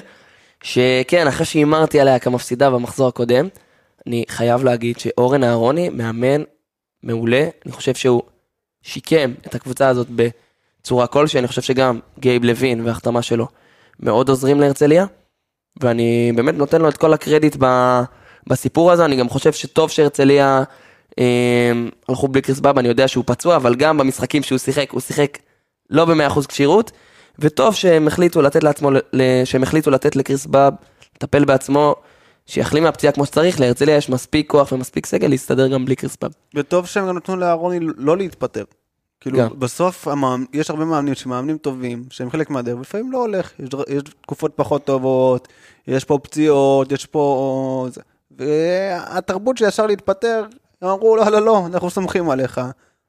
שכן, 0.63 1.27
אחרי 1.27 1.47
שהימרתי 1.47 2.01
עליה 2.01 2.19
כמפסידה 2.19 2.71
במחזור 2.71 3.09
הקודם, 3.09 3.49
אני 4.07 4.25
חייב 4.29 4.65
להגיד 4.65 4.99
שאורן 4.99 5.45
אהרוני 5.45 5.89
מאמן 5.89 6.43
מעולה, 7.03 7.49
אני 7.67 7.73
חושב 7.73 7.95
שהוא 7.95 8.23
שיקם 8.83 9.33
את 9.47 9.55
הקבוצה 9.55 9.89
הזאת 9.89 10.07
בצורה 10.11 11.07
כלשהי, 11.07 11.39
אני 11.39 11.49
חושב 11.49 11.63
שגם 11.63 12.01
גייב 12.19 12.45
לוין 12.45 12.81
וההחתמה 12.87 13.23
שלו 13.23 13.49
מאוד 14.01 14.29
עוזרים 14.29 14.61
להרצליה, 14.61 15.07
ואני 15.83 16.33
באמת 16.37 16.55
נותן 16.55 16.81
לו 16.81 16.89
את 16.89 16.97
כל 16.97 17.13
הקרדיט 17.13 17.57
ב, 17.59 17.67
בסיפור 18.47 18.93
הזה, 18.93 19.05
אני 19.05 19.17
גם 19.17 19.29
חושב 19.29 19.53
שטוב 19.53 19.91
שהרצליה 19.91 20.59
אה, 20.59 20.65
הלכו 22.09 22.29
בלי 22.29 22.43
קריס 22.43 22.61
באב, 22.61 22.79
אני 22.79 22.89
יודע 22.89 23.09
שהוא 23.09 23.25
פצוע, 23.27 23.57
אבל 23.57 23.75
גם 23.75 23.99
במשחקים 23.99 24.43
שהוא 24.43 24.59
שיחק, 24.59 24.91
הוא 24.91 25.01
שיחק 25.01 25.39
לא 25.91 26.05
ב-100% 26.05 26.47
כשירות, 26.49 26.93
וטוב 27.39 27.75
שהם 27.75 28.07
החליטו 28.07 28.43
לתת 28.43 28.65
לעצמו, 28.65 28.91
שהם 29.45 29.63
החליטו 29.63 29.91
לתת 29.91 30.17
לקריס 30.17 30.47
באב 30.47 30.75
לטפל 31.17 31.45
בעצמו, 31.45 31.95
שיחלים 32.47 32.83
מהפציעה 32.83 33.13
כמו 33.13 33.27
שצריך, 33.27 33.61
להרצליה 33.61 33.97
יש 33.97 34.09
מספיק 34.11 34.51
כוח 34.51 34.73
ומספיק 34.73 35.07
סגל 35.07 35.29
להסתדר 35.29 35.69
גם 35.69 35.85
בלי 35.85 35.97
קריס 35.97 36.17
באב. 36.23 36.33
וטוב 36.55 36.87
שהם 36.87 37.09
גם 37.09 37.17
נתנו 37.17 37.37
לאהרוני 37.37 37.79
לא 37.97 38.17
להתפטר. 38.17 38.65
כאילו, 39.21 39.39
גם. 39.39 39.49
בסוף 39.59 40.09
המאמ... 40.09 40.45
יש 40.53 40.71
הרבה 40.71 40.85
מאמנים 40.85 41.15
שמאמנים 41.15 41.59
טובים, 41.59 42.05
שהם 42.11 42.31
חלק 42.31 42.51
מהדרך, 42.51 42.77
ולפעמים 42.77 43.13
לא 43.13 43.19
הולך, 43.19 43.53
יש, 43.59 43.69
דר- 43.69 43.83
יש 43.89 44.03
תקופות 44.23 44.53
פחות 44.57 44.85
טובות, 44.85 45.49
יש 45.87 46.05
פה 46.05 46.19
פציעות, 46.23 46.93
יש 46.93 47.07
פה... 47.07 47.89
והתרבות 48.39 49.59
שישר 49.59 49.87
להתפטר, 49.87 50.45
הם 50.83 50.89
אמרו, 50.89 51.17
לא, 51.17 51.31
לא, 51.31 51.43
לא, 51.43 51.67
אנחנו 51.67 51.91
סומכים 51.91 52.31
עליך, 52.31 52.61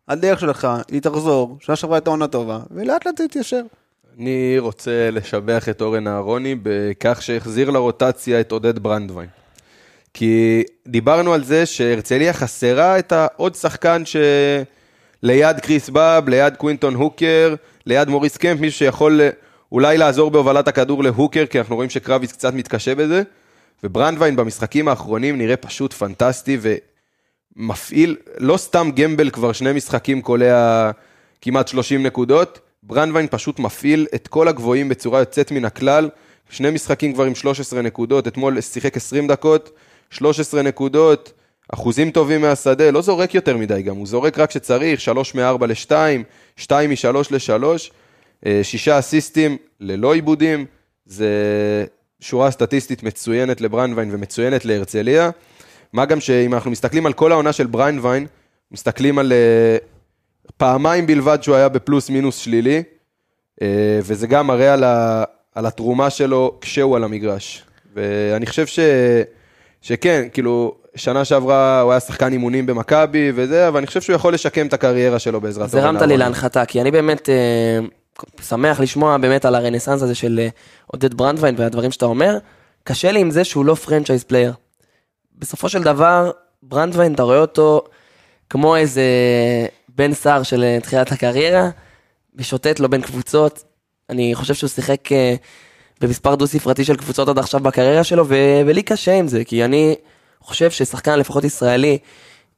הדרך 0.07 0.39
שלך, 0.39 0.67
היא 0.91 1.01
תחזור, 1.01 1.57
שנה 1.59 1.75
שעברה 1.75 1.97
הייתה 1.97 2.09
עונה 2.09 2.27
טובה, 2.27 2.59
ולאט 2.71 3.05
לאט 3.05 3.17
זה 3.17 3.23
יתיישר. 3.23 3.61
אני 4.17 4.55
רוצה 4.59 5.09
לשבח 5.11 5.69
את 5.69 5.81
אורן 5.81 6.07
אהרוני 6.07 6.55
בכך 6.63 7.21
שהחזיר 7.21 7.69
לרוטציה 7.69 8.39
את 8.39 8.51
עודד 8.51 8.79
ברנדווין. 8.79 9.27
כי 10.13 10.63
דיברנו 10.87 11.33
על 11.33 11.43
זה 11.43 11.65
שהרצליה 11.65 12.33
חסרה 12.33 12.99
את 12.99 13.11
העוד 13.11 13.55
שחקן 13.55 14.03
שליד 14.05 15.59
קריס 15.59 15.89
באב, 15.89 16.29
ליד 16.29 16.55
קווינטון 16.55 16.95
הוקר, 16.95 17.55
ליד 17.85 18.09
מוריס 18.09 18.37
קמפ, 18.37 18.59
מישהו 18.59 18.79
שיכול 18.79 19.21
אולי 19.71 19.97
לעזור 19.97 20.31
בהובלת 20.31 20.67
הכדור 20.67 21.03
להוקר, 21.03 21.45
כי 21.45 21.59
אנחנו 21.59 21.75
רואים 21.75 21.89
שקרביץ 21.89 22.31
קצת 22.31 22.53
מתקשה 22.53 22.95
בזה. 22.95 23.23
וברנדווין 23.83 24.35
במשחקים 24.35 24.87
האחרונים 24.87 25.37
נראה 25.37 25.57
פשוט 25.57 25.93
פנטסטי 25.93 26.57
ומפעיל, 27.57 28.15
לא 28.37 28.57
סתם 28.57 28.89
גמבל 28.95 29.29
כבר 29.29 29.51
שני 29.51 29.73
משחקים 29.73 30.21
קולע 30.21 30.91
כמעט 31.41 31.67
30 31.67 32.03
נקודות, 32.03 32.59
ברנדווין 32.83 33.27
פשוט 33.31 33.59
מפעיל 33.59 34.07
את 34.15 34.27
כל 34.27 34.47
הגבוהים 34.47 34.89
בצורה 34.89 35.19
יוצאת 35.19 35.51
מן 35.51 35.65
הכלל, 35.65 36.09
שני 36.49 36.71
משחקים 36.71 37.13
כבר 37.13 37.23
עם 37.23 37.35
13 37.35 37.81
נקודות, 37.81 38.27
אתמול 38.27 38.61
שיחק 38.61 38.97
20 38.97 39.27
דקות, 39.27 39.71
13 40.09 40.61
נקודות, 40.61 41.33
אחוזים 41.73 42.11
טובים 42.11 42.41
מהשדה, 42.41 42.91
לא 42.91 43.01
זורק 43.01 43.35
יותר 43.35 43.57
מדי 43.57 43.81
גם, 43.81 43.95
הוא 43.95 44.07
זורק 44.07 44.39
רק 44.39 44.49
כשצריך, 44.49 45.01
3 45.01 45.35
מ-4 45.35 45.65
ל-2, 45.65 45.91
2 46.57 46.89
מ-3 46.89 47.05
ל-3, 47.31 47.63
שישה 48.63 48.99
אסיסטים 48.99 49.57
ללא 49.79 50.13
עיבודים, 50.13 50.65
זה 51.05 51.29
שורה 52.19 52.51
סטטיסטית 52.51 53.03
מצוינת 53.03 53.61
לברנדווין 53.61 54.09
ומצוינת 54.11 54.65
להרצליה. 54.65 55.29
מה 55.93 56.05
גם 56.05 56.19
שאם 56.19 56.53
אנחנו 56.53 56.71
מסתכלים 56.71 57.05
על 57.05 57.13
כל 57.13 57.31
העונה 57.31 57.53
של 57.53 57.67
ברנדווין, 57.67 58.27
מסתכלים 58.71 59.19
על 59.19 59.33
אה, 59.33 59.77
פעמיים 60.57 61.07
בלבד 61.07 61.43
שהוא 61.43 61.55
היה 61.55 61.69
בפלוס 61.69 62.09
מינוס 62.09 62.37
שלילי, 62.37 62.83
אה, 63.61 63.99
וזה 64.03 64.27
גם 64.27 64.47
מראה 64.47 64.73
על, 64.73 64.83
ה, 64.83 65.23
על 65.55 65.65
התרומה 65.65 66.09
שלו 66.09 66.57
כשהוא 66.61 66.95
על 66.95 67.03
המגרש. 67.03 67.63
ואני 67.95 68.45
חושב 68.45 68.67
ש, 68.67 68.79
שכן, 69.81 70.27
כאילו, 70.33 70.75
שנה 70.95 71.25
שעברה 71.25 71.81
הוא 71.81 71.91
היה 71.91 71.99
שחקן 71.99 72.31
אימונים 72.31 72.65
במכבי 72.65 73.31
וזה, 73.35 73.67
אבל 73.67 73.77
אני 73.77 73.87
חושב 73.87 74.01
שהוא 74.01 74.15
יכול 74.15 74.33
לשקם 74.33 74.67
את 74.67 74.73
הקריירה 74.73 75.19
שלו 75.19 75.41
בעזרת 75.41 75.63
אז 75.63 75.75
הרמת 75.75 75.95
לי 75.95 75.99
אהרוני. 75.99 76.17
להנחתה, 76.17 76.65
כי 76.65 76.81
אני 76.81 76.91
באמת 76.91 77.29
אה, 77.29 77.79
שמח 78.41 78.79
לשמוע 78.79 79.17
באמת 79.17 79.45
על 79.45 79.55
הרנסאנס 79.55 80.01
הזה 80.01 80.15
של 80.15 80.39
אה, 80.43 80.47
עודד 80.87 81.13
ברנדווין 81.13 81.55
והדברים 81.57 81.91
שאתה 81.91 82.05
אומר. 82.05 82.37
קשה 82.83 83.11
לי 83.11 83.19
עם 83.19 83.31
זה 83.31 83.43
שהוא 83.43 83.65
לא 83.65 83.75
franchise 83.75 84.23
player. 84.23 84.53
בסופו 85.41 85.69
של 85.69 85.83
דבר, 85.83 86.31
ברנדווין, 86.63 87.13
אתה 87.13 87.23
רואה 87.23 87.37
אותו 87.37 87.83
כמו 88.49 88.75
איזה 88.75 89.03
בן 89.89 90.13
סער 90.13 90.43
של 90.43 90.63
אה, 90.63 90.79
תחילת 90.79 91.11
הקריירה, 91.11 91.69
משוטט 92.35 92.79
לו 92.79 92.89
בין 92.89 93.01
קבוצות. 93.01 93.63
אני 94.09 94.35
חושב 94.35 94.53
שהוא 94.53 94.69
שיחק 94.69 95.11
אה, 95.11 95.35
במספר 96.01 96.35
דו-ספרתי 96.35 96.85
של 96.85 96.95
קבוצות 96.95 97.29
עד 97.29 97.39
עכשיו 97.39 97.59
בקריירה 97.59 98.03
שלו, 98.03 98.25
ו- 98.27 98.61
ולי 98.65 98.83
קשה 98.83 99.13
עם 99.13 99.27
זה, 99.27 99.43
כי 99.43 99.65
אני 99.65 99.95
חושב 100.39 100.71
ששחקן, 100.71 101.19
לפחות 101.19 101.43
ישראלי, 101.43 101.97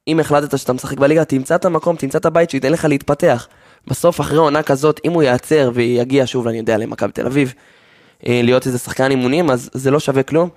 אם 0.07 0.19
החלטת 0.19 0.57
שאתה 0.57 0.73
משחק 0.73 0.97
בליגה, 0.97 1.25
תמצא 1.25 1.55
את 1.55 1.65
המקום, 1.65 1.95
תמצא 1.95 2.17
את 2.17 2.25
הבית 2.25 2.49
שייתן 2.49 2.71
לך 2.71 2.85
להתפתח. 2.85 3.47
בסוף, 3.87 4.21
אחרי 4.21 4.37
עונה 4.37 4.63
כזאת, 4.63 4.99
אם 5.05 5.11
הוא 5.11 5.23
ייעצר 5.23 5.71
ויגיע 5.73 6.23
שוב, 6.27 6.47
אני 6.47 6.57
יודע, 6.57 6.77
למכבי 6.77 7.11
תל 7.11 7.25
אביב, 7.25 7.53
אה, 8.27 8.41
להיות 8.43 8.67
איזה 8.67 8.77
שחקן 8.77 9.11
אימונים, 9.11 9.49
אז 9.49 9.69
זה 9.73 9.91
לא 9.91 9.99
שווה 9.99 10.23
כלום. 10.23 10.49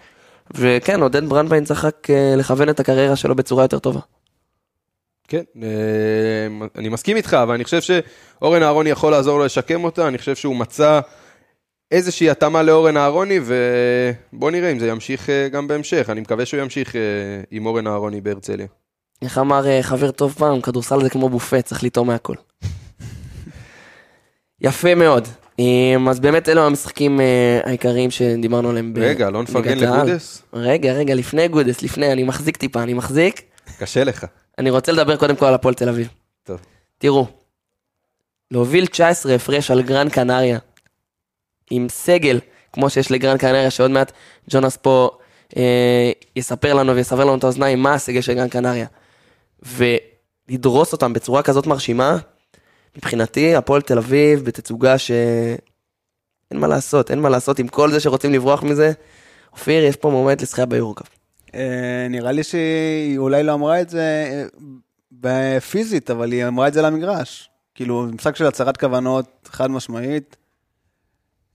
וכן, 0.55 1.01
עודד 1.03 1.29
ברנדווין 1.29 1.65
צריך 1.65 1.85
רק 1.85 2.11
אה, 2.11 2.35
לכוון 2.37 2.69
את 2.69 2.81
הקריירה 2.81 3.17
שלו 3.17 3.35
בצורה 3.35 3.65
יותר 3.65 3.79
טובה. 3.79 4.01
כן, 5.29 5.43
אה, 5.63 6.67
אני 6.79 6.89
מסכים 6.89 7.17
איתך, 7.17 7.35
אבל 7.35 7.55
אני 7.55 7.65
חושב 7.65 7.81
שאורן 7.81 8.63
אהרוני 8.63 8.91
יכול 8.91 9.13
לעזור 9.13 9.39
לו 9.39 9.45
לשקם 9.45 9.85
אותה, 9.85 10.09
אני 10.09 10.19
חושב 10.19 10.35
שהוא 10.35 10.57
מצא 10.57 11.01
איזושהי 11.91 12.31
התאמה 12.31 12.63
לאורן 12.63 12.97
אהרוני, 12.97 13.39
ובוא 13.45 14.51
נראה 14.51 14.73
אם 14.73 14.79
זה 14.79 14.89
ימשיך 14.89 15.31
אה, 15.31 15.49
גם 15.49 15.69
בהמשך, 15.69 16.11
אני 16.11 16.21
מקווה 16.21 16.47
שהוא 16.47 16.61
ימשיך 16.61 16.95
עם 17.51 17.67
אורן 17.67 17.87
אהרוני 17.87 18.21
בהרצליה. 18.21 18.67
איך 19.23 19.39
אמר 19.39 19.83
חבר 19.83 20.11
טוב 20.11 20.35
פעם, 20.39 20.61
כדורסל 20.61 21.03
זה 21.03 21.11
כמו 21.11 21.29
בופה, 21.29 21.63
צריך 21.63 21.85
לטעום 21.85 22.07
מהכל. 22.07 22.35
יפה 24.61 24.95
מאוד. 24.95 25.29
אמ, 25.59 26.09
אז 26.09 26.21
באמת 26.21 26.49
אלו 26.49 26.63
המשחקים 26.67 27.21
אה, 27.21 27.61
העיקריים 27.65 28.11
שדיברנו 28.11 28.71
עליהם 28.71 28.95
ב- 28.95 28.99
רגע, 28.99 29.31
לא 29.31 29.43
נפרגן 29.43 29.71
בליגת. 29.75 29.93
לגודס? 29.93 30.43
רגע, 30.53 30.93
רגע, 30.93 31.15
לפני 31.15 31.49
גודס, 31.49 31.83
לפני, 31.83 32.13
אני 32.13 32.23
מחזיק 32.23 32.57
טיפה, 32.57 32.83
אני 32.83 32.95
מחזיק. 32.95 33.43
קשה 33.79 34.05
לך. 34.05 34.27
אני 34.59 34.71
רוצה 34.71 34.93
לדבר 34.93 35.17
קודם 35.17 35.37
כל 35.37 35.47
על 35.47 35.55
הפועל 35.55 35.75
תל 35.75 35.89
אביב. 35.89 36.09
טוב. 36.45 36.61
תראו, 36.99 37.27
להוביל 38.51 38.87
19 38.87 39.35
הפרש 39.35 39.71
על 39.71 39.83
גרן 39.83 40.09
קנריה, 40.09 40.59
עם 41.71 41.87
סגל, 41.89 42.41
כמו 42.73 42.91
שיש 42.91 43.11
לגרן 43.11 43.39
קנריה, 43.39 43.71
שעוד 43.71 43.91
מעט 43.91 44.13
ג'ונס 44.51 44.77
פה 44.77 45.11
אה, 45.57 46.11
יספר 46.37 46.75
לנו 46.75 46.95
ויסבר 46.95 47.25
לנו 47.25 47.35
את 47.37 47.45
האוזניים 47.45 47.83
מה 47.83 47.95
הסגל 47.95 48.21
של 48.21 48.35
גרן 48.35 48.49
קנריה. 48.49 48.87
ולדרוס 49.63 50.93
אותם 50.93 51.13
בצורה 51.13 51.43
כזאת 51.43 51.67
מרשימה, 51.67 52.17
מבחינתי, 52.97 53.55
הפועל 53.55 53.83
תל 53.83 53.99
אביב 53.99 54.45
בתצוגה 54.45 54.99
ש... 54.99 55.11
אין 56.51 56.61
מה 56.61 56.67
לעשות, 56.67 57.11
אין 57.11 57.19
מה 57.19 57.29
לעשות 57.29 57.59
עם 57.59 57.69
כל 57.69 57.91
זה 57.91 58.01
שרוצים 58.01 58.33
לברוח 58.33 58.63
מזה. 58.63 58.93
אופיר, 59.53 59.85
יש 59.85 59.97
פה 59.97 60.11
מועמד 60.11 60.41
לזכייה 60.41 60.67
ביורוקאפ. 60.67 61.07
אה, 61.55 62.07
נראה 62.11 62.33
לי 62.33 62.43
שהיא 62.43 63.19
אולי 63.19 63.43
לא 63.43 63.55
אמרה 63.55 63.81
את 63.81 63.91
זה 63.91 64.29
אה, 64.31 64.45
בפיזית, 65.13 66.11
אבל 66.11 66.33
היא 66.33 66.47
אמרה 66.47 66.69
את 66.69 66.75
זה 66.75 66.83
למגרש. 66.83 67.51
כאילו, 67.75 68.07
משחק 68.13 68.37
של 68.37 68.47
הצהרת 68.47 68.77
כוונות 68.77 69.49
חד 69.53 69.71
משמעית. 69.71 70.37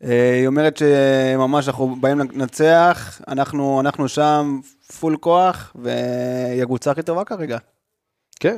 אה, 0.04 0.36
היא 0.36 0.48
אומרת 0.48 0.78
שממש 0.78 1.68
אנחנו 1.68 1.96
באים 2.02 2.20
לנצח, 2.20 3.22
אנחנו, 3.28 3.80
אנחנו 3.80 4.08
שם 4.08 4.60
full 5.00 5.18
כוח, 5.18 5.76
והיא 5.76 6.64
הקבוצה 6.64 6.92
הכי 6.92 7.02
טובה 7.02 7.24
כרגע. 7.24 7.58
כן, 8.40 8.58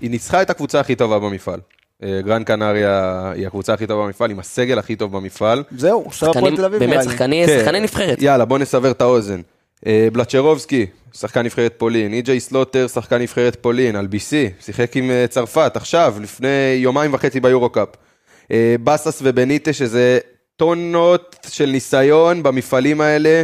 היא 0.00 0.10
ניצחה 0.10 0.42
את 0.42 0.50
הקבוצה 0.50 0.80
הכי 0.80 0.96
טובה 0.96 1.18
במפעל. 1.18 1.60
אה, 2.02 2.20
גרן 2.22 2.44
קנריה 2.44 3.30
היא 3.34 3.46
הקבוצה 3.46 3.72
הכי 3.72 3.86
טובה 3.86 4.04
במפעל, 4.04 4.30
עם 4.30 4.38
הסגל 4.38 4.78
הכי 4.78 4.96
טוב 4.96 5.16
במפעל. 5.16 5.62
זהו, 5.76 6.04
עכשיו 6.06 6.30
הפועל 6.30 6.44
שחקנים, 6.44 6.56
תל 6.56 6.64
אביב 6.64 6.82
נראה 6.82 6.96
באמת. 6.98 7.10
שחקני, 7.10 7.44
כן. 7.46 7.58
שחקני 7.58 7.80
נבחרת. 7.80 8.22
יאללה, 8.22 8.44
בוא 8.44 8.58
נסבר 8.58 8.90
את 8.90 9.00
האוזן. 9.00 9.40
אה, 9.86 10.08
בלצרובסקי, 10.12 10.86
שחקן 11.12 11.42
נבחרת 11.42 11.74
פולין, 11.78 12.12
אי.ג'יי 12.12 12.40
סלוטר, 12.40 12.86
שחקן 12.86 13.18
נבחרת 13.18 13.56
פולין, 13.60 13.96
אלביסי, 13.96 14.50
שיחק 14.60 14.96
עם 14.96 15.10
אה, 15.10 15.26
צרפת, 15.28 15.72
עכשיו, 15.74 16.14
לפני 16.20 16.74
יומיים 16.76 17.14
וחצי 17.14 17.40
ביורו-קאפ. 17.40 17.88
בסס 18.84 19.18
ובניטה, 19.24 19.72
שזה 19.72 20.18
טונות 20.56 21.36
של 21.48 21.66
ניסיון 21.66 22.42
במפעלים 22.42 23.00
האלה, 23.00 23.42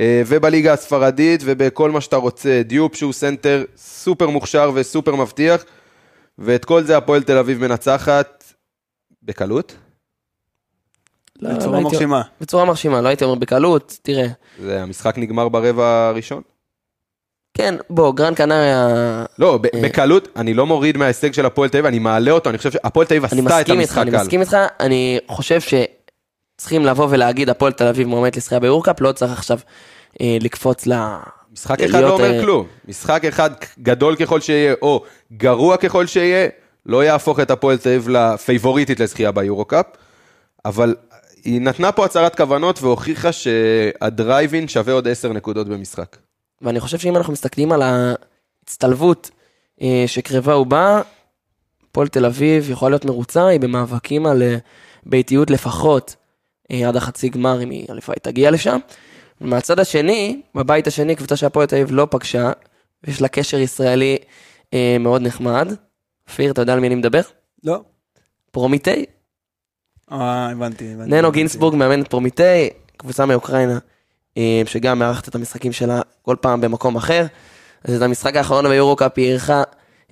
ובליגה 0.00 0.72
הספרדית, 0.72 1.40
ובכל 1.44 1.90
מה 1.90 2.00
שאתה 2.00 2.16
רוצה. 2.16 2.62
דיופ 2.64 2.96
שהוא 2.96 3.12
סנטר 3.12 3.64
סופר 3.76 4.28
מוכשר 4.28 4.70
וסופר 4.74 5.14
מבטיח, 5.14 5.64
ואת 6.38 6.64
כל 6.64 6.82
זה 6.82 6.96
הפועל 6.96 7.22
תל 7.22 7.38
אביב 7.38 7.60
מנצחת 7.60 8.44
בקלות. 9.22 9.74
לא, 11.42 11.50
לא 11.50 11.56
בצורה 11.56 11.76
הייתי- 11.78 11.92
מרשימה. 11.92 12.22
בצורה 12.40 12.64
מרשימה, 12.64 13.00
לא 13.00 13.08
הייתי 13.08 13.24
אומר 13.24 13.34
בקלות, 13.34 13.98
תראה. 14.02 14.26
זה, 14.62 14.82
המשחק 14.82 15.18
נגמר 15.18 15.48
ברבע 15.48 16.08
הראשון. 16.08 16.42
כן, 17.54 17.74
בוא, 17.90 18.14
גרן 18.14 18.34
קנריה, 18.34 18.88
לא, 19.38 19.52
אה. 19.74 19.80
בקלות, 19.82 20.28
אני 20.36 20.54
לא 20.54 20.66
מוריד 20.66 20.96
מההישג 20.96 21.32
של 21.32 21.46
הפועל 21.46 21.68
תל 21.68 21.76
אביב, 21.78 21.86
אני 21.86 21.98
מעלה 21.98 22.30
אותו, 22.30 22.50
אני 22.50 22.58
חושב 22.58 22.70
שהפועל 22.70 23.06
תל 23.06 23.14
אביב 23.14 23.30
אני 23.32 23.40
עשתה 23.40 23.60
את 23.60 23.68
איתך, 23.68 23.70
המשחק 23.80 23.98
אני 24.02 24.10
קל. 24.10 24.16
מסכים 24.20 24.40
איתך, 24.40 24.56
אני 24.80 25.18
חושב 25.28 25.58
שצריכים 25.60 26.86
לבוא 26.86 27.06
ולהגיד 27.10 27.48
הפועל 27.48 27.72
תל 27.72 27.86
אביב 27.86 28.06
מועמדת 28.08 28.36
לזכייה 28.36 28.60
ביורקאפ, 28.60 29.00
לא 29.00 29.12
צריך 29.12 29.32
עכשיו 29.32 29.58
אה, 30.20 30.36
לקפוץ 30.40 30.86
ל... 30.86 30.92
משחק 31.58 31.80
אחד 31.80 31.92
לא 31.92 32.00
להיות, 32.00 32.20
אומר 32.20 32.36
אה, 32.36 32.40
כלום. 32.40 32.66
משחק 32.88 33.24
אחד 33.24 33.50
גדול 33.82 34.16
ככל 34.16 34.40
שיהיה, 34.40 34.74
או 34.82 35.04
גרוע 35.32 35.76
ככל 35.76 36.06
שיהיה, 36.06 36.48
לא 36.86 37.04
יהפוך 37.04 37.40
את 37.40 37.50
הפועל 37.50 37.78
תל 37.78 37.88
אביב 37.88 38.08
לפייבוריטית 38.08 39.00
לזכייה 39.00 39.32
ביורו-קאפ, 39.32 39.86
אבל 40.64 40.94
היא 41.44 41.60
נתנה 41.60 41.92
פה 41.92 42.04
הצהרת 42.04 42.36
כוונות 42.36 42.82
והוכיחה 42.82 43.32
שהדרייבין 43.32 44.68
שווה 44.68 44.92
עוד 44.92 45.08
10 45.08 45.32
נקודות 45.32 45.68
במשחק. 45.68 46.16
ואני 46.62 46.80
חושב 46.80 46.98
שאם 46.98 47.16
אנחנו 47.16 47.32
מסתכלים 47.32 47.72
על 47.72 47.82
ההצטלבות 47.82 49.30
אה, 49.82 50.04
שקרבה 50.06 50.56
ובאה, 50.56 51.00
הפועל 51.90 52.08
תל 52.08 52.24
אביב 52.24 52.70
יכולה 52.70 52.90
להיות 52.90 53.04
מרוצה, 53.04 53.46
היא 53.46 53.60
במאבקים 53.60 54.26
על 54.26 54.42
אה, 54.42 54.56
ביתיות 55.06 55.50
לפחות 55.50 56.16
עד 56.86 56.96
החצי 56.96 57.28
גמר, 57.28 57.62
אם 57.62 57.70
היא 57.70 57.86
הלוואי 57.88 58.16
תגיע 58.22 58.50
לשם. 58.50 58.78
ומהצד 59.40 59.80
השני, 59.80 60.40
בבית 60.54 60.86
השני, 60.86 61.16
קבוצה 61.16 61.36
שהפועל 61.36 61.66
תל 61.66 61.76
אביב 61.76 61.88
לא 61.90 62.06
פגשה, 62.10 62.52
ויש 63.04 63.22
לה 63.22 63.28
קשר 63.28 63.58
ישראלי 63.58 64.16
אה, 64.74 64.96
מאוד 65.00 65.22
נחמד. 65.22 65.72
אופיר, 66.28 66.50
אתה 66.52 66.62
יודע 66.62 66.72
על 66.72 66.80
מי 66.80 66.86
אני 66.86 66.94
מדבר? 66.94 67.20
לא. 67.64 67.80
פרומיטי, 68.50 69.04
אה, 70.12 70.50
הבנתי, 70.50 70.92
הבנתי. 70.94 71.10
ננו 71.10 71.18
הבנתי. 71.18 71.38
גינסבורג 71.38 71.74
מאמן 71.74 72.02
את 72.02 72.08
פרומיטי, 72.08 72.68
קבוצה 72.96 73.26
מאוקראינה, 73.26 73.78
אה, 74.36 74.62
שגם 74.66 74.98
מארחת 74.98 75.28
את 75.28 75.34
המשחקים 75.34 75.72
שלה 75.72 76.00
כל 76.22 76.36
פעם 76.40 76.60
במקום 76.60 76.96
אחר. 76.96 77.26
אז 77.84 77.94
את 77.94 78.02
המשחק 78.02 78.36
האחרון 78.36 78.68
ביורו-קאפ 78.68 79.12
היא 79.16 79.26
אירחה 79.26 79.62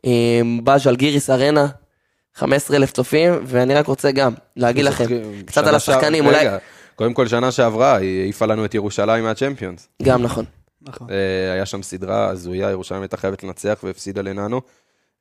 אה, 0.07 0.41
בז'לגיריס 0.65 1.31
ארנה, 1.31 1.67
15 2.35 2.77
אלף 2.77 2.93
צופים, 2.93 3.33
ואני 3.45 3.75
רק 3.75 3.87
רוצה 3.87 4.11
גם 4.11 4.35
להגיד 4.57 4.85
לכם 4.85 5.05
קצת 5.47 5.67
על 5.67 5.75
השחקנים, 5.75 6.27
אולי... 6.27 6.47
קודם 6.97 7.15
כל, 7.15 7.29
שנה 7.29 7.53
שעברה, 7.53 7.97
היא 7.97 8.21
העיפה 8.21 8.47
לנו 8.47 8.65
את 8.65 8.75
ירושלים 8.75 9.25
מהצ'מפיונס. 9.25 9.89
גם 10.03 10.23
נכון. 10.23 10.45
נכון. 10.83 11.11
אה, 11.11 11.53
היה 11.53 11.67
שם 11.67 11.83
סדרה 11.83 12.29
הזויה, 12.29 12.71
ירושלים 12.71 13.03
הייתה 13.03 13.17
חייבת 13.17 13.45
לנצח 13.45 13.79
והפסידה 13.83 14.23
לננו. 14.23 14.61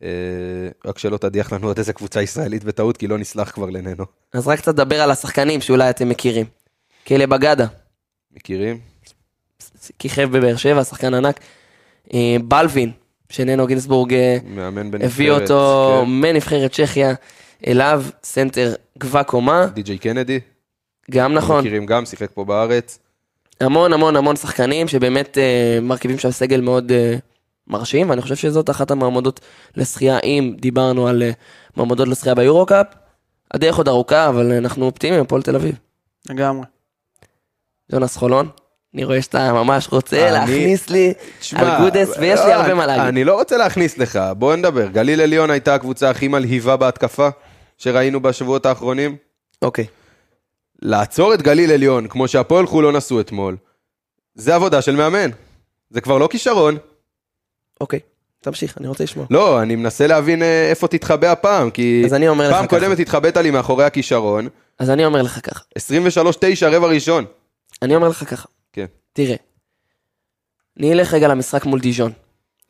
אה, 0.04 0.10
רק 0.86 0.98
שלא 0.98 1.18
תדיח 1.18 1.54
לנו 1.54 1.68
עוד 1.68 1.78
איזה 1.78 1.94
קבוצה 1.94 2.22
ישראלית 2.22 2.64
בטעות, 2.64 2.98
כי 2.98 3.08
לא 3.08 3.18
נסלח 3.18 3.52
כבר 3.52 3.70
לננו. 3.70 4.06
אז 4.34 4.48
רק 4.48 4.60
קצת 4.60 4.74
לדבר 4.74 5.02
על 5.02 5.12
השחקנים 5.12 5.62
שאולי 5.62 5.90
אתם 5.90 6.10
מכירים. 6.10 6.46
כלא 7.08 7.26
בגדה, 7.26 7.66
מכירים? 8.36 8.80
כיכב 10.00 10.38
בבאר 10.38 10.56
שבע, 10.56 10.84
שחקן 10.84 11.14
ענק. 11.14 11.40
אה, 12.14 12.36
בלווין, 12.44 12.92
שננו 13.30 13.68
גינסבורג 13.68 14.16
מאמן 14.46 14.92
בנבחרת. 14.92 15.12
הביא 15.12 15.32
אותו 15.32 16.02
כן. 16.06 16.12
מנבחרת 16.12 16.72
צ'כיה 16.72 17.14
אליו, 17.68 18.04
סנטר 18.24 18.74
גבה 18.98 19.24
קומה, 19.24 19.68
די.ג'יי 19.74 19.98
קנדי. 19.98 20.40
גם 21.12 21.34
נכון. 21.34 21.60
מכירים 21.60 21.86
גם, 21.86 22.06
שיחק 22.06 22.28
פה 22.34 22.46
בארץ. 22.46 23.00
המון 23.62 23.94
המון 23.94 24.16
המון 24.16 24.36
שחקנים 24.36 24.88
שבאמת 24.88 25.38
אה, 25.38 25.80
מרכיבים 25.82 26.18
שם 26.20 26.32
סגל 26.32 26.62
מאוד 26.62 26.92
אה, 26.92 27.16
מרשים, 27.68 28.10
ואני 28.10 28.22
חושב 28.22 28.36
שזאת 28.36 28.70
אחת 28.70 28.92
המעמדות 28.92 29.40
לשחייה, 29.78 30.20
אם 30.20 30.54
דיברנו 30.60 31.08
על 31.08 31.24
אה, 31.24 31.32
מעמדות 31.76 32.08
לשחייה 32.08 32.36
ביורו-קאפ. 32.36 32.86
הדרך 33.54 33.76
עוד 33.78 33.88
ארוכה, 33.88 34.30
אבל 34.30 34.52
אנחנו 34.52 34.86
אופטימיים, 34.86 35.22
הפועל 35.22 35.42
תל 35.42 35.56
אביב. 35.56 35.76
לגמרי. 36.30 36.66
יונס 37.94 38.18
חולון, 38.18 38.50
אני 38.94 39.04
רואה 39.04 39.22
שאתה 39.22 39.54
ממש 39.54 39.88
רוצה 39.92 40.24
אני- 40.24 40.32
להכניס 40.32 40.90
לי 40.90 41.14
על 41.56 41.68
גודס, 41.84 42.10
ויש 42.20 42.40
לי 42.40 42.48
לא, 42.48 42.54
הרבה 42.54 42.74
מה 42.74 42.86
להגיד. 42.86 43.06
אני 43.06 43.24
לא 43.24 43.34
רוצה 43.36 43.58
להכניס 43.58 43.98
לך, 43.98 44.20
בוא 44.38 44.56
נדבר. 44.56 44.88
גליל 44.88 45.22
עליון 45.22 45.50
הייתה 45.50 45.76
הקבוצה 45.76 46.10
הכי 46.10 46.28
מלהיבה 46.28 46.78
בהתקפה 46.78 47.30
שראינו 47.78 48.20
בשבועות 48.22 48.66
האחרונים. 48.66 49.16
אוקיי. 49.62 49.86
לעצור 50.86 51.34
את 51.34 51.42
גליל 51.42 51.72
עליון, 51.72 52.08
כמו 52.08 52.28
שהפועל 52.28 52.68
חולון 52.68 52.96
עשו 52.96 53.20
אתמול, 53.20 53.58
זה 54.36 54.56
עבודה 54.56 54.82
של 54.82 54.96
מאמן. 54.96 55.30
זה 55.90 56.02
כבר 56.02 56.18
לא 56.18 56.28
כישרון. 56.32 56.78
אוקיי, 57.82 58.00
תמשיך, 58.42 58.78
אני 58.78 58.88
רוצה 58.88 59.04
לשמוע. 59.04 59.26
לא, 59.30 59.62
אני 59.62 59.76
מנסה 59.76 60.08
להבין 60.08 60.44
אה, 60.44 60.70
איפה 60.70 60.88
תתחבא 60.88 61.32
הפעם, 61.32 61.70
כי 61.70 62.02
אז 62.06 62.14
אני 62.14 62.28
אומר 62.28 62.50
לך 62.50 62.56
פעם 62.56 62.68
ככה. 62.68 62.80
קודמת 62.80 63.00
התחבאת 63.00 63.38
לי 63.38 63.52
מאחורי 63.52 63.86
הכישרון, 63.86 64.48
אז 64.80 64.90
אני 64.90 65.06
אומר 65.06 65.22
לך 65.22 65.40
ככה, 65.44 65.64
23-9 65.80 66.66
רבע 66.72 66.88
ראשון. 66.88 67.26
אני 67.82 67.96
אומר 67.96 68.10
לך 68.10 68.24
ככה, 68.30 68.48
כן. 68.74 68.86
תראה, 69.14 69.36
אני 70.80 70.94
אלך 70.94 71.14
רגע 71.14 71.28
למשחק 71.28 71.66
מול 71.66 71.80
דיז'ון. 71.80 72.12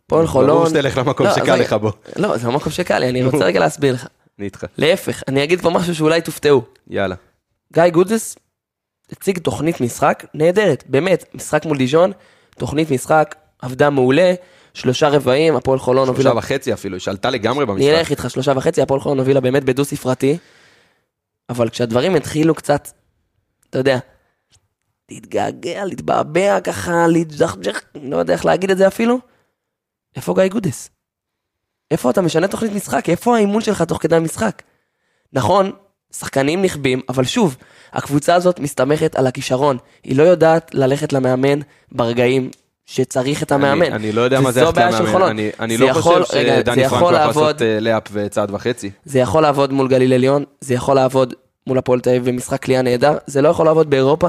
הפועל 0.05 0.27
חולון... 0.27 0.49
ברור 0.49 0.69
שתלך 0.69 0.97
למקום 0.97 1.27
לא, 1.27 1.35
שקל 1.35 1.55
לך 1.55 1.73
בו. 1.73 1.91
לא, 2.15 2.37
זה 2.37 2.47
המקום 2.47 2.71
שקל 2.71 2.99
לי, 2.99 3.09
אני 3.09 3.23
רוצה 3.23 3.45
רגע 3.45 3.59
להסביר 3.59 3.93
לך. 3.93 4.07
אני 4.39 4.45
איתך. 4.45 4.65
להפך, 4.77 5.23
אני 5.27 5.43
אגיד 5.43 5.61
פה 5.61 5.69
משהו 5.69 5.95
שאולי 5.95 6.21
תופתעו. 6.21 6.61
יאללה. 6.89 7.15
גיא 7.75 7.89
גודס 7.89 8.35
הציג 9.11 9.39
תוכנית 9.39 9.81
משחק 9.81 10.25
נהדרת, 10.33 10.83
באמת, 10.87 11.25
משחק 11.33 11.65
מול 11.65 11.77
דיז'ון, 11.77 12.11
תוכנית 12.57 12.91
משחק, 12.91 13.35
עבדה 13.61 13.89
מעולה, 13.89 14.33
שלושה 14.73 15.09
רבעים, 15.09 15.55
הפועל 15.55 15.79
חולון 15.79 16.07
הובילה... 16.07 16.29
שלושה 16.29 16.45
וחצי 16.45 16.73
אפילו, 16.73 16.99
שעלתה 16.99 17.29
לגמרי 17.29 17.63
אני 17.63 17.73
במשחק. 17.73 17.89
אלך 17.89 18.09
איתך 18.09 18.29
שלושה 18.29 18.53
וחצי, 18.55 18.81
הפועל 18.81 18.99
חולון 18.99 19.19
הובילה 19.19 19.39
באמת 19.41 19.63
בדו 19.63 19.85
ספרתי, 19.85 20.37
אבל 21.49 21.69
כשהדברים 21.69 22.15
התחילו 22.15 22.55
קצת, 22.55 22.89
אתה 23.69 23.77
יודע, 23.77 23.97
להתגעגע, 25.11 25.85
להתבעבע 25.85 26.61
ככה, 26.61 27.07
להתג'חג'ח, 27.07 27.81
לא 27.95 28.17
יודע 28.17 28.33
איך 28.33 28.45
להגיד 28.45 28.71
את 28.71 28.77
זה 28.77 28.87
אפילו, 28.87 29.19
איפה 30.15 30.33
גיא 30.33 30.47
גודס? 30.47 30.89
איפה 31.91 32.09
אתה 32.09 32.21
משנה 32.21 32.47
תוכנית 32.47 32.71
משחק? 32.71 33.09
איפה 33.09 33.35
האימון 33.35 33.61
שלך 33.61 33.81
תוך 33.81 34.01
כדי 34.01 34.15
המשחק? 34.15 34.61
נכון, 35.33 35.71
שחקנים 36.19 36.61
נכבים, 36.61 37.01
אבל 37.09 37.23
שוב, 37.23 37.55
הקבוצה 37.93 38.35
הזאת 38.35 38.59
מסתמכת 38.59 39.15
על 39.15 39.27
הכישרון. 39.27 39.77
היא 40.03 40.17
לא 40.17 40.23
יודעת 40.23 40.71
ללכת 40.73 41.13
למאמן 41.13 41.59
ברגעים 41.91 42.49
שצריך 42.85 43.43
את 43.43 43.51
המאמן. 43.51 43.81
אני, 43.85 43.95
אני 43.95 44.11
לא 44.11 44.21
יודע 44.21 44.41
מה 44.41 44.51
זה 44.51 44.63
ללכת 44.63 44.77
למאמן. 44.77 45.21
אני, 45.21 45.49
אני 45.59 45.77
לא 45.77 45.85
יכול- 45.85 46.23
חושב 46.23 46.39
שדני 46.41 46.81
יכול 46.81 47.13
לעבוד- 47.13 47.43
לעשות 47.43 47.61
אה, 47.61 47.79
לאפ 47.79 48.03
וצעד 48.11 48.51
וחצי. 48.53 48.91
זה 49.05 49.19
יכול 49.19 49.41
לעבוד 49.41 49.73
מול 49.73 49.87
גליל 49.87 50.13
עליון, 50.13 50.43
זה 50.61 50.73
יכול 50.73 50.95
לעבוד 50.95 51.33
מול 51.67 51.77
הפועל 51.77 51.99
תל 51.99 52.09
אביב 52.09 52.25
במשחק 52.29 52.61
קליעה 52.61 52.81
נהדר, 52.81 53.17
זה 53.27 53.41
לא 53.41 53.49
יכול 53.49 53.65
לעבוד 53.65 53.89
באירופה. 53.89 54.27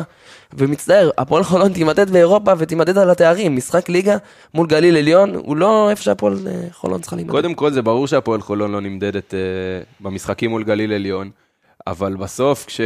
ומצטער, 0.54 1.10
הפועל 1.18 1.44
חולון 1.44 1.72
תימדד 1.72 2.10
באירופה 2.10 2.52
ותימדד 2.58 2.98
על 2.98 3.10
התארים. 3.10 3.56
משחק 3.56 3.88
ליגה 3.88 4.16
מול 4.54 4.66
גליל 4.66 4.96
עליון 4.96 5.34
הוא 5.34 5.56
לא 5.56 5.90
איפה 5.90 6.02
שהפועל 6.02 6.38
אה, 6.46 6.52
חולון 6.72 7.00
צריכה 7.00 7.16
להימדד. 7.16 7.32
קודם 7.32 7.54
כל 7.54 7.72
זה 7.72 7.82
ברור 7.82 8.06
שהפועל 8.06 8.40
חולון 8.40 8.72
לא 8.72 8.80
נמדדת 8.80 9.34
אה, 9.34 9.38
במשחקים 10.00 10.50
מול 10.50 10.64
גליל 10.64 10.92
עליון, 10.92 11.30
אבל 11.86 12.16
בסוף 12.16 12.66
כש, 12.66 12.80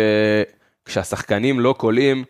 כשהשחקנים 0.85 1.61
לא 1.61 1.75
קולעים 1.79 2.25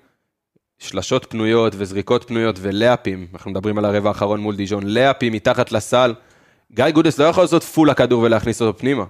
שלשות 0.78 1.26
פנויות 1.30 1.72
וזריקות 1.76 2.24
פנויות 2.24 2.56
ולייאפים, 2.60 3.26
אנחנו 3.32 3.50
מדברים 3.50 3.78
על 3.78 3.84
הרבע 3.84 4.08
האחרון 4.08 4.40
מול 4.40 4.56
דיז'ון, 4.56 4.86
לייאפים 4.86 5.32
מתחת 5.32 5.72
לסל, 5.72 6.14
גיא 6.72 6.90
גודס 6.90 7.18
לא 7.18 7.24
יכול 7.24 7.44
לעשות 7.44 7.62
פול 7.62 7.90
לכדור 7.90 8.22
ולהכניס 8.22 8.62
אותו 8.62 8.78
פנימה. 8.78 9.04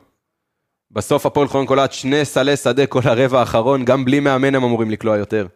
בסוף 0.91 1.27
הפועל 1.27 1.49
חולון 1.49 1.67
קולע 1.66 1.93
שני 1.93 2.25
סלי 2.25 2.57
שדה 2.57 2.87
כל 2.87 3.01
הרבע 3.05 3.41
האחרון, 3.41 3.85
גם 3.85 4.05
בלי 4.05 4.21
מאמן 4.21 4.55
הם 4.55 4.65
אמורים 4.65 4.91
לקלוע 4.91 5.17
יותר. 5.17 5.47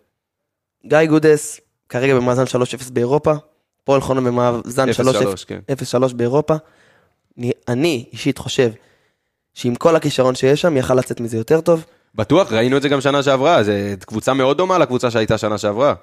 גיא 0.87 1.05
גודס, 1.09 1.61
כרגע 1.89 2.15
במאזן 2.15 2.45
3-0 2.45 2.47
באירופה, 2.93 3.33
הפועל 3.83 4.01
חולון 4.01 4.25
במאזן 4.25 4.89
3-0 4.89 4.93
0-3, 4.93 5.45
כן. 5.47 5.61
0-3 6.11 6.15
באירופה. 6.15 6.55
אני, 7.39 7.53
אני 7.69 8.05
אישית 8.13 8.39
חושב 8.39 8.71
שעם 9.55 9.75
כל 9.75 9.97
הכישרון 9.97 10.35
שיש 10.35 10.61
שם, 10.61 10.77
יכל 10.77 10.95
לצאת 10.95 11.21
מזה 11.21 11.37
יותר 11.37 11.61
טוב. 11.61 11.85
בטוח, 12.15 12.53
ראינו 12.53 12.77
את 12.77 12.83
זה 12.83 12.89
גם 12.89 13.01
שנה 13.01 13.23
שעברה, 13.23 13.63
זו 13.63 13.73
קבוצה 14.07 14.35
מאוד 14.35 14.57
דומה 14.57 14.79
לקבוצה 14.79 15.11
שהייתה 15.11 15.39
שנה 15.39 15.59
שעברה. 15.59 15.95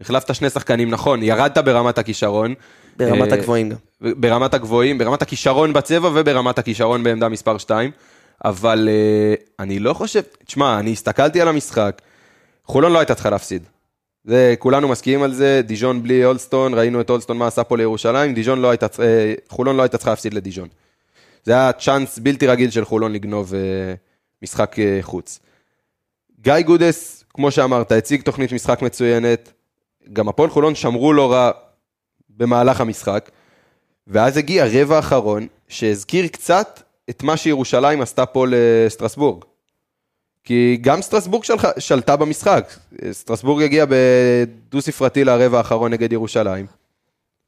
החלפת 0.00 0.34
שני 0.34 0.50
שחקנים, 0.50 0.90
נכון, 0.90 1.22
ירדת 1.22 1.58
ברמת 1.58 1.98
הכישרון, 1.98 2.54
ברמת 2.96 3.32
אה, 3.32 3.38
הגבוהים 3.38 3.68
גם. 3.68 3.76
ברמת 4.20 4.54
הגבוהים, 4.54 4.98
ברמת 4.98 5.22
הכישרון 5.22 5.72
בצבע 5.72 6.08
וברמת 6.14 6.58
הכישרון 6.58 7.02
בעמדה 7.02 7.28
מספר 7.28 7.58
2, 7.58 7.90
אבל 8.44 8.88
uh, 8.88 9.40
אני 9.58 9.78
לא 9.78 9.94
חושב, 9.94 10.20
תשמע, 10.46 10.78
אני 10.78 10.92
הסתכלתי 10.92 11.40
על 11.40 11.48
המשחק, 11.48 12.02
חולון 12.64 12.92
לא 12.92 12.98
הייתה 12.98 13.14
צריכה 13.14 13.30
להפסיד. 13.30 13.62
זה, 14.24 14.54
כולנו 14.58 14.88
מסכימים 14.88 15.22
על 15.22 15.32
זה, 15.32 15.60
דיז'ון 15.64 16.02
בלי 16.02 16.24
אולסטון, 16.24 16.74
ראינו 16.74 17.00
את 17.00 17.10
אולסטון 17.10 17.38
מה 17.38 17.46
עשה 17.46 17.64
פה 17.64 17.76
לירושלים, 17.76 18.34
דיז'ון 18.34 18.60
לא 18.60 18.70
הייתה, 18.70 18.86
אה, 19.02 19.34
חולון 19.48 19.76
לא 19.76 19.82
הייתה 19.82 19.98
צריכה 19.98 20.10
להפסיד 20.10 20.34
לדיז'ון. 20.34 20.68
זה 21.44 21.52
היה 21.52 21.72
צ'אנס 21.72 22.18
בלתי 22.18 22.46
רגיל 22.46 22.70
של 22.70 22.84
חולון 22.84 23.12
לגנוב 23.12 23.54
אה, 23.54 23.60
משחק 24.42 24.78
אה, 24.78 24.98
חוץ. 25.02 25.40
גיא 26.40 26.60
גודס, 26.60 27.24
כמו 27.34 27.50
שאמרת, 27.50 27.92
הציג 27.92 28.22
תוכנית 28.22 28.52
משחק 28.52 28.82
מצוינת, 28.82 29.52
גם 30.12 30.28
הפועל 30.28 30.50
חולון 30.50 30.74
שמרו 30.74 31.12
לא 31.12 31.32
רע 31.32 31.50
במהלך 32.36 32.80
המשחק, 32.80 33.30
ואז 34.06 34.36
הגיע 34.36 34.66
רבע 34.72 34.98
אחרון, 34.98 35.46
שהזכיר 35.68 36.26
קצת 36.26 36.82
את 37.10 37.22
מה 37.22 37.36
שירושלים 37.36 38.00
עשתה 38.00 38.26
פה 38.26 38.46
לסטרסבורג. 38.48 39.44
כי 40.44 40.78
גם 40.80 41.02
סטרסבורג 41.02 41.44
שלח, 41.44 41.64
שלטה 41.78 42.16
במשחק. 42.16 42.72
סטרסבורג 43.12 43.62
הגיע 43.62 43.84
בדו 43.88 44.80
ספרתי 44.80 45.24
לרבע 45.24 45.58
האחרון 45.58 45.92
נגד 45.92 46.12
ירושלים. 46.12 46.66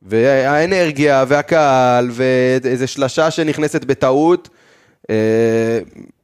והאנרגיה 0.03 1.25
והקהל 1.29 2.09
ואיזה 2.13 2.87
שלשה 2.87 3.31
שנכנסת 3.31 3.85
בטעות, 3.85 4.49
אה, 5.11 5.81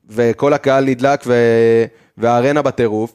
וכל 0.08 0.52
הקהל 0.52 0.84
נדלק 0.84 1.20
ו... 1.26 1.34
והארנה 2.18 2.62
בטירוף. 2.62 3.12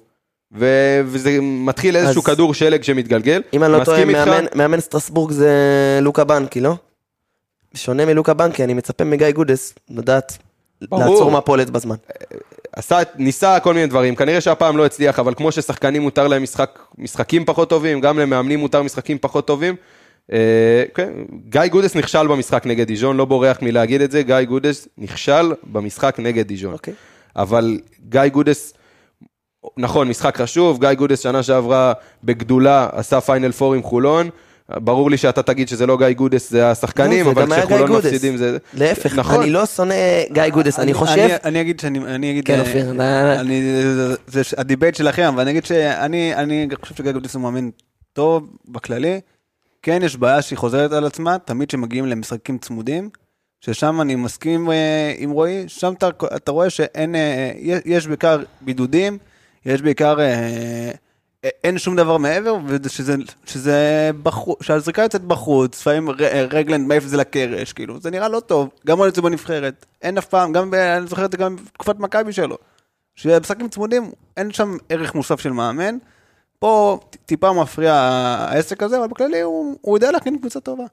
ו... 0.57 0.65
וזה 1.05 1.37
מתחיל 1.41 1.97
איזשהו 1.97 2.21
אז- 2.21 2.25
כדור 2.25 2.53
שלג 2.53 2.83
שמתגלגל. 2.83 3.41
אם 3.53 3.63
אני 3.63 3.71
לא 3.73 3.83
טועה? 3.83 4.05
מאמן, 4.05 4.45
מאמן 4.55 4.79
סטרסבורג 4.79 5.31
זה 5.31 5.51
לוקה 6.01 6.23
בנקי, 6.23 6.61
לא? 6.61 6.75
בשונה 7.73 8.05
מלוקה 8.05 8.33
בנקי, 8.33 8.63
אני 8.63 8.73
מצפה 8.73 9.03
מגיא 9.03 9.31
גודס 9.31 9.73
לדעת 9.89 10.37
ברור. 10.89 11.03
לעצור 11.03 11.31
מפולת 11.31 11.69
בזמן. 11.69 11.95
עשה, 12.75 12.97
ניסה 13.15 13.59
כל 13.59 13.73
מיני 13.73 13.87
דברים, 13.87 14.15
כנראה 14.15 14.41
שהפעם 14.41 14.77
לא 14.77 14.85
הצליח, 14.85 15.19
אבל 15.19 15.33
כמו 15.33 15.51
ששחקנים 15.51 16.01
מותר 16.01 16.27
להם 16.27 16.43
משחק, 16.43 16.79
משחקים 16.97 17.45
פחות 17.45 17.69
טובים, 17.69 18.01
גם 18.01 18.19
למאמנים 18.19 18.59
מותר 18.59 18.83
משחקים 18.83 19.17
פחות 19.21 19.47
טובים. 19.47 19.75
אה, 20.31 20.83
כן, 20.95 21.11
גיא 21.49 21.61
גודס 21.71 21.95
נכשל 21.95 22.27
במשחק 22.27 22.65
נגד 22.65 22.87
דיז'ון, 22.87 23.17
לא 23.17 23.25
בורח 23.25 23.57
מלהגיד 23.61 24.01
את 24.01 24.11
זה, 24.11 24.23
גיא 24.23 24.41
גודס 24.41 24.87
נכשל 24.97 25.53
במשחק 25.63 26.15
נגד 26.19 26.47
דיז'ון. 26.47 26.73
אוקיי. 26.73 26.93
אבל 27.35 27.79
גיא 28.09 28.27
גודס, 28.31 28.73
נכון, 29.77 30.07
משחק 30.07 30.37
חשוב, 30.37 30.79
גיא 30.79 30.93
גודס 30.93 31.19
שנה 31.19 31.43
שעברה 31.43 31.93
בגדולה 32.23 32.89
עשה 32.91 33.21
פיינל 33.21 33.51
פור 33.51 33.73
עם 33.73 33.83
חולון. 33.83 34.29
ברור 34.69 35.11
לי 35.11 35.17
שאתה 35.17 35.43
תגיד 35.43 35.67
שזה 35.67 35.85
לא 35.85 35.97
גיא 35.97 36.09
גודס, 36.09 36.49
זה 36.49 36.69
השחקנים, 36.71 37.25
לא, 37.25 37.31
אבל 37.31 37.55
כשחולון. 37.55 37.91
מפסידים 37.91 38.37
זה... 38.37 38.57
להפך, 38.73 39.15
נכון. 39.15 39.41
אני 39.41 39.49
לא 39.49 39.65
שונא 39.65 39.95
גיא 40.31 40.49
גודס, 40.49 40.79
אני 40.79 40.93
חושב... 40.93 41.19
אני, 41.19 41.33
אני 41.43 41.61
אגיד 41.61 41.79
שאני, 41.79 41.99
אני 41.99 42.31
אגיד... 42.31 42.45
כן, 42.45 42.53
אה, 42.53 42.59
אופיר, 42.59 42.93
זה, 42.97 44.15
זה 44.27 44.41
ה 44.57 44.63
debate 44.63 44.95
שלכם, 44.95 45.23
אבל 45.23 45.41
אני 45.41 45.51
אגיד 45.51 45.65
שאני 45.65 46.35
אני 46.35 46.67
חושב 46.81 46.95
שגיא 46.95 47.11
גודס 47.11 47.35
הוא 47.35 47.41
מאמן 47.41 47.69
טוב 48.13 48.49
בכללי. 48.67 49.19
כן, 49.83 49.99
יש 50.03 50.17
בעיה 50.17 50.41
שהיא 50.41 50.57
חוזרת 50.57 50.91
על 50.91 51.05
עצמה, 51.05 51.37
תמיד 51.39 51.67
כשמגיעים 51.67 52.05
למשחקים 52.05 52.57
צמודים, 52.57 53.09
ששם 53.61 54.01
אני 54.01 54.15
מסכים 54.15 54.71
אה, 54.71 55.13
עם 55.17 55.31
רועי, 55.31 55.63
שם 55.67 55.93
אתה, 55.93 56.09
אתה 56.35 56.51
רואה 56.51 56.69
שאין, 56.69 57.15
אה, 57.15 57.51
יש, 57.55 57.81
יש 57.85 58.07
בעיקר 58.07 58.43
בידודים, 58.61 59.17
יש 59.65 59.81
בעיקר, 59.81 60.19
אה, 60.19 60.91
אה, 61.45 61.49
אין 61.63 61.77
שום 61.77 61.95
דבר 61.95 62.17
מעבר, 62.17 62.57
ושזה, 62.67 63.15
שזה 63.45 64.09
בחוץ, 64.23 64.63
שהזריקה 64.63 65.01
יוצאת 65.01 65.21
בחוץ, 65.23 65.81
לפעמים 65.81 66.09
אה, 66.09 66.45
רגלנד 66.51 66.87
מעיף 66.87 67.03
את 67.03 67.09
זה 67.09 67.17
לקרש, 67.17 67.73
כאילו, 67.73 67.99
זה 67.99 68.11
נראה 68.11 68.27
לא 68.27 68.39
טוב, 68.39 68.69
גם 68.87 69.03
את 69.07 69.15
זה 69.15 69.21
בנבחרת, 69.21 69.85
אין 70.01 70.17
אף 70.17 70.25
פעם, 70.25 70.53
גם, 70.53 70.73
אני 70.73 71.07
זוכר 71.07 71.25
את 71.25 71.31
זה 71.31 71.37
גם 71.37 71.55
בתקופת 71.55 71.99
מכבי 71.99 72.33
שלו, 72.33 72.57
שבמשחקים 73.15 73.69
צמודים 73.69 74.11
אין 74.37 74.51
שם 74.51 74.77
ערך 74.89 75.15
מוסף 75.15 75.39
של 75.39 75.51
מאמן, 75.51 75.97
פה 76.63 76.99
טיפה 77.25 77.53
מפריע 77.53 77.93
העסק 77.93 78.83
הזה, 78.83 78.97
אבל 78.97 79.07
בכללי 79.07 79.41
הוא, 79.41 79.75
הוא 79.81 79.97
יודע 79.97 80.11
להכין 80.11 80.37
קבוצה 80.37 80.59
טובה. 80.59 80.83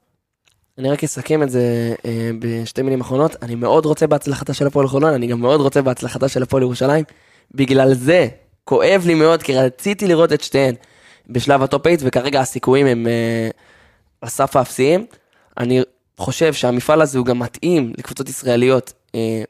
אני 0.77 0.89
רק 0.89 1.03
אסכם 1.03 1.43
את 1.43 1.49
זה 1.49 1.93
אה, 2.05 2.29
בשתי 2.39 2.81
מילים 2.81 3.01
אחרונות. 3.01 3.35
אני 3.41 3.55
מאוד 3.55 3.85
רוצה 3.85 4.07
בהצלחתה 4.07 4.53
של 4.53 4.67
הפועל 4.67 4.87
חולון, 4.87 5.13
אני 5.13 5.27
גם 5.27 5.39
מאוד 5.39 5.61
רוצה 5.61 5.81
בהצלחתה 5.81 6.27
של 6.27 6.43
הפועל 6.43 6.63
ירושלים. 6.63 7.03
בגלל 7.51 7.93
זה, 7.93 8.27
כואב 8.63 9.03
לי 9.05 9.13
מאוד, 9.13 9.43
כי 9.43 9.55
רציתי 9.55 10.07
לראות 10.07 10.33
את 10.33 10.41
שתיהן 10.41 10.75
בשלב 11.29 11.63
הטופ 11.63 11.87
8, 11.87 11.97
וכרגע 12.01 12.41
הסיכויים 12.41 12.87
הם 12.87 13.07
אה, 13.07 13.49
על 14.21 14.29
סף 14.29 14.55
האפסיים. 14.55 15.05
אני 15.57 15.81
חושב 16.17 16.53
שהמפעל 16.53 17.01
הזה 17.01 17.17
הוא 17.17 17.25
גם 17.25 17.39
מתאים 17.39 17.93
לקבוצות 17.97 18.29
ישראליות 18.29 18.93
אה, 19.15 19.43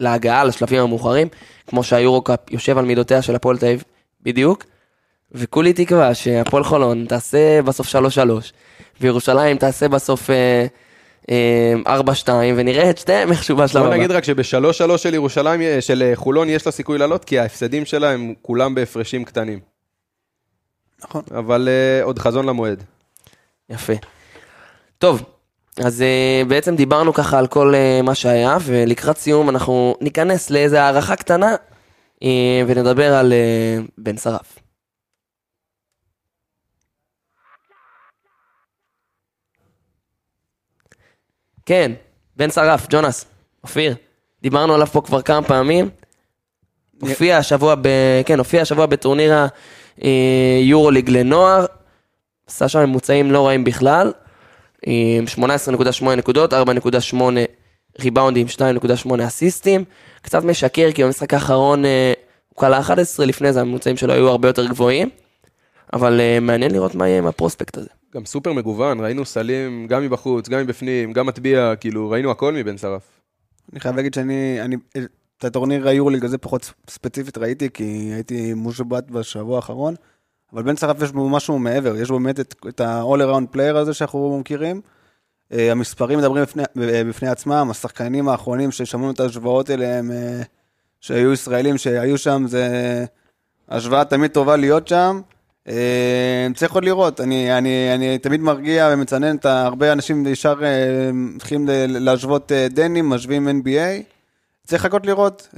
להגעה 0.00 0.44
לשלבים 0.44 0.82
המאוחרים, 0.82 1.28
כמו 1.66 1.84
שהיורו-קאפ 1.84 2.50
יושב 2.50 2.78
על 2.78 2.84
מידותיה 2.84 3.22
של 3.22 3.34
הפועל 3.34 3.58
תל 3.58 3.66
אביב 3.66 3.84
בדיוק. 4.22 4.64
וכולי 5.32 5.72
תקווה 5.72 6.14
שהפועל 6.14 6.64
חולון 6.64 7.06
תעשה 7.08 7.62
בסוף 7.62 7.94
3-3, 7.94 7.98
וירושלים 9.00 9.56
תעשה 9.56 9.88
בסוף 9.88 10.30
אה, 10.30 10.66
אה, 11.30 12.00
4-2, 12.24 12.28
ונראה 12.56 12.90
את 12.90 12.98
שתיהם 12.98 13.32
איכשהו 13.32 13.56
בשלב 13.56 13.82
בוא 13.82 13.88
הבא. 13.88 13.96
נגיד 13.96 14.10
רק 14.10 14.24
שבשלוש 14.24 14.78
שלוש 14.78 15.02
של 15.02 15.14
ירושלים, 15.14 15.60
של 15.80 16.02
אה, 16.02 16.16
חולון 16.16 16.48
יש 16.48 16.66
לה 16.66 16.72
סיכוי 16.72 16.98
לעלות, 16.98 17.24
כי 17.24 17.38
ההפסדים 17.38 17.84
שלה 17.84 18.10
הם 18.10 18.34
כולם 18.42 18.74
בהפרשים 18.74 19.24
קטנים. 19.24 19.58
נכון. 21.04 21.22
אבל 21.38 21.68
אה, 21.68 22.04
עוד 22.04 22.18
חזון 22.18 22.46
למועד. 22.46 22.82
יפה. 23.70 23.92
טוב, 24.98 25.22
אז 25.84 26.02
אה, 26.02 26.42
בעצם 26.48 26.76
דיברנו 26.76 27.14
ככה 27.14 27.38
על 27.38 27.46
כל 27.46 27.74
אה, 27.74 28.02
מה 28.02 28.14
שהיה, 28.14 28.56
ולקראת 28.62 29.18
סיום 29.18 29.48
אנחנו 29.48 29.96
ניכנס 30.00 30.50
לאיזה 30.50 30.82
הערכה 30.82 31.16
קטנה, 31.16 31.56
אה, 32.22 32.62
ונדבר 32.66 33.14
על 33.14 33.32
אה, 33.32 33.78
בן 33.98 34.16
שרף. 34.16 34.58
כן, 41.70 41.92
בן 42.36 42.50
שרף, 42.50 42.86
ג'ונס, 42.90 43.24
אופיר, 43.64 43.94
דיברנו 44.42 44.74
עליו 44.74 44.86
פה 44.86 45.00
כבר 45.00 45.22
כמה 45.22 45.42
פעמים. 45.42 45.88
הופיע 47.00 47.36
השבוע, 47.36 47.74
ב... 47.74 47.88
כן, 48.26 48.38
הופיע 48.38 48.62
השבוע 48.62 48.86
בטורניר 48.86 49.34
היורוליג 49.96 51.10
לנוער, 51.10 51.66
עשה 52.46 52.68
שם 52.68 52.78
ממוצעים 52.78 53.32
לא 53.32 53.46
רעים 53.46 53.64
בכלל, 53.64 54.12
עם 54.86 55.24
18.8 55.38 56.04
נקודות, 56.16 56.52
4.8 56.52 57.16
ריבאונדים, 58.00 58.46
2.8 59.06 59.26
אסיסטים, 59.26 59.84
קצת 60.22 60.44
משקר 60.44 60.92
כי 60.92 61.04
במשחק 61.04 61.34
האחרון 61.34 61.84
אה, 61.84 62.12
הוא 62.48 62.60
קלע 62.60 62.80
11, 62.80 63.26
לפני 63.26 63.52
זה 63.52 63.60
הממוצעים 63.60 63.96
שלו 63.96 64.12
היו 64.12 64.28
הרבה 64.28 64.48
יותר 64.48 64.66
גבוהים, 64.66 65.08
אבל 65.92 66.20
אה, 66.20 66.40
מעניין 66.40 66.70
לראות 66.70 66.94
מה 66.94 67.08
יהיה 67.08 67.18
עם 67.18 67.26
הפרוספקט 67.26 67.76
הזה. 67.76 67.99
גם 68.14 68.26
סופר 68.26 68.52
מגוון, 68.52 69.00
ראינו 69.00 69.24
סלים 69.24 69.86
גם 69.86 70.02
מבחוץ, 70.02 70.48
גם 70.48 70.60
מבפנים, 70.60 71.12
גם 71.12 71.26
מטביע, 71.26 71.76
כאילו, 71.76 72.10
ראינו 72.10 72.30
הכל 72.30 72.54
מבן 72.54 72.78
שרף. 72.78 73.20
אני 73.72 73.80
חייב 73.80 73.96
להגיד 73.96 74.14
שאני, 74.14 74.58
אני, 74.60 74.76
את 75.38 75.44
הטורניר 75.44 75.88
היורוליג 75.88 76.24
הזה 76.24 76.38
פחות 76.38 76.72
ספציפית 76.88 77.38
ראיתי, 77.38 77.70
כי 77.70 78.10
הייתי 78.14 78.54
מושבת 78.54 79.10
בשבוע 79.10 79.56
האחרון, 79.56 79.94
אבל 80.52 80.62
בן 80.62 80.76
שרף 80.76 81.02
יש 81.02 81.12
בו 81.12 81.28
משהו 81.28 81.58
מעבר, 81.58 81.96
יש 81.96 82.08
בו 82.08 82.18
באמת 82.18 82.40
את, 82.40 82.54
את 82.68 82.80
ה-all 82.80 83.18
around 83.18 83.56
player 83.56 83.76
הזה 83.76 83.94
שאנחנו 83.94 84.38
מכירים. 84.38 84.80
אה, 85.52 85.72
המספרים 85.72 86.18
מדברים 86.18 86.42
בפני, 86.42 86.62
בפני 86.76 87.28
עצמם, 87.28 87.68
השחקנים 87.70 88.28
האחרונים 88.28 88.70
ששמענו 88.70 89.10
את 89.10 89.20
ההשוואות 89.20 89.70
אליהם, 89.70 90.10
אה, 90.10 90.42
שהיו 91.00 91.32
ישראלים 91.32 91.78
שהיו 91.78 92.18
שם, 92.18 92.44
זה 92.46 93.04
השוואה 93.68 94.04
תמיד 94.04 94.30
טובה 94.30 94.56
להיות 94.56 94.88
שם. 94.88 95.20
אה, 95.68 96.46
צריך 96.54 96.72
עוד 96.72 96.84
לראות, 96.84 97.20
אני, 97.20 97.58
אני, 97.58 97.94
אני 97.94 98.18
תמיד 98.18 98.40
מרגיע 98.40 98.90
ומצנן 98.92 99.36
את 99.36 99.44
הרבה 99.46 99.92
אנשים 99.92 100.26
ישר 100.26 100.54
אה, 100.64 101.10
מתחילים 101.12 101.66
להשוות 101.88 102.52
אה, 102.52 102.66
דנים, 102.70 103.08
משווים 103.08 103.48
NBA. 103.48 104.02
צריך 104.66 104.84
לחכות 104.84 105.06
לראות, 105.06 105.48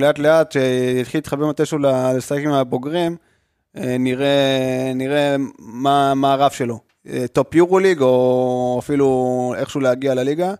לאט 0.00 0.18
לאט, 0.18 0.52
שיתחיל 0.52 1.18
להתחבר 1.18 1.46
מתישהו 1.46 1.78
לשחק 1.78 2.38
עם 2.44 2.52
הבוגרים, 2.52 3.16
אה, 3.76 3.96
נראה, 3.98 4.92
נראה 4.94 5.36
מה, 5.58 6.14
מה 6.14 6.32
הרף 6.32 6.52
שלו. 6.52 6.80
טופ 7.32 7.54
יורו 7.54 7.78
ליג, 7.78 8.00
או 8.00 8.76
אפילו 8.82 9.54
איכשהו 9.56 9.80
להגיע 9.80 10.14
לליגה. 10.14 10.54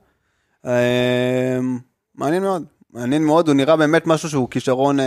מעניין 2.14 2.42
מאוד, 2.42 2.64
מעניין 2.92 3.24
מאוד, 3.24 3.48
הוא 3.48 3.56
נראה 3.56 3.76
באמת 3.76 4.06
משהו 4.06 4.28
שהוא 4.28 4.50
כישרון 4.50 4.98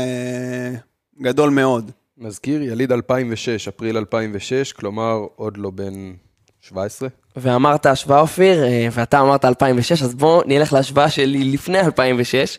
גדול 1.22 1.50
מאוד. 1.50 1.92
מזכיר, 2.18 2.62
יליד 2.62 2.92
2006, 2.92 3.68
אפריל 3.68 3.98
2006, 3.98 4.72
כלומר, 4.72 5.26
עוד 5.36 5.58
לא 5.58 5.70
בן 5.70 6.14
17. 6.62 7.10
ואמרת 7.36 7.86
השוואה 7.86 8.20
אופיר, 8.20 8.64
אה, 8.64 8.88
ואתה 8.92 9.22
אמרת 9.22 9.46
2006, 9.46 10.02
אז 10.02 10.16
בואו 10.16 10.42
נלך 10.46 10.74
להשוואה 10.74 11.10
שלי 11.10 11.44
לפני 11.44 11.80
2006. 11.80 12.58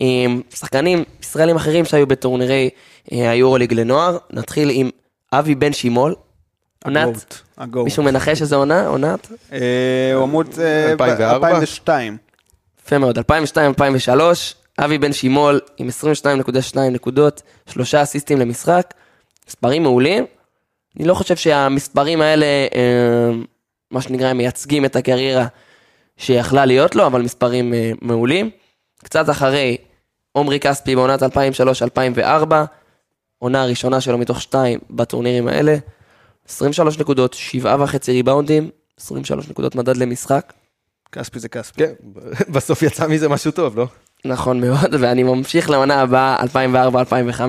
עם 0.00 0.42
שחקנים 0.54 1.04
ישראלים 1.22 1.56
אחרים 1.56 1.84
שהיו 1.84 2.06
בטורנירי 2.06 2.70
אה, 3.12 3.30
היורוליג 3.30 3.72
לנוער. 3.72 4.18
נתחיל 4.30 4.70
עם 4.72 4.90
אבי 5.32 5.54
בן 5.54 5.72
שימול. 5.72 6.14
עונת. 6.84 7.40
מישהו 7.74 8.02
מנחש 8.02 8.42
איזה 8.42 8.56
עונה? 8.56 8.86
עונת? 8.86 9.28
אה, 9.52 9.58
הוא 10.14 10.22
עמוד 10.22 10.46
אה, 10.58 10.92
2004? 10.92 11.48
2002. 11.48 12.16
יפה 12.86 12.98
מאוד, 12.98 13.18
2002-2003, 13.18 13.22
אבי 14.84 14.98
בן 14.98 15.12
שימול 15.12 15.60
עם 15.76 15.88
22.2 15.88 16.78
נקודות, 16.80 17.42
שלושה 17.66 18.02
אסיסטים 18.02 18.38
למשחק, 18.38 18.94
מספרים 19.48 19.82
מעולים. 19.82 20.24
אני 20.96 21.08
לא 21.08 21.14
חושב 21.14 21.36
שהמספרים 21.36 22.20
האלה, 22.20 22.46
אה, 22.46 23.30
מה 23.90 24.00
שנקרא, 24.00 24.32
מייצגים 24.32 24.84
את 24.84 24.96
הקריירה 24.96 25.46
שיכלה 26.16 26.64
להיות 26.64 26.94
לו, 26.94 27.06
אבל 27.06 27.22
מספרים 27.22 27.74
אה, 27.74 27.92
מעולים. 28.02 28.50
קצת 29.04 29.30
אחרי, 29.30 29.76
עומרי 30.32 30.60
כספי 30.60 30.96
בעונת 30.96 31.22
2003-2004, 31.22 32.52
עונה 33.38 33.62
הראשונה 33.62 34.00
שלו 34.00 34.18
מתוך 34.18 34.40
שתיים 34.40 34.78
בטורנירים 34.90 35.48
האלה, 35.48 35.76
23 36.48 36.98
נקודות, 36.98 37.36
7.5 37.62 37.66
ריבאונדים, 38.08 38.70
23 39.00 39.48
נקודות 39.48 39.74
מדד 39.74 39.96
למשחק. 39.96 40.52
כספי 41.12 41.38
זה 41.38 41.48
כספי. 41.48 41.78
כן, 41.78 41.92
בסוף 42.52 42.82
יצא 42.82 43.06
מזה 43.06 43.28
משהו 43.28 43.50
טוב, 43.50 43.76
לא? 43.76 43.86
נכון 44.24 44.60
מאוד, 44.60 44.94
ואני 45.00 45.22
ממשיך 45.22 45.70
לעונה 45.70 46.00
הבאה, 46.00 46.36
2004-2005, 46.42 47.40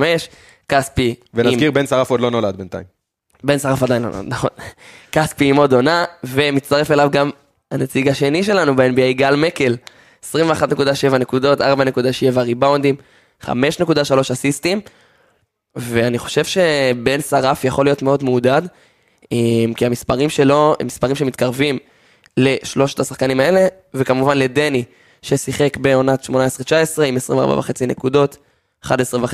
כספי 0.69 1.07
עם... 1.07 1.15
ונזכיר, 1.33 1.71
בן 1.71 1.87
שרף 1.87 2.09
עוד 2.09 2.19
לא 2.19 2.31
נולד 2.31 2.55
בינתיים. 2.55 2.83
בן 3.43 3.59
שרף 3.59 3.83
עדיין 3.83 4.01
לא 4.01 4.09
נולד, 4.09 4.25
נכון. 4.27 4.49
כספי 5.11 5.45
עם 5.45 5.55
עוד 5.55 5.73
עונה, 5.73 6.05
ומצטרף 6.23 6.91
אליו 6.91 7.09
גם 7.11 7.29
הנציג 7.71 8.07
השני 8.07 8.43
שלנו 8.43 8.75
ב-NBA, 8.75 9.13
גל 9.13 9.35
מקל. 9.35 9.75
21.7 10.33 11.17
נקודות, 11.19 11.61
4.7 11.61 12.39
ריבאונדים, 12.39 12.95
5.3 13.43 13.51
אסיסטים, 14.31 14.81
ואני 15.75 16.17
חושב 16.19 16.45
שבן 16.45 17.21
שרף 17.21 17.63
יכול 17.63 17.85
להיות 17.85 18.01
מאוד 18.01 18.23
מעודד, 18.23 18.61
אה, 19.33 19.37
כי 19.75 19.85
המספרים 19.85 20.29
שלו 20.29 20.75
הם 20.79 20.87
מספרים 20.87 21.15
שמתקרבים 21.15 21.77
לשלושת 22.37 22.99
השחקנים 22.99 23.39
האלה, 23.39 23.67
וכמובן 23.93 24.37
לדני, 24.37 24.83
ששיחק 25.21 25.77
בעונת 25.77 26.25
18-19 26.25 26.31
עם 27.05 27.17
24.5 27.17 27.85
נקודות, 27.87 28.37
11.5 28.85 28.89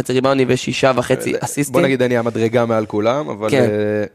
ריבאונדים 0.09 0.47
ו-6.5 0.49 1.11
אסיסטים. 1.39 1.73
בוא 1.73 1.81
נגיד, 1.81 2.01
אני 2.01 2.17
המדרגה 2.17 2.65
מעל 2.65 2.85
כולם, 2.85 3.29
אבל... 3.29 3.49
כן. 3.49 3.69
אה, 3.69 4.05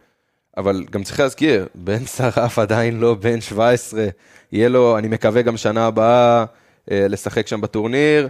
אבל 0.56 0.84
גם 0.90 1.02
צריך 1.02 1.20
להזכיר, 1.20 1.66
בן 1.74 2.06
שרף 2.06 2.58
עדיין 2.58 3.00
לא 3.00 3.14
בן 3.14 3.40
17, 3.40 4.06
יהיה 4.52 4.68
לו, 4.68 4.98
אני 4.98 5.08
מקווה 5.08 5.42
גם 5.42 5.56
שנה 5.56 5.86
הבאה 5.86 6.44
אה, 6.90 7.08
לשחק 7.08 7.46
שם 7.46 7.60
בטורניר. 7.60 8.28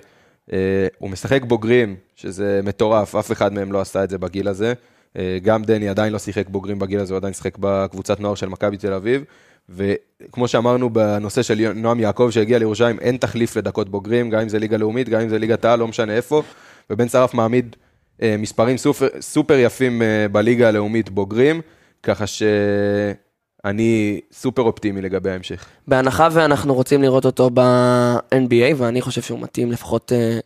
אה, 0.52 0.86
הוא 0.98 1.10
משחק 1.10 1.42
בוגרים, 1.42 1.96
שזה 2.16 2.60
מטורף, 2.64 3.14
אף 3.14 3.32
אחד 3.32 3.52
מהם 3.52 3.72
לא 3.72 3.80
עשה 3.80 4.04
את 4.04 4.10
זה 4.10 4.18
בגיל 4.18 4.48
הזה. 4.48 4.72
אה, 5.18 5.38
גם 5.42 5.62
דני 5.64 5.88
עדיין 5.88 6.12
לא 6.12 6.18
שיחק 6.18 6.48
בוגרים 6.48 6.78
בגיל 6.78 7.00
הזה, 7.00 7.14
הוא 7.14 7.18
עדיין 7.18 7.34
שיחק 7.34 7.58
בקבוצת 7.60 8.20
נוער 8.20 8.34
של 8.34 8.48
מכבי 8.48 8.76
תל 8.76 8.92
אביב. 8.92 9.24
וכמו 9.68 10.48
שאמרנו 10.48 10.90
בנושא 10.90 11.42
של 11.42 11.72
נועם 11.74 12.00
יעקב 12.00 12.28
שהגיע 12.30 12.58
לירושלים, 12.58 12.98
אין 12.98 13.16
תחליף 13.16 13.56
לדקות 13.56 13.88
בוגרים, 13.88 14.30
גם 14.30 14.40
אם 14.40 14.48
זה 14.48 14.58
ליגה 14.58 14.76
לאומית, 14.76 15.08
גם 15.08 15.20
אם 15.20 15.28
זה 15.28 15.38
ליגת 15.38 15.64
העל, 15.64 15.78
לא 15.78 15.88
משנה 15.88 16.12
איפה. 16.12 16.42
ובן 16.90 17.08
שרף 17.08 17.34
מעמיד 17.34 17.76
אה, 18.22 18.36
מספרים 18.38 18.76
סופר, 18.76 19.06
סופר 19.20 19.54
יפים 19.54 20.02
אה, 20.02 20.26
בליגה 20.32 20.68
הלאומית 20.68 21.10
בוגרים, 21.10 21.60
ככה 22.02 22.24
שאני 22.26 24.20
סופר 24.32 24.62
אופטימי 24.62 25.02
לגבי 25.02 25.30
ההמשך. 25.30 25.66
בהנחה 25.88 26.28
ואנחנו 26.32 26.74
רוצים 26.74 27.02
לראות 27.02 27.24
אותו 27.24 27.50
ב-NBA, 27.54 28.74
ואני 28.76 29.00
חושב 29.00 29.22
שהוא 29.22 29.40
מתאים 29.40 29.72
לפחות 29.72 30.12
אה, 30.12 30.38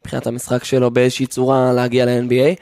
מבחינת 0.00 0.26
המשחק 0.26 0.64
שלו 0.64 0.90
באיזושהי 0.90 1.26
צורה 1.26 1.72
להגיע 1.72 2.06
ל-NBA. 2.06 2.60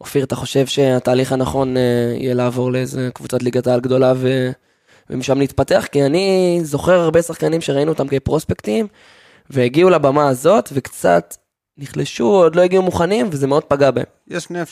אופיר, 0.00 0.24
אתה 0.24 0.36
חושב 0.36 0.66
שהתהליך 0.66 1.32
הנכון 1.32 1.76
אה, 1.76 1.82
יהיה 2.16 2.34
לעבור 2.34 2.72
לאיזה 2.72 3.08
קבוצת 3.14 3.42
ליגת 3.42 3.66
העל 3.66 3.80
גדולה 3.80 4.12
ו... 4.16 4.50
ומשם 5.10 5.38
להתפתח? 5.38 5.86
כי 5.92 6.06
אני 6.06 6.58
זוכר 6.62 7.00
הרבה 7.00 7.22
שחקנים 7.22 7.60
שראינו 7.60 7.92
אותם 7.92 8.08
כפרוספקטים, 8.08 8.86
והגיעו 9.50 9.90
לבמה 9.90 10.28
הזאת 10.28 10.68
וקצת 10.72 11.36
נחלשו, 11.78 12.26
עוד 12.26 12.56
לא 12.56 12.62
הגיעו 12.62 12.82
מוכנים, 12.82 13.28
וזה 13.30 13.46
מאוד 13.46 13.64
פגע 13.64 13.90
בהם. 13.90 14.04
יש 14.28 14.44
שני 14.44 14.62
אפשרויות. 14.62 14.66